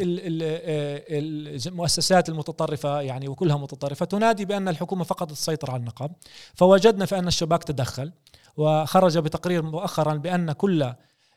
المؤسسات 1.68 2.28
المتطرفة 2.28 3.00
يعني 3.00 3.28
وكلها 3.28 3.56
متطرفة 3.56 4.06
تنادي 4.06 4.44
بأن 4.44 4.68
الحكومة 4.68 5.04
فقدت 5.04 5.30
السيطرة 5.32 5.70
على 5.72 5.80
النقب 5.80 6.12
فوجدنا 6.54 7.06
في 7.06 7.18
أن 7.18 7.28
الشباك 7.28 7.64
تدخل 7.64 8.12
وخرج 8.56 9.18
بتقرير 9.18 9.62
مؤخرا 9.62 10.14
بأن 10.14 10.52
كل 10.52 10.92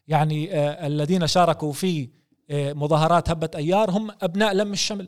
يعني 0.08 0.50
الذين 0.88 1.28
شاركوا 1.28 1.74
في 1.74 2.10
مظاهرات 2.52 3.30
هبة 3.30 3.50
أيار 3.56 3.92
هم 3.92 4.12
أبناء 4.22 4.54
لم 4.54 4.74
الشمل. 4.74 5.08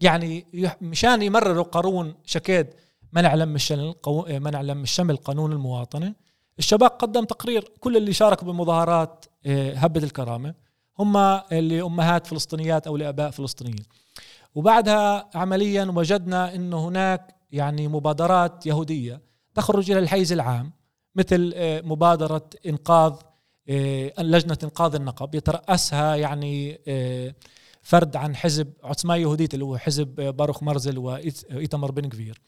يعني 0.00 0.46
مشان 0.80 1.22
يمرروا 1.22 1.64
قانون 1.64 2.14
شكيد 2.24 2.66
منع 3.12 3.34
لم 3.34 3.54
الشمل 3.54 3.94
منع 4.28 4.60
لم 4.60 4.82
الشمل 4.82 5.16
قانون 5.16 5.52
المواطنة 5.52 6.14
الشباب 6.58 6.90
قدم 6.90 7.24
تقرير 7.24 7.72
كل 7.80 7.96
اللي 7.96 8.12
شاركوا 8.12 8.48
بمظاهرات 8.52 9.24
آه، 9.46 9.74
هبة 9.74 10.02
الكرامة. 10.04 10.54
هم 10.98 11.16
اللي 11.52 11.82
أمهات 11.82 12.26
فلسطينيات 12.26 12.86
أو 12.86 12.96
لآباء 12.96 13.30
فلسطينيين. 13.30 13.82
وبعدها 14.54 15.30
عمليا 15.34 15.84
وجدنا 15.84 16.54
أنه 16.54 16.88
هناك 16.88 17.34
يعني 17.52 17.88
مبادرات 17.88 18.66
يهودية 18.66 19.20
تخرج 19.54 19.90
إلى 19.90 20.00
الحيز 20.00 20.32
العام 20.32 20.72
مثل 21.14 21.52
آه، 21.56 21.80
مبادرة 21.80 22.50
إنقاذ 22.66 23.12
آه، 23.68 24.22
لجنة 24.22 24.58
إنقاذ 24.62 24.94
النقب 24.94 25.34
يترأسها 25.34 26.16
يعني 26.16 26.78
فرد 27.82 28.16
عن 28.16 28.36
حزب 28.36 28.72
عثمان 28.84 29.20
يهوديت 29.20 29.54
اللي 29.54 29.64
هو 29.64 29.78
حزب 29.78 30.36
باروخ 30.36 30.62
مرزل 30.62 30.98
وإيتمر 30.98 31.90
بن 31.90 32.08
كفير 32.08 32.40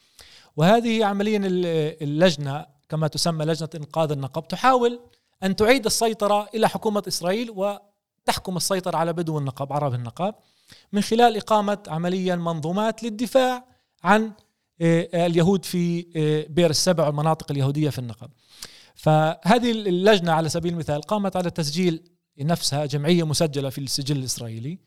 وهذه 0.57 1.05
عمليا 1.05 1.41
اللجنة 2.03 2.67
كما 2.89 3.09
تسمى 3.09 3.45
لجنة 3.45 3.69
إنقاذ 3.75 4.13
النقب 4.13 4.49
تحاول 4.49 5.01
أن 5.43 5.57
تعيد 5.57 5.87
السيطرة 5.87 6.49
إلى 6.55 6.69
حكومة 6.69 7.03
إسرائيل 7.09 7.51
وتحكم 8.29 8.57
السيطرة 8.57 8.97
على 8.97 9.12
بدو 9.12 9.39
النقب 9.39 9.72
عرب 9.72 9.95
النقب 9.95 10.35
من 10.93 11.01
خلال 11.01 11.37
إقامة 11.37 11.79
عمليا 11.89 12.37
منظومات 12.37 13.03
للدفاع 13.03 13.64
عن 14.05 14.33
آه، 14.81 15.26
اليهود 15.26 15.64
في 15.64 16.07
آه، 16.16 16.47
بئر 16.51 16.70
السبع 16.70 17.07
والمناطق 17.07 17.51
اليهودية 17.51 17.91
في 17.91 17.99
النقب 17.99 18.31
فهذه 18.95 19.70
اللجنة 19.70 20.33
على 20.33 20.49
سبيل 20.49 20.72
المثال 20.72 21.03
قامت 21.03 21.37
على 21.37 21.51
تسجيل 21.51 22.03
نفسها 22.39 22.87
جمعية 22.87 23.26
مسجلة 23.26 23.70
في 23.70 23.81
السجل 23.81 24.16
الإسرائيلي 24.16 24.79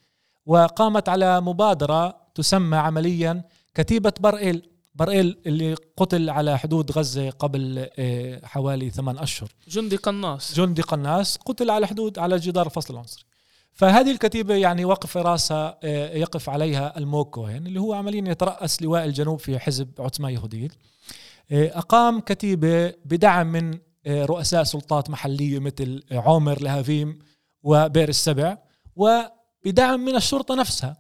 وقامت 0.45 1.09
على 1.09 1.41
مبادرة 1.41 2.17
تسمى 2.35 2.77
عمليا 2.77 3.43
كتيبة 3.73 4.13
برئيل. 4.19 4.67
برئيل 4.95 5.37
اللي 5.45 5.75
قتل 5.97 6.29
على 6.29 6.59
حدود 6.59 6.91
غزة 6.91 7.29
قبل 7.29 7.89
آه، 7.99 8.45
حوالي 8.45 8.89
ثمان 8.89 9.17
أشهر. 9.17 9.49
جندي 9.67 9.95
قناص. 9.95 10.53
جندي 10.53 10.81
قناص 10.81 11.37
قتل 11.37 11.69
على 11.69 11.87
حدود 11.87 12.19
على 12.19 12.37
جدار 12.37 12.65
الفصل 12.65 12.93
العنصري. 12.93 13.30
فهذه 13.73 14.11
الكتيبة 14.11 14.55
يعني 14.55 14.85
وقف 14.85 15.17
راسها 15.17 15.79
آه، 15.83 16.17
يقف 16.17 16.49
عليها 16.49 16.97
الموك 16.97 17.29
كوهن 17.29 17.67
اللي 17.67 17.79
هو 17.79 17.93
عمليا 17.93 18.31
يترأس 18.31 18.81
لواء 18.81 19.05
الجنوب 19.05 19.39
في 19.39 19.59
حزب 19.59 19.89
عثمان 19.99 20.33
يهوديل 20.33 20.73
آه، 21.51 21.77
أقام 21.77 22.19
كتيبة 22.19 22.93
بدعم 23.05 23.47
من 23.47 23.79
رؤساء 24.07 24.63
سلطات 24.63 25.09
محلية 25.09 25.59
مثل 25.59 26.03
عمر 26.11 26.61
لهافيم 26.61 27.19
وبئر 27.63 28.09
السبع 28.09 28.57
و 28.95 29.21
بدعم 29.65 29.99
من 29.99 30.15
الشرطة 30.15 30.55
نفسها. 30.55 30.97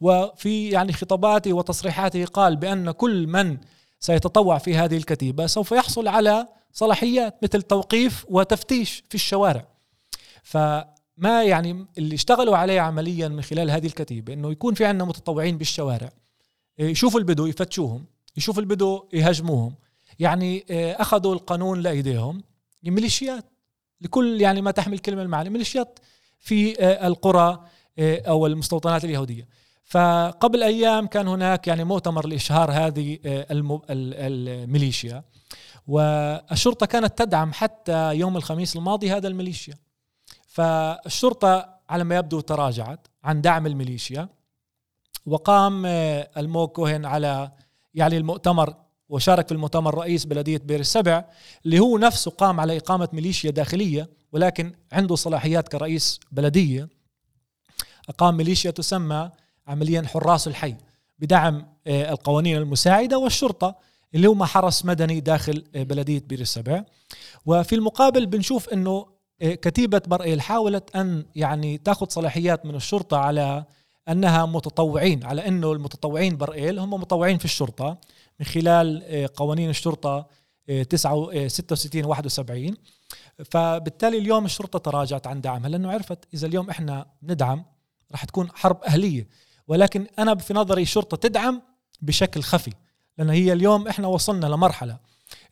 وفي 0.00 0.70
يعني 0.70 0.92
خطاباته 0.92 1.52
وتصريحاته 1.52 2.24
قال 2.24 2.56
بأن 2.56 2.90
كل 2.90 3.26
من 3.26 3.58
سيتطوع 4.00 4.58
في 4.58 4.76
هذه 4.76 4.96
الكتيبة 4.96 5.46
سوف 5.46 5.72
يحصل 5.72 6.08
على 6.08 6.46
صلاحيات 6.72 7.44
مثل 7.44 7.62
توقيف 7.62 8.26
وتفتيش 8.28 9.04
في 9.08 9.14
الشوارع. 9.14 9.64
فما 11.20 11.44
يعني 11.44 11.86
اللي 11.98 12.14
اشتغلوا 12.14 12.56
عليه 12.56 12.80
عمليا 12.80 13.28
من 13.28 13.42
خلال 13.42 13.70
هذه 13.70 13.86
الكتيبة 13.86 14.32
إنه 14.32 14.50
يكون 14.50 14.74
في 14.74 14.84
عندنا 14.84 15.04
متطوعين 15.04 15.58
بالشوارع. 15.58 16.10
يشوفوا 16.78 17.20
البدو 17.20 17.46
يفتشوهم 17.46 18.04
يشوفوا 18.36 18.62
البدو 18.62 19.08
يهاجموهم. 19.12 19.74
يعني 20.18 20.64
آه، 20.70 21.02
أخذوا 21.02 21.34
القانون 21.34 21.80
لأيديهم. 21.80 22.42
ميليشيات. 22.84 23.44
لكل 24.00 24.40
يعني 24.40 24.62
ما 24.62 24.70
تحمل 24.70 24.98
كلمة 24.98 25.22
المعنى 25.22 25.50
ميليشيات 25.50 25.98
في 26.38 26.80
آه، 26.80 27.06
القرى 27.06 27.64
إيه، 27.98 28.28
أو 28.28 28.46
المستوطنات 28.46 29.04
اليهودية. 29.04 29.48
فقبل 29.84 30.62
أيام 30.62 31.06
كان 31.06 31.28
هناك 31.28 31.66
يعني 31.66 31.84
مؤتمر 31.84 32.26
لإشهار 32.26 32.72
هذه 32.72 33.18
الميليشيا. 33.24 35.24
والشرطة 35.86 36.86
كانت 36.86 37.18
تدعم 37.18 37.52
حتى 37.52 38.14
يوم 38.14 38.36
الخميس 38.36 38.76
الماضي 38.76 39.10
هذا 39.10 39.28
الميليشيا. 39.28 39.74
فالشرطة 40.50 41.80
على 41.88 42.04
ما 42.04 42.16
يبدو 42.16 42.40
تراجعت 42.40 43.08
عن 43.24 43.40
دعم 43.40 43.66
الميليشيا 43.66 44.28
وقام 45.26 45.86
آه، 45.86 46.30
المو 46.36 46.68
كوهن 46.68 47.04
على 47.04 47.52
يعني 47.94 48.16
المؤتمر 48.16 48.74
وشارك 49.08 49.48
في 49.48 49.54
المؤتمر 49.54 49.94
رئيس 49.94 50.24
بلدية 50.24 50.58
بير 50.58 50.80
السبع 50.80 51.24
اللي 51.64 51.78
هو 51.78 51.98
نفسه 51.98 52.30
قام 52.30 52.60
على 52.60 52.76
إقامة 52.76 53.08
ميليشيا 53.12 53.50
داخلية 53.50 54.10
ولكن 54.32 54.72
عنده 54.92 55.14
صلاحيات 55.14 55.68
كرئيس 55.68 56.20
بلدية. 56.32 56.88
أقام 58.08 58.36
ميليشيا 58.36 58.70
تسمى 58.70 59.30
عمليا 59.66 60.02
حراس 60.02 60.48
الحي 60.48 60.76
بدعم 61.18 61.66
آه، 61.86 62.10
القوانين 62.10 62.56
المساعدة 62.56 63.18
والشرطة 63.18 63.76
اللي 64.14 64.28
هو 64.28 64.44
حرس 64.44 64.84
مدني 64.84 65.20
داخل 65.20 65.64
آه، 65.74 65.82
بلدية 65.82 66.20
بير 66.20 66.40
السبع. 66.40 66.84
وفي 67.46 67.74
المقابل 67.74 68.26
بنشوف 68.26 68.68
أنه 68.68 69.19
كتيبة 69.40 70.02
برئيل 70.06 70.40
حاولت 70.40 70.96
أن 70.96 71.24
يعني 71.36 71.78
تأخذ 71.78 72.06
صلاحيات 72.08 72.66
من 72.66 72.74
الشرطة 72.74 73.16
على 73.16 73.64
أنها 74.08 74.46
متطوعين 74.46 75.24
على 75.24 75.48
أنه 75.48 75.72
المتطوعين 75.72 76.36
برئيل 76.36 76.78
هم 76.78 76.90
متطوعين 76.94 77.38
في 77.38 77.44
الشرطة 77.44 77.98
من 78.40 78.46
خلال 78.46 79.02
قوانين 79.36 79.70
الشرطة 79.70 80.26
66 80.92 82.04
71 82.04 82.76
فبالتالي 83.50 84.18
اليوم 84.18 84.44
الشرطة 84.44 84.78
تراجعت 84.78 85.26
عن 85.26 85.40
دعمها 85.40 85.68
لأنه 85.68 85.92
عرفت 85.92 86.18
إذا 86.34 86.46
اليوم 86.46 86.70
إحنا 86.70 87.06
ندعم 87.22 87.64
راح 88.12 88.24
تكون 88.24 88.48
حرب 88.54 88.82
أهلية. 88.82 89.28
ولكن 89.68 90.06
أنا 90.18 90.34
في 90.34 90.54
نظري 90.54 90.82
الشرطة 90.82 91.16
تدعم 91.16 91.62
بشكل 92.02 92.42
خفي 92.42 92.72
لأن 93.18 93.30
هي 93.30 93.52
اليوم 93.52 93.88
إحنا 93.88 94.06
وصلنا 94.06 94.46
لمرحلة 94.46 94.98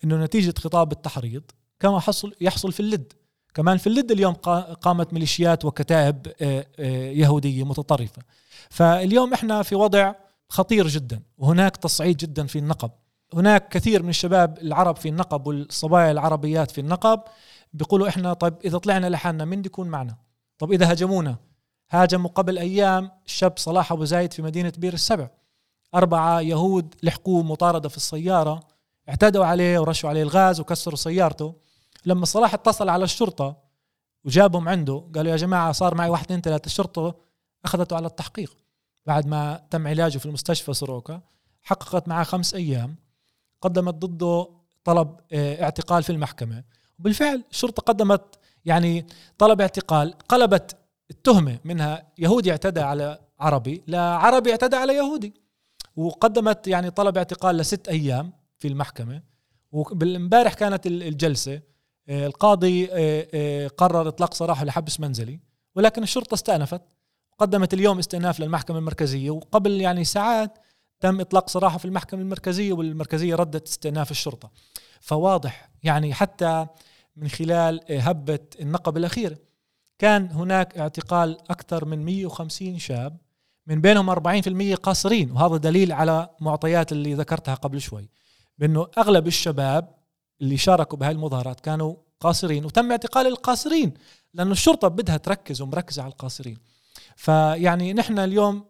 أنه 0.05 0.25
نتيجة 0.25 0.55
خطاب 0.59 0.93
التحريض 0.93 1.43
كما 1.81 2.01
حصل 2.01 2.35
يحصل 2.41 2.73
في 2.73 2.81
اللد. 2.81 3.13
كمان 3.59 3.79
في 3.79 3.87
اللد 3.87 4.11
اليوم 4.11 4.35
قامت 4.83 5.13
ميليشيات 5.13 5.65
وكتائب 5.65 6.27
آه، 6.43 6.67
آه، 6.79 7.11
يهودية 7.11 7.65
متطرفة. 7.65 8.23
فاليوم 8.71 9.33
إحنا 9.35 9.63
في 9.63 9.75
وضع 9.75 10.15
خطير 10.49 10.89
جدا 10.89 11.21
وهناك 11.39 11.77
تصعيد 11.77 12.17
جدا 12.17 12.47
في 12.47 12.59
النقب. 12.59 12.91
هناك 13.35 13.69
كثير 13.69 14.03
من 14.03 14.09
الشباب 14.09 14.59
العرب 14.59 14.97
في 14.97 15.09
النقب 15.09 15.47
والصبايا 15.47 16.11
العربيات 16.11 16.71
في 16.71 16.81
النقب 16.81 17.21
بيقولوا 17.73 18.09
إحنا 18.09 18.33
طيب 18.33 18.55
إذا 18.65 18.79
طلعنا 18.79 19.07
لحالنا 19.07 19.45
مين 19.45 19.65
يكون 19.65 19.89
معنا؟ 19.89 20.17
طب 20.59 20.73
إذا 20.73 20.93
هجمونا 20.93 21.37
هاجموا 21.91 22.31
قبل 22.31 22.59
أيام 22.59 23.11
الشاب 23.27 23.53
صلاح 23.57 23.93
أبو 23.93 24.05
زايد 24.05 24.33
في 24.33 24.43
مدينة 24.43 24.73
بير 24.79 24.93
السبع. 24.93 25.29
أربعة 25.95 26.41
يهود 26.41 26.95
لحقوه 27.03 27.43
مطاردة 27.43 27.89
في 27.89 27.97
السيارة 27.97 28.61
اعتدوا 29.09 29.45
عليه 29.45 29.79
ورشوا 29.79 30.11
عليه 30.11 30.23
الغاز 30.23 30.61
وكسروا 30.61 30.97
سيارته. 30.97 31.68
لما 32.07 32.25
صلاح 32.25 32.55
اتصل 32.55 32.89
على 32.89 33.05
الشرطة 33.05 33.57
وجابهم 34.25 34.69
عنده 34.69 35.05
قالوا 35.15 35.33
يا 35.33 35.37
جماعة 35.37 35.73
صار 35.73 35.95
معي 35.95 36.11
واحد 36.11 36.25
اثنين 36.25 36.41
ثلاثة 36.41 36.67
الشرطة 36.67 37.15
أخذته 37.65 37.97
على 37.97 38.07
التحقيق. 38.07 38.57
بعد 39.07 39.27
ما 39.27 39.67
تم 39.71 39.87
علاجه 39.87 40.19
في 40.19 40.27
المستشفى 40.27 40.75
سروكا 40.75 41.21
حققت 41.63 42.09
معه 42.09 42.25
خمس 42.25 42.55
أيام 42.55 42.97
قدمت 43.61 43.95
ضده 43.95 44.49
طلب 44.85 45.17
آه، 45.33 45.63
اعتقال 45.63 46.03
في 46.03 46.11
المحكمة. 46.11 46.65
وبالفعل 46.99 47.45
الشرطة 47.51 47.83
قدمت 47.83 48.39
يعني 48.65 49.07
طلب 49.39 49.61
اعتقال 49.61 50.13
قلبت 50.13 50.77
التهمة 51.11 51.59
منها 51.65 52.13
يهودي 52.19 52.51
اعتدى 52.51 52.81
على 52.81 53.19
عربي 53.39 53.83
لعربي 53.89 54.51
اعتدى 54.51 54.77
على 54.77 54.95
يهودي. 54.97 55.35
وقدمت 55.97 56.67
يعني 56.67 56.91
طلب 56.91 57.17
اعتقال 57.17 57.57
لست 57.57 57.89
أيام 57.89 58.33
في 58.59 58.69
المحكمة. 58.69 59.23
وبالامبارح 59.73 60.55
كانت 60.55 60.87
الجلسة 60.87 61.61
القاضي 62.09 62.89
آه، 62.93 63.69
قرر 63.69 64.09
إطلاق 64.09 64.35
سراحه 64.35 64.65
لحبس 64.65 65.01
منزلي 65.01 65.41
ولكن 65.75 66.03
الشرطة 66.03 66.35
استأنفت 66.35 66.83
قدمت 67.39 67.75
اليوم 67.75 67.99
استئناف 67.99 68.41
للمحكمة 68.41 68.79
المركزية 68.79 69.31
وقبل 69.31 69.81
يعني 69.81 70.05
ساعات 70.05 70.59
تم 71.01 71.21
إطلاق 71.21 71.49
سراحه 71.49 71.79
في 71.79 71.85
المحكمة 71.85 72.21
المركزية 72.21 72.73
والمركزية 72.73 73.35
ردت 73.35 73.69
استئناف 73.69 74.11
الشرطة. 74.11 74.51
فواضح 75.01 75.71
يعني 75.83 76.15
حتى 76.15 76.67
من 77.17 77.29
خلال 77.29 77.81
هبة 77.91 78.39
النقب 78.61 78.97
الأخيرة 78.97 79.39
كان 79.99 80.31
هناك 80.31 80.79
اعتقال 80.79 81.39
أكثر 81.51 81.85
من 81.85 82.05
150 82.05 82.79
شاب 82.79 83.17
من 83.67 83.81
بينهم 83.81 84.15
40% 84.15 84.75
قاصرين 84.75 85.31
وهذا 85.31 85.57
دليل 85.57 85.93
على 85.93 86.29
معطيات 86.41 86.93
اللي 86.93 87.15
ذكرتها 87.15 87.55
قبل 87.55 87.81
شوي 87.81 88.09
بأنه 88.59 88.87
أغلب 88.99 89.27
الشباب 89.27 89.98
اللي 90.41 90.57
شاركوا 90.57 90.99
بهاي 90.99 91.13
المظاهرات 91.13 91.61
كانوا 91.61 91.97
قاصرين 92.21 92.65
وتم 92.65 92.91
اعتقال 92.91 93.27
القاصرين 93.27 93.95
لأنه 94.35 94.53
الشرطة 94.53 94.89
بدها 94.89 95.17
تركز 95.17 95.61
ومركزة 95.61 96.03
على 96.03 96.13
القاصرين. 96.13 96.59
فيعني 97.17 97.93
نحن 97.93 98.19
اليوم 98.19 98.65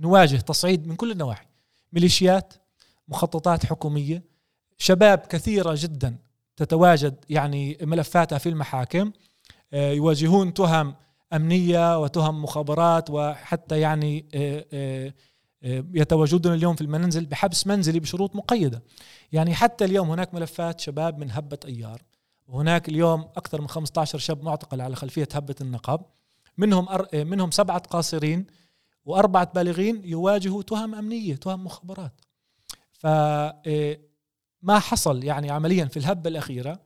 نواجه 0.00 0.36
تصعيد 0.36 0.86
من 0.86 0.96
كل 0.96 1.10
النواحي 1.10 1.46
ميليشيات 1.92 2.54
مخططات 3.08 3.66
حكومية 3.66 4.22
شباب 4.78 5.18
كثيرة 5.18 5.74
جدا 5.78 6.16
تتواجد 6.56 7.24
يعني 7.28 7.78
ملفاتها 7.82 8.38
في 8.38 8.48
المحاكم 8.48 9.12
آه، 9.72 9.92
يواجهون 9.92 10.54
تهم 10.54 10.94
أمنية 11.32 12.00
وتهم 12.02 12.42
مخابرات 12.42 13.10
وحتى 13.10 13.80
يعني 13.80 14.26
آه، 14.34 14.66
آه، 14.72 15.14
يتواجدون 15.94 16.54
اليوم 16.54 16.76
في 16.76 16.80
المنزل 16.80 17.26
بحبس 17.26 17.66
منزلي 17.66 18.00
بشروط 18.00 18.36
مقيدة. 18.36 18.82
يعني 19.32 19.54
حتى 19.54 19.84
اليوم 19.84 20.10
هناك 20.10 20.34
ملفات 20.34 20.80
شباب 20.80 21.18
من 21.18 21.30
هبة 21.30 21.58
أيار. 21.64 22.02
وهناك 22.48 22.88
اليوم 22.88 23.20
أكثر 23.20 23.60
من 23.60 23.68
15 23.68 24.18
شاب 24.18 24.44
معتقل 24.44 24.80
على 24.80 24.96
خلفية 24.96 25.28
هبة 25.34 25.54
النقب 25.60 26.00
منهم 26.58 26.88
أر... 26.88 27.08
منهم 27.14 27.50
سبعة 27.50 27.78
قاصرين 27.78 28.46
وأربعة 29.04 29.52
بالغين 29.54 30.02
يواجهوا 30.04 30.62
تهم 30.62 30.94
أمنية 30.94 31.34
تهم 31.34 31.64
مخابرات. 31.64 32.20
فما 32.92 33.62
إيه، 33.66 34.00
حصل 34.68 35.24
يعني 35.24 35.50
عمليا 35.50 35.84
في 35.84 35.96
الهبة 35.96 36.30
الأخيرة. 36.30 36.78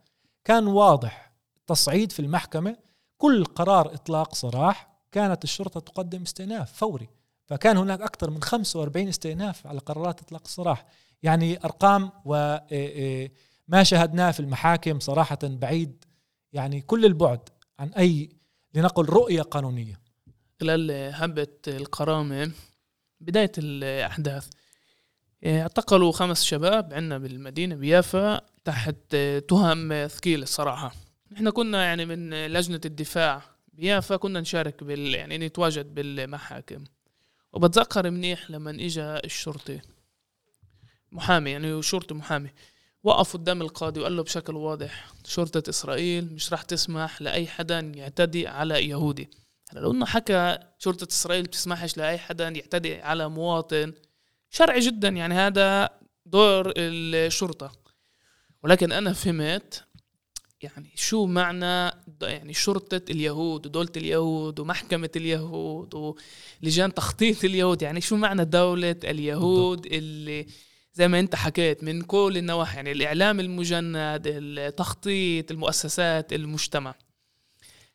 كان 0.45 0.67
واضح 0.67 1.33
تصعيد 1.67 2.13
في 2.13 2.21
المحكمة. 2.21 2.77
كل 3.19 3.45
قرار 3.45 3.95
إطلاق 3.95 4.35
سراح 4.35 4.97
كانت 5.13 5.45
الشرطة 5.45 5.81
تقدم 5.81 6.23
استئناف 6.23 6.73
فوري. 6.73 7.09
فكان 7.47 7.77
هناك 7.77 8.01
أكثر 8.01 8.31
من 8.31 8.43
45 8.43 9.09
استئناف 9.09 9.67
على 9.67 9.79
قرارات 9.79 10.21
إطلاق 10.21 10.43
السراح. 10.45 10.87
يعني 11.23 11.65
أرقام 11.65 12.11
وما 12.25 12.67
إيه، 12.73 13.33
إيه، 13.73 13.83
شاهدناه 13.83 14.31
في 14.31 14.41
المحاكم 14.41 15.01
صراحة 15.01 15.39
بعيد. 15.43 16.05
يعني 16.53 16.81
كل 16.81 17.05
البعد 17.05 17.49
عن 17.79 17.89
أي 17.89 18.29
لنقل 18.75 19.05
رؤية 19.05 19.43
قانونية. 19.43 20.01
خلال 20.61 20.91
هبة 21.15 21.47
القرامة 21.69 22.51
بداية 23.21 23.53
الأحداث 23.59 24.49
اعتقلوا 25.47 26.13
خمس 26.13 26.45
شباب 26.45 26.95
عندنا 26.95 27.19
بالمدينة 27.19 27.75
بيافا 27.75 28.41
تحت 28.65 29.17
تهم 29.49 30.07
ثقيلة 30.07 30.43
الصراحة. 30.43 30.95
نحن 31.33 31.51
كنا 31.51 31.85
يعني 31.85 32.07
من 32.07 32.47
لجنة 32.47 32.81
الدفاع 32.85 33.43
بيافا 33.73 34.17
كنا 34.17 34.41
نشارك 34.41 34.85
بال 34.85 35.15
يعني 35.15 35.39
نتواجد 35.39 35.95
بالمحاكم. 35.95 36.85
وبتذكر 37.53 38.11
منيح 38.11 38.51
لما 38.51 38.71
اجى 38.71 39.03
الشرطي 39.03 39.81
محامي 41.13 41.51
يعني 41.51 41.83
شرطي 41.83 42.15
محامي. 42.15 42.51
وقف 43.03 43.33
قدام 43.33 43.63
القاضي 43.63 44.01
وقال 44.01 44.17
له 44.17 44.23
بشكل 44.23 44.57
واضح 44.57 45.13
شرطة 45.25 45.71
إسرائيل 45.71 46.35
مش 46.35 46.53
راح 46.53 46.63
تسمح 46.63 47.23
لأي 47.23 47.47
حدا 47.47 47.79
يعتدي 47.79 48.47
على 48.47 48.89
يهودي. 48.89 49.31
هلا 49.71 49.81
لو 49.81 49.93
إنه 49.93 50.07
حكى 50.07 50.59
شرطة 50.79 51.09
إسرائيل 51.11 51.43
بتسمحش 51.43 51.97
لأي 51.97 52.19
حدا 52.19 52.49
يعتدي 52.49 52.95
على 53.03 53.29
مواطن 53.29 53.93
شرعي 54.51 54.81
جدا 54.81 55.09
يعني 55.09 55.35
هذا 55.35 55.91
دور 56.27 56.73
الشرطة. 56.77 57.73
ولكن 58.63 58.93
أنا 58.93 59.13
فهمت 59.13 59.85
يعني 60.63 60.93
شو 60.95 61.27
معنى 61.27 61.91
يعني 62.23 62.55
شرطة 62.55 63.01
اليهود 63.11 63.67
ودولة 63.67 63.93
اليهود 63.97 64.61
ومحكمة 64.61 65.11
اليهود 65.17 66.15
ولجان 66.63 66.95
تخطيط 66.95 67.45
اليهود. 67.45 67.83
يعني 67.83 68.01
شو 68.01 68.17
معنى 68.17 68.45
دولة 68.45 68.97
اليهود 69.05 69.87
اللي 69.87 70.47
زي 70.95 71.09
ما 71.09 71.21
انت 71.21 71.35
حكيت 71.35 71.85
من 71.85 72.03
كل 72.03 72.35
النواحي 72.37 72.77
يعني 72.77 72.93
الإعلام 72.93 73.41
المجند 73.41 74.23
التخطيط 74.27 75.51
المؤسسات 75.51 76.33
المجتمع. 76.33 76.95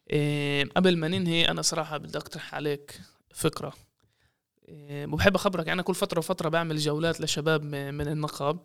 إيه 0.10 0.70
قبل 0.76 0.98
ما 0.98 1.08
ننهي 1.08 1.46
أنا 1.46 1.62
صراحة 1.62 1.98
بدي 1.98 2.18
أقترح 2.18 2.56
عليك 2.56 3.02
فكرة. 3.34 3.74
إيه 4.68 5.06
وبحب 5.06 5.36
أخبرك 5.36 5.70
أنا 5.70 5.82
كل 5.82 5.96
فترة 5.96 6.20
وفترة 6.20 6.50
بعمل 6.50 6.78
جولات 6.78 7.22
لشباب 7.22 7.64
من 7.64 8.08
النقب 8.08 8.60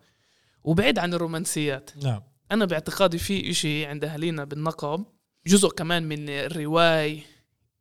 وبعيد 0.63 0.99
عن 0.99 1.13
الرومانسيات. 1.13 1.89
نعم. 2.03 2.21
أنا 2.51 2.65
باعتقادي 2.65 3.17
في 3.17 3.49
إشي 3.49 3.85
عند 3.85 4.05
اهالينا 4.05 4.43
بالنقب 4.43 5.05
جزء 5.47 5.69
كمان 5.69 6.03
من 6.03 6.29
الرواية 6.29 7.19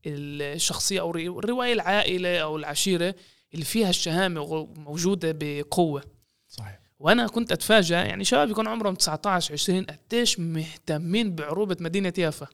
الشخصية 0.06 1.00
أو 1.00 1.10
الرواية 1.16 1.72
العائلة 1.72 2.38
أو 2.38 2.56
العشيرة 2.56 3.14
اللي 3.54 3.64
فيها 3.64 3.90
الشهامة 3.90 4.66
موجودة 4.76 5.36
بقوة. 5.40 6.02
صحيح. 6.48 6.80
وأنا 6.98 7.26
كنت 7.26 7.52
اتفاجئ 7.52 7.94
يعني 7.94 8.24
شباب 8.24 8.50
يكون 8.50 8.68
عمرهم 8.68 8.94
19 8.94 9.52
20 9.52 9.84
قديش 9.84 10.40
مهتمين 10.40 11.34
بعروبة 11.34 11.76
مدينة 11.80 12.12
يافا. 12.18 12.46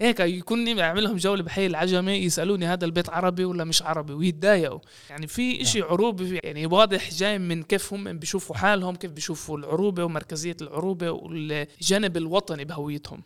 هيك 0.00 0.20
يكون 0.20 0.76
بعملهم 0.76 1.16
جولة 1.16 1.42
بحي 1.42 1.66
العجمي 1.66 2.12
يسألوني 2.12 2.66
هذا 2.66 2.84
البيت 2.84 3.10
عربي 3.10 3.44
ولا 3.44 3.64
مش 3.64 3.82
عربي 3.82 4.12
ويتضايقوا. 4.12 4.80
يعني 5.10 5.26
في 5.26 5.52
نعم. 5.52 5.60
إشي 5.60 5.82
عروبه 5.82 6.40
يعني 6.44 6.66
واضح 6.66 7.10
جاي 7.10 7.38
من 7.38 7.62
كيف 7.62 7.92
هم 7.92 8.18
بيشوفوا 8.18 8.56
حالهم 8.56 8.96
كيف 8.96 9.10
بيشوفوا 9.10 9.58
العروبة 9.58 10.04
ومركزية 10.04 10.56
العروبة 10.62 11.10
والجانب 11.10 12.16
الوطني 12.16 12.64
بهويتهم. 12.64 13.22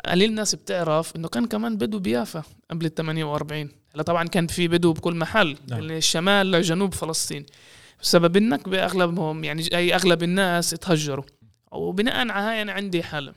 قليل 0.00 0.30
الناس 0.30 0.54
بتعرف 0.54 1.16
إنه 1.16 1.28
كان 1.28 1.46
كمان 1.46 1.76
بدو 1.76 1.98
بيافا 1.98 2.42
قبل 2.70 2.86
ال 2.86 2.94
48 2.94 3.68
هلا 3.94 4.02
طبعا 4.02 4.28
كان 4.28 4.46
في 4.46 4.68
بدو 4.68 4.92
بكل 4.92 5.14
محل 5.14 5.56
نعم. 5.68 5.80
من 5.80 5.90
الشمال 5.90 6.50
لجنوب 6.50 6.94
فلسطين. 6.94 7.46
بسبب 8.00 8.36
النكبه 8.36 8.84
اغلبهم 8.84 9.44
يعني 9.44 9.62
أي 9.74 9.94
أغلب 9.94 10.22
الناس 10.22 10.70
تهجروا. 10.70 11.24
وبناء 11.72 12.28
على 12.28 12.44
هاي 12.44 12.62
أنا 12.62 12.72
عندي 12.72 13.02
حل. 13.02 13.34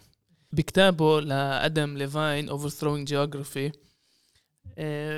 بكتابه 0.52 1.22
لأدم 1.22 1.98
ليفاين 1.98 2.50
Overthrowing 2.50 3.04
Geography 3.04 3.72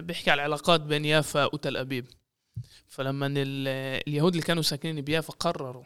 بيحكي 0.01 0.31
على 0.31 0.39
العلاقات 0.39 0.81
بين 0.81 1.05
يافا 1.05 1.45
وتل 1.45 1.77
أبيب. 1.77 2.05
فلما 2.87 3.33
اليهود 4.07 4.33
اللي 4.33 4.45
كانوا 4.45 4.63
ساكنين 4.63 5.01
بيافا 5.01 5.33
قرروا 5.33 5.83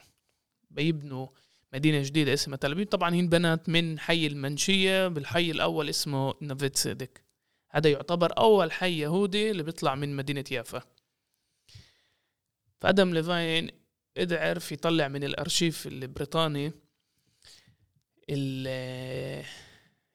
بيبنوا 0.72 1.28
مدينة 1.74 2.04
جديدة 2.04 2.34
اسمها 2.34 2.58
تل 2.58 2.72
أبيب. 2.72 2.90
طبعا 2.90 3.14
هي 3.16 3.20
انبنت 3.20 3.70
من 3.70 4.00
حي 4.00 4.28
المنشية 4.28 5.08
بالحي 5.08 5.52
الأول 5.52 5.90
اسمه 5.90 6.34
نافيت 6.42 6.76
سيدك 6.76 7.24
هذا 7.72 7.90
يعتبر 7.90 8.38
أول 8.38 8.72
حي 8.72 9.00
يهودي 9.00 9.52
اللي 9.52 9.64
بيطلع 9.64 9.96
من 9.96 10.16
مدينة 10.16 10.44
يافا. 10.52 10.82
فأدم 12.82 13.14
ليفاين 13.14 13.70
قدر 14.18 14.38
عرف 14.38 14.72
يطلع 14.72 15.08
من 15.08 15.24
الأرشيف 15.24 15.88
البريطاني 15.88 16.72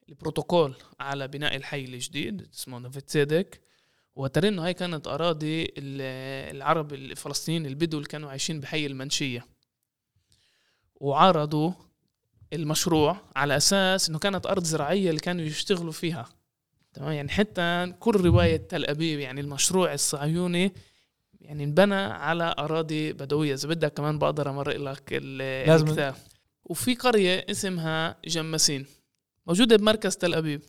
البروتوكول 0.09 0.75
على 1.01 1.29
بناء 1.29 1.57
الحي 1.57 1.85
الجديد 1.85 2.49
اسمه 2.55 2.79
نفت 2.79 3.11
سيدك 3.11 3.61
وترى 4.17 4.49
إنه 4.49 4.65
هاي 4.65 4.75
كانت 4.75 5.07
أراضي 5.07 5.73
العرب 5.79 6.93
الفلسطينيين 6.95 7.67
البدو 7.67 7.99
اللي 7.99 8.09
كانوا 8.09 8.31
عايشين 8.31 8.61
بحي 8.61 8.87
المنشية. 8.87 9.47
وعرضوا 11.01 11.73
المشروع 12.53 13.17
على 13.37 13.57
أساس 13.57 14.09
إنه 14.09 14.19
كانت 14.19 14.47
أرض 14.47 14.65
زراعية 14.65 15.11
اللي 15.11 15.21
كانوا 15.21 15.45
يشتغلوا 15.45 15.93
فيها. 15.93 16.29
تمام؟ 16.93 17.13
يعني 17.13 17.29
حتى 17.29 17.93
كل 18.01 18.17
رواية 18.17 18.57
تل 18.57 18.85
أبيب 18.85 19.21
يعني 19.21 19.41
المشروع 19.41 19.93
الصهيوني 19.95 20.73
يعني 21.41 21.65
انبنى 21.65 21.95
على 21.95 22.55
أراضي 22.59 23.13
بدوية. 23.13 23.55
إذا 23.55 23.69
بدك 23.69 23.93
كمان 23.93 24.19
بقدر 24.19 24.51
أمرق 24.51 24.77
لك 24.77 25.03
الكتاب. 25.13 26.15
وفي 26.65 26.95
قرية 26.95 27.47
اسمها 27.51 28.17
جمسين 28.25 28.87
موجودة 29.47 29.77
بمركز 29.77 30.17
تل 30.17 30.35
أبيب. 30.35 30.63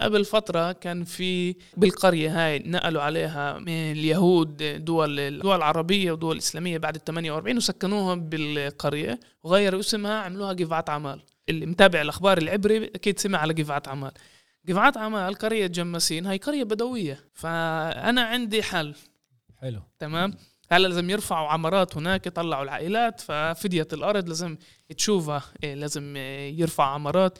قبل 0.00 0.24
فترة 0.24 0.72
كان 0.72 1.04
في 1.04 1.56
بالقرية 1.76 2.46
هاي 2.46 2.58
نقلوا 2.58 3.02
عليها 3.02 3.58
من 3.58 3.92
اليهود 3.92 4.56
دول 4.84 5.20
الدول 5.20 5.56
العربية 5.56 6.12
ودول 6.12 6.32
الإسلامية 6.32 6.78
بعد 6.78 6.94
ال 6.94 7.04
48 7.04 7.56
وسكنوهم 7.56 8.28
بالقرية 8.28 9.20
وغيروا 9.42 9.80
اسمها 9.80 10.18
عملوها 10.18 10.52
جفعة 10.52 10.84
عمال. 10.88 11.20
اللي 11.48 11.66
متابع 11.66 12.00
الأخبار 12.00 12.38
العبري 12.38 12.84
أكيد 12.84 13.18
سمع 13.18 13.38
على 13.38 13.54
جفعة 13.54 13.82
عمال. 13.86 14.12
جفعة 14.66 14.92
عمال 14.96 15.34
قرية 15.34 15.66
جمسين 15.66 16.26
هاي 16.26 16.36
قرية 16.36 16.64
بدوية. 16.64 17.24
فأنا 17.34 18.22
عندي 18.22 18.62
حل. 18.62 18.94
حلو. 19.60 19.82
تمام؟ 19.98 20.34
هلا 20.72 20.88
لازم 20.88 21.10
يرفعوا 21.10 21.48
عمارات 21.48 21.96
هناك 21.96 22.26
يطلعوا 22.26 22.62
العائلات 22.64 23.20
ففدية 23.20 23.88
الأرض 23.92 24.28
لازم 24.28 24.56
تشوفها 24.96 25.42
إيه، 25.64 25.74
لازم 25.74 26.16
يرفع 26.56 26.84
عمارات. 26.84 27.38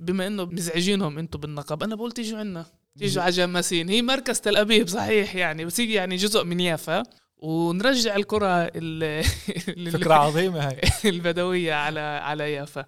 بما 0.00 0.26
إنه 0.26 0.44
مزعجينهم 0.44 1.18
أنتم 1.18 1.40
بالنقب 1.40 1.82
أنا 1.82 1.94
بقول 1.94 2.12
تيجوا 2.12 2.38
عنا. 2.38 2.66
تيجوا 2.98 3.22
على 3.22 3.32
جماسين. 3.32 3.88
هي 3.88 4.02
مركز 4.02 4.40
تل 4.40 4.56
أبيب 4.56 4.88
صحيح 4.88 5.34
يعني 5.34 5.64
بس 5.64 5.80
هي 5.80 5.92
يعني 5.92 6.16
جزء 6.16 6.44
من 6.44 6.60
يافا. 6.60 7.02
ونرجع 7.38 8.16
الكرة 8.16 8.66
فكرة 9.92 10.14
عظيمة 10.14 10.68
هاي. 10.68 10.80
البدوية 11.10 11.74
على 11.74 12.00
على 12.00 12.52
يافا. 12.52 12.84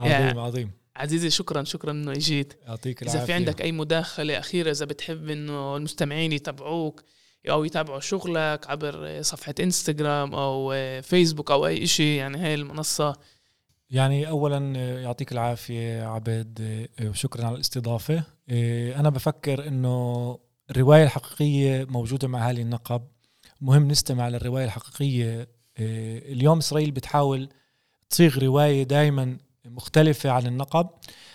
عظيم 0.00 0.12
يعني 0.12 0.40
عظيم. 0.40 0.70
عزيزي 0.96 1.30
شكرا 1.30 1.64
شكرا 1.64 1.90
إنه 1.90 2.12
إجيت. 2.12 2.54
يعطيك 2.66 3.02
العافية 3.02 3.18
إذا 3.18 3.26
في 3.26 3.32
عندك 3.32 3.62
أي 3.62 3.72
مداخلة 3.72 4.38
أخيرة 4.38 4.70
إذا 4.70 4.84
بتحب 4.84 5.28
إنه 5.30 5.76
المستمعين 5.76 6.32
يتابعوك 6.32 7.02
أو 7.50 7.64
يتابعوا 7.64 8.00
شغلك 8.00 8.66
عبر 8.70 9.22
صفحة 9.22 9.54
إنستغرام 9.60 10.34
أو 10.34 10.74
فيسبوك 11.02 11.50
أو 11.50 11.66
أي 11.66 11.86
شيء 11.86 12.06
يعني 12.18 12.38
هاي 12.38 12.54
المنصة 12.54 13.16
يعني 13.90 14.28
اولا 14.28 14.58
يعطيك 15.02 15.32
العافية 15.32 16.04
عبد 16.04 16.88
وشكرا 17.04 17.46
على 17.46 17.54
الاستضافة. 17.54 18.24
أنا 18.96 19.10
بفكر 19.10 19.68
إنه 19.68 20.38
الرواية 20.70 21.04
الحقيقية 21.04 21.84
موجودة 21.84 22.28
مع 22.28 22.48
اهالي 22.48 22.62
النقب. 22.62 23.02
مهم 23.60 23.88
نستمع 23.88 24.28
للرواية 24.28 24.64
الحقيقية. 24.64 25.48
اليوم 25.78 26.58
إسرائيل 26.58 26.90
بتحاول 26.90 27.48
تصيغ 28.10 28.38
رواية 28.38 28.82
دائما 28.82 29.36
مختلفة 29.64 30.30
عن 30.30 30.46
النقب 30.46 30.88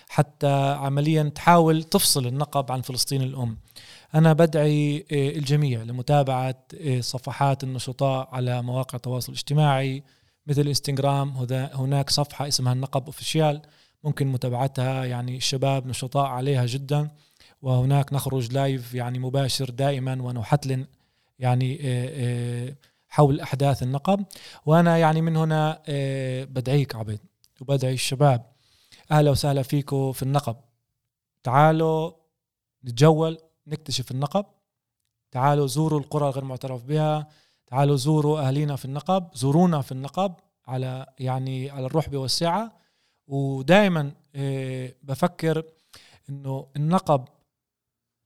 حتى 0.10 0.76
عمليا 0.78 1.24
تحاول 1.24 1.84
تفصل 1.84 2.28
النقب 2.28 2.72
عن 2.72 2.82
فلسطين 2.82 3.22
الأم. 3.22 3.58
أنا 4.16 4.34
بدعي 4.34 5.06
آه، 5.12 5.30
الجميع 5.30 5.84
لمتابعة 5.84 6.64
آه، 6.82 7.01
صفحات 7.01 7.64
النشطاء 7.64 8.30
على 8.32 8.62
مواقع 8.62 8.95
التواصل 8.95 9.32
الاجتماعي. 9.32 10.03
مثل 10.48 10.68
انستغرام 10.68 11.30
هناك 11.52 12.10
صفحة 12.10 12.48
اسمها 12.48 12.74
النقب 12.74 13.06
official 13.06 13.62
ممكن 14.04 14.28
متابعتها 14.28 15.06
يعني 15.06 15.38
الشباب 15.38 15.88
نشطاء 15.88 16.26
عليها 16.26 16.66
جدا. 16.66 17.10
وهناك 17.62 18.14
نخرج 18.14 18.54
live 18.54 18.93
يعني 18.93 19.20
مباشر 19.20 19.70
دائما 19.70 20.22
ونحتلن 20.22 20.86
يعني 21.39 21.80
آه، 21.82 22.76
حول 23.08 23.39
أحداث 23.39 23.84
النقب. 23.84 24.26
وأنا 24.66 24.98
يعني 24.98 25.22
من 25.22 25.36
هنا 25.36 25.82
بدعيك 26.43 26.96
عبد 26.96 27.20
وبدعي 27.62 27.93
الشباب. 27.93 28.46
أهلا 29.12 29.32
وسهلا 29.32 29.62
فيكم 29.62 30.12
في 30.12 30.24
النقب. 30.24 30.56
تعالوا 31.43 32.12
نتجول 32.86 33.38
نكتشف 33.68 34.12
النقب. 34.12 34.46
تعالوا 35.32 35.68
زوروا 35.68 36.00
القرى 36.00 36.28
الغير 36.28 36.43
معترف 36.43 36.84
بها. 36.84 37.28
تعالوا 37.68 37.95
زوروا 37.95 38.39
اهالينا 38.39 38.76
في 38.76 38.86
النقب 38.86 39.30
زورونا 39.34 39.82
في 39.82 39.91
النقب 39.91 40.34
على 40.68 41.05
يعني 41.20 41.70
على 41.70 41.86
الرحبه 41.86 42.18
والسعة. 42.18 42.86
ودائما 43.28 44.11
آه، 44.36 44.93
بفكر 45.03 45.63
إنه 46.30 46.68
النقب 46.76 47.26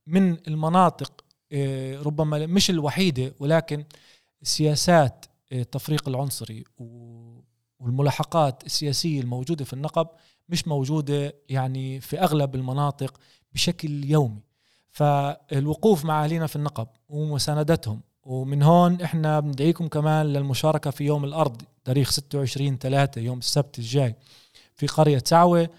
من 0.07 0.47
المناطق 0.47 1.25
آه، 1.51 2.01
ربما 2.01 2.45
مش 2.45 2.69
الوحيدة 2.69 3.33
ولكن 3.39 3.83
سياسات 4.43 5.25
آه، 5.51 5.61
التفريق 5.61 6.09
العنصري 6.09 6.63
والملاحقات 7.79 8.65
السياسية 8.65 9.21
الموجودة 9.21 9.65
في 9.65 9.73
النقب 9.73 10.07
مش 10.49 10.67
موجودة 10.67 11.33
يعني 11.49 11.99
في 11.99 12.19
أغلب 12.19 12.55
المناطق 12.55 13.19
بشكل 13.53 14.05
يومي. 14.05 14.41
فالوقوف 14.89 16.05
مع 16.05 16.23
اهالينا 16.23 16.47
في 16.47 16.55
النقب 16.55 16.87
ومساندتهم 17.09 18.01
ومن 18.29 18.63
هون 18.63 19.01
إحنا 19.01 19.39
بندعيكم 19.39 19.87
كمان 19.87 20.25
للمشاركة 20.25 20.91
في 20.91 21.03
يوم 21.03 21.23
الأرض 21.25 21.61
تاريخ 21.85 22.11
26 22.11 22.77
3 22.77 23.21
يوم 23.21 23.37
السبت 23.37 23.79
الجاي. 23.79 24.15
في 24.75 24.87
قرية 24.87 25.23
سعوه 25.25 25.69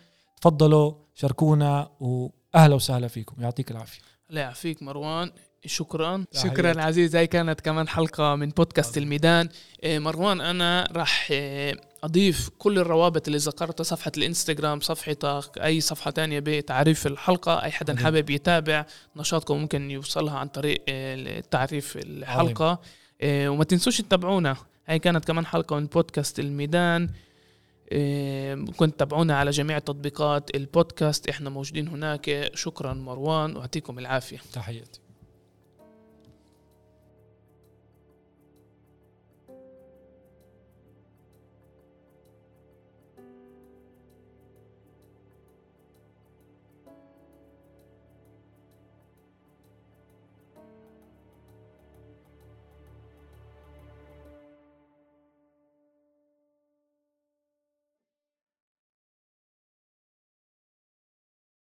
تفضلوا 0.40 0.92
شاركونا 1.14 1.90
وأهلا 2.00 2.74
وسهلا 2.74 3.08
فيكم. 3.08 3.42
يعطيك 3.42 3.70
العافية. 3.70 4.00
لا 4.30 4.40
يعافيك 4.40 4.82
مروان. 4.82 5.30
شكرا. 5.66 6.24
شكرا 6.32 6.82
عزيز. 6.82 7.16
هاي 7.16 7.26
كانت 7.26 7.60
كمان 7.60 7.88
حلقة 7.88 8.34
من 8.34 8.48
بودكاست 8.48 8.98
الميدان. 8.98 9.48
إيه، 9.82 9.98
مروان 9.98 10.40
أنا 10.40 10.88
راح 10.92 11.30
إيه، 11.30 11.80
أضيف 12.04 12.50
كل 12.58 12.78
الروابط 12.78 13.26
اللي 13.28 13.38
ذكرتها 13.38 13.84
صفحة 13.84 14.12
الإنستغرام 14.16 14.80
صفحتك 14.80 15.58
أي 15.58 15.80
صفحة 15.80 16.10
تانية 16.10 16.40
بتعريف 16.40 17.06
الحلقة 17.06 17.62
أي 17.62 17.70
حدا 17.70 17.96
حابب 17.96 18.30
يتابع 18.30 18.86
نشاطكم 19.16 19.56
ممكن 19.56 19.90
يوصلها 19.90 20.38
عن 20.38 20.48
طريق 20.48 20.82
إيه، 20.88 21.40
تعريف 21.40 21.96
الحلقة. 21.96 22.80
وما 23.24 23.64
تنسوش 23.64 24.00
تتابعونا. 24.00 24.56
هاي 24.86 24.98
كانت 24.98 25.24
كمان 25.24 25.46
حلقة 25.46 25.76
من 25.76 25.86
بودكاست 25.86 26.40
الميدان. 26.40 27.10
كنت 28.76 28.98
تابعونا 28.98 29.36
على 29.38 29.50
جميع 29.50 29.78
تطبيقات 29.78 30.56
البودكاست. 30.56 31.28
إحنا 31.28 31.50
موجودين 31.50 31.88
هناك. 31.88 32.50
شكرا 32.54 32.94
مروان 32.94 33.56
ويعطيكم 33.56 33.98
العافية. 33.98 34.38
تحياتي. 34.52 35.00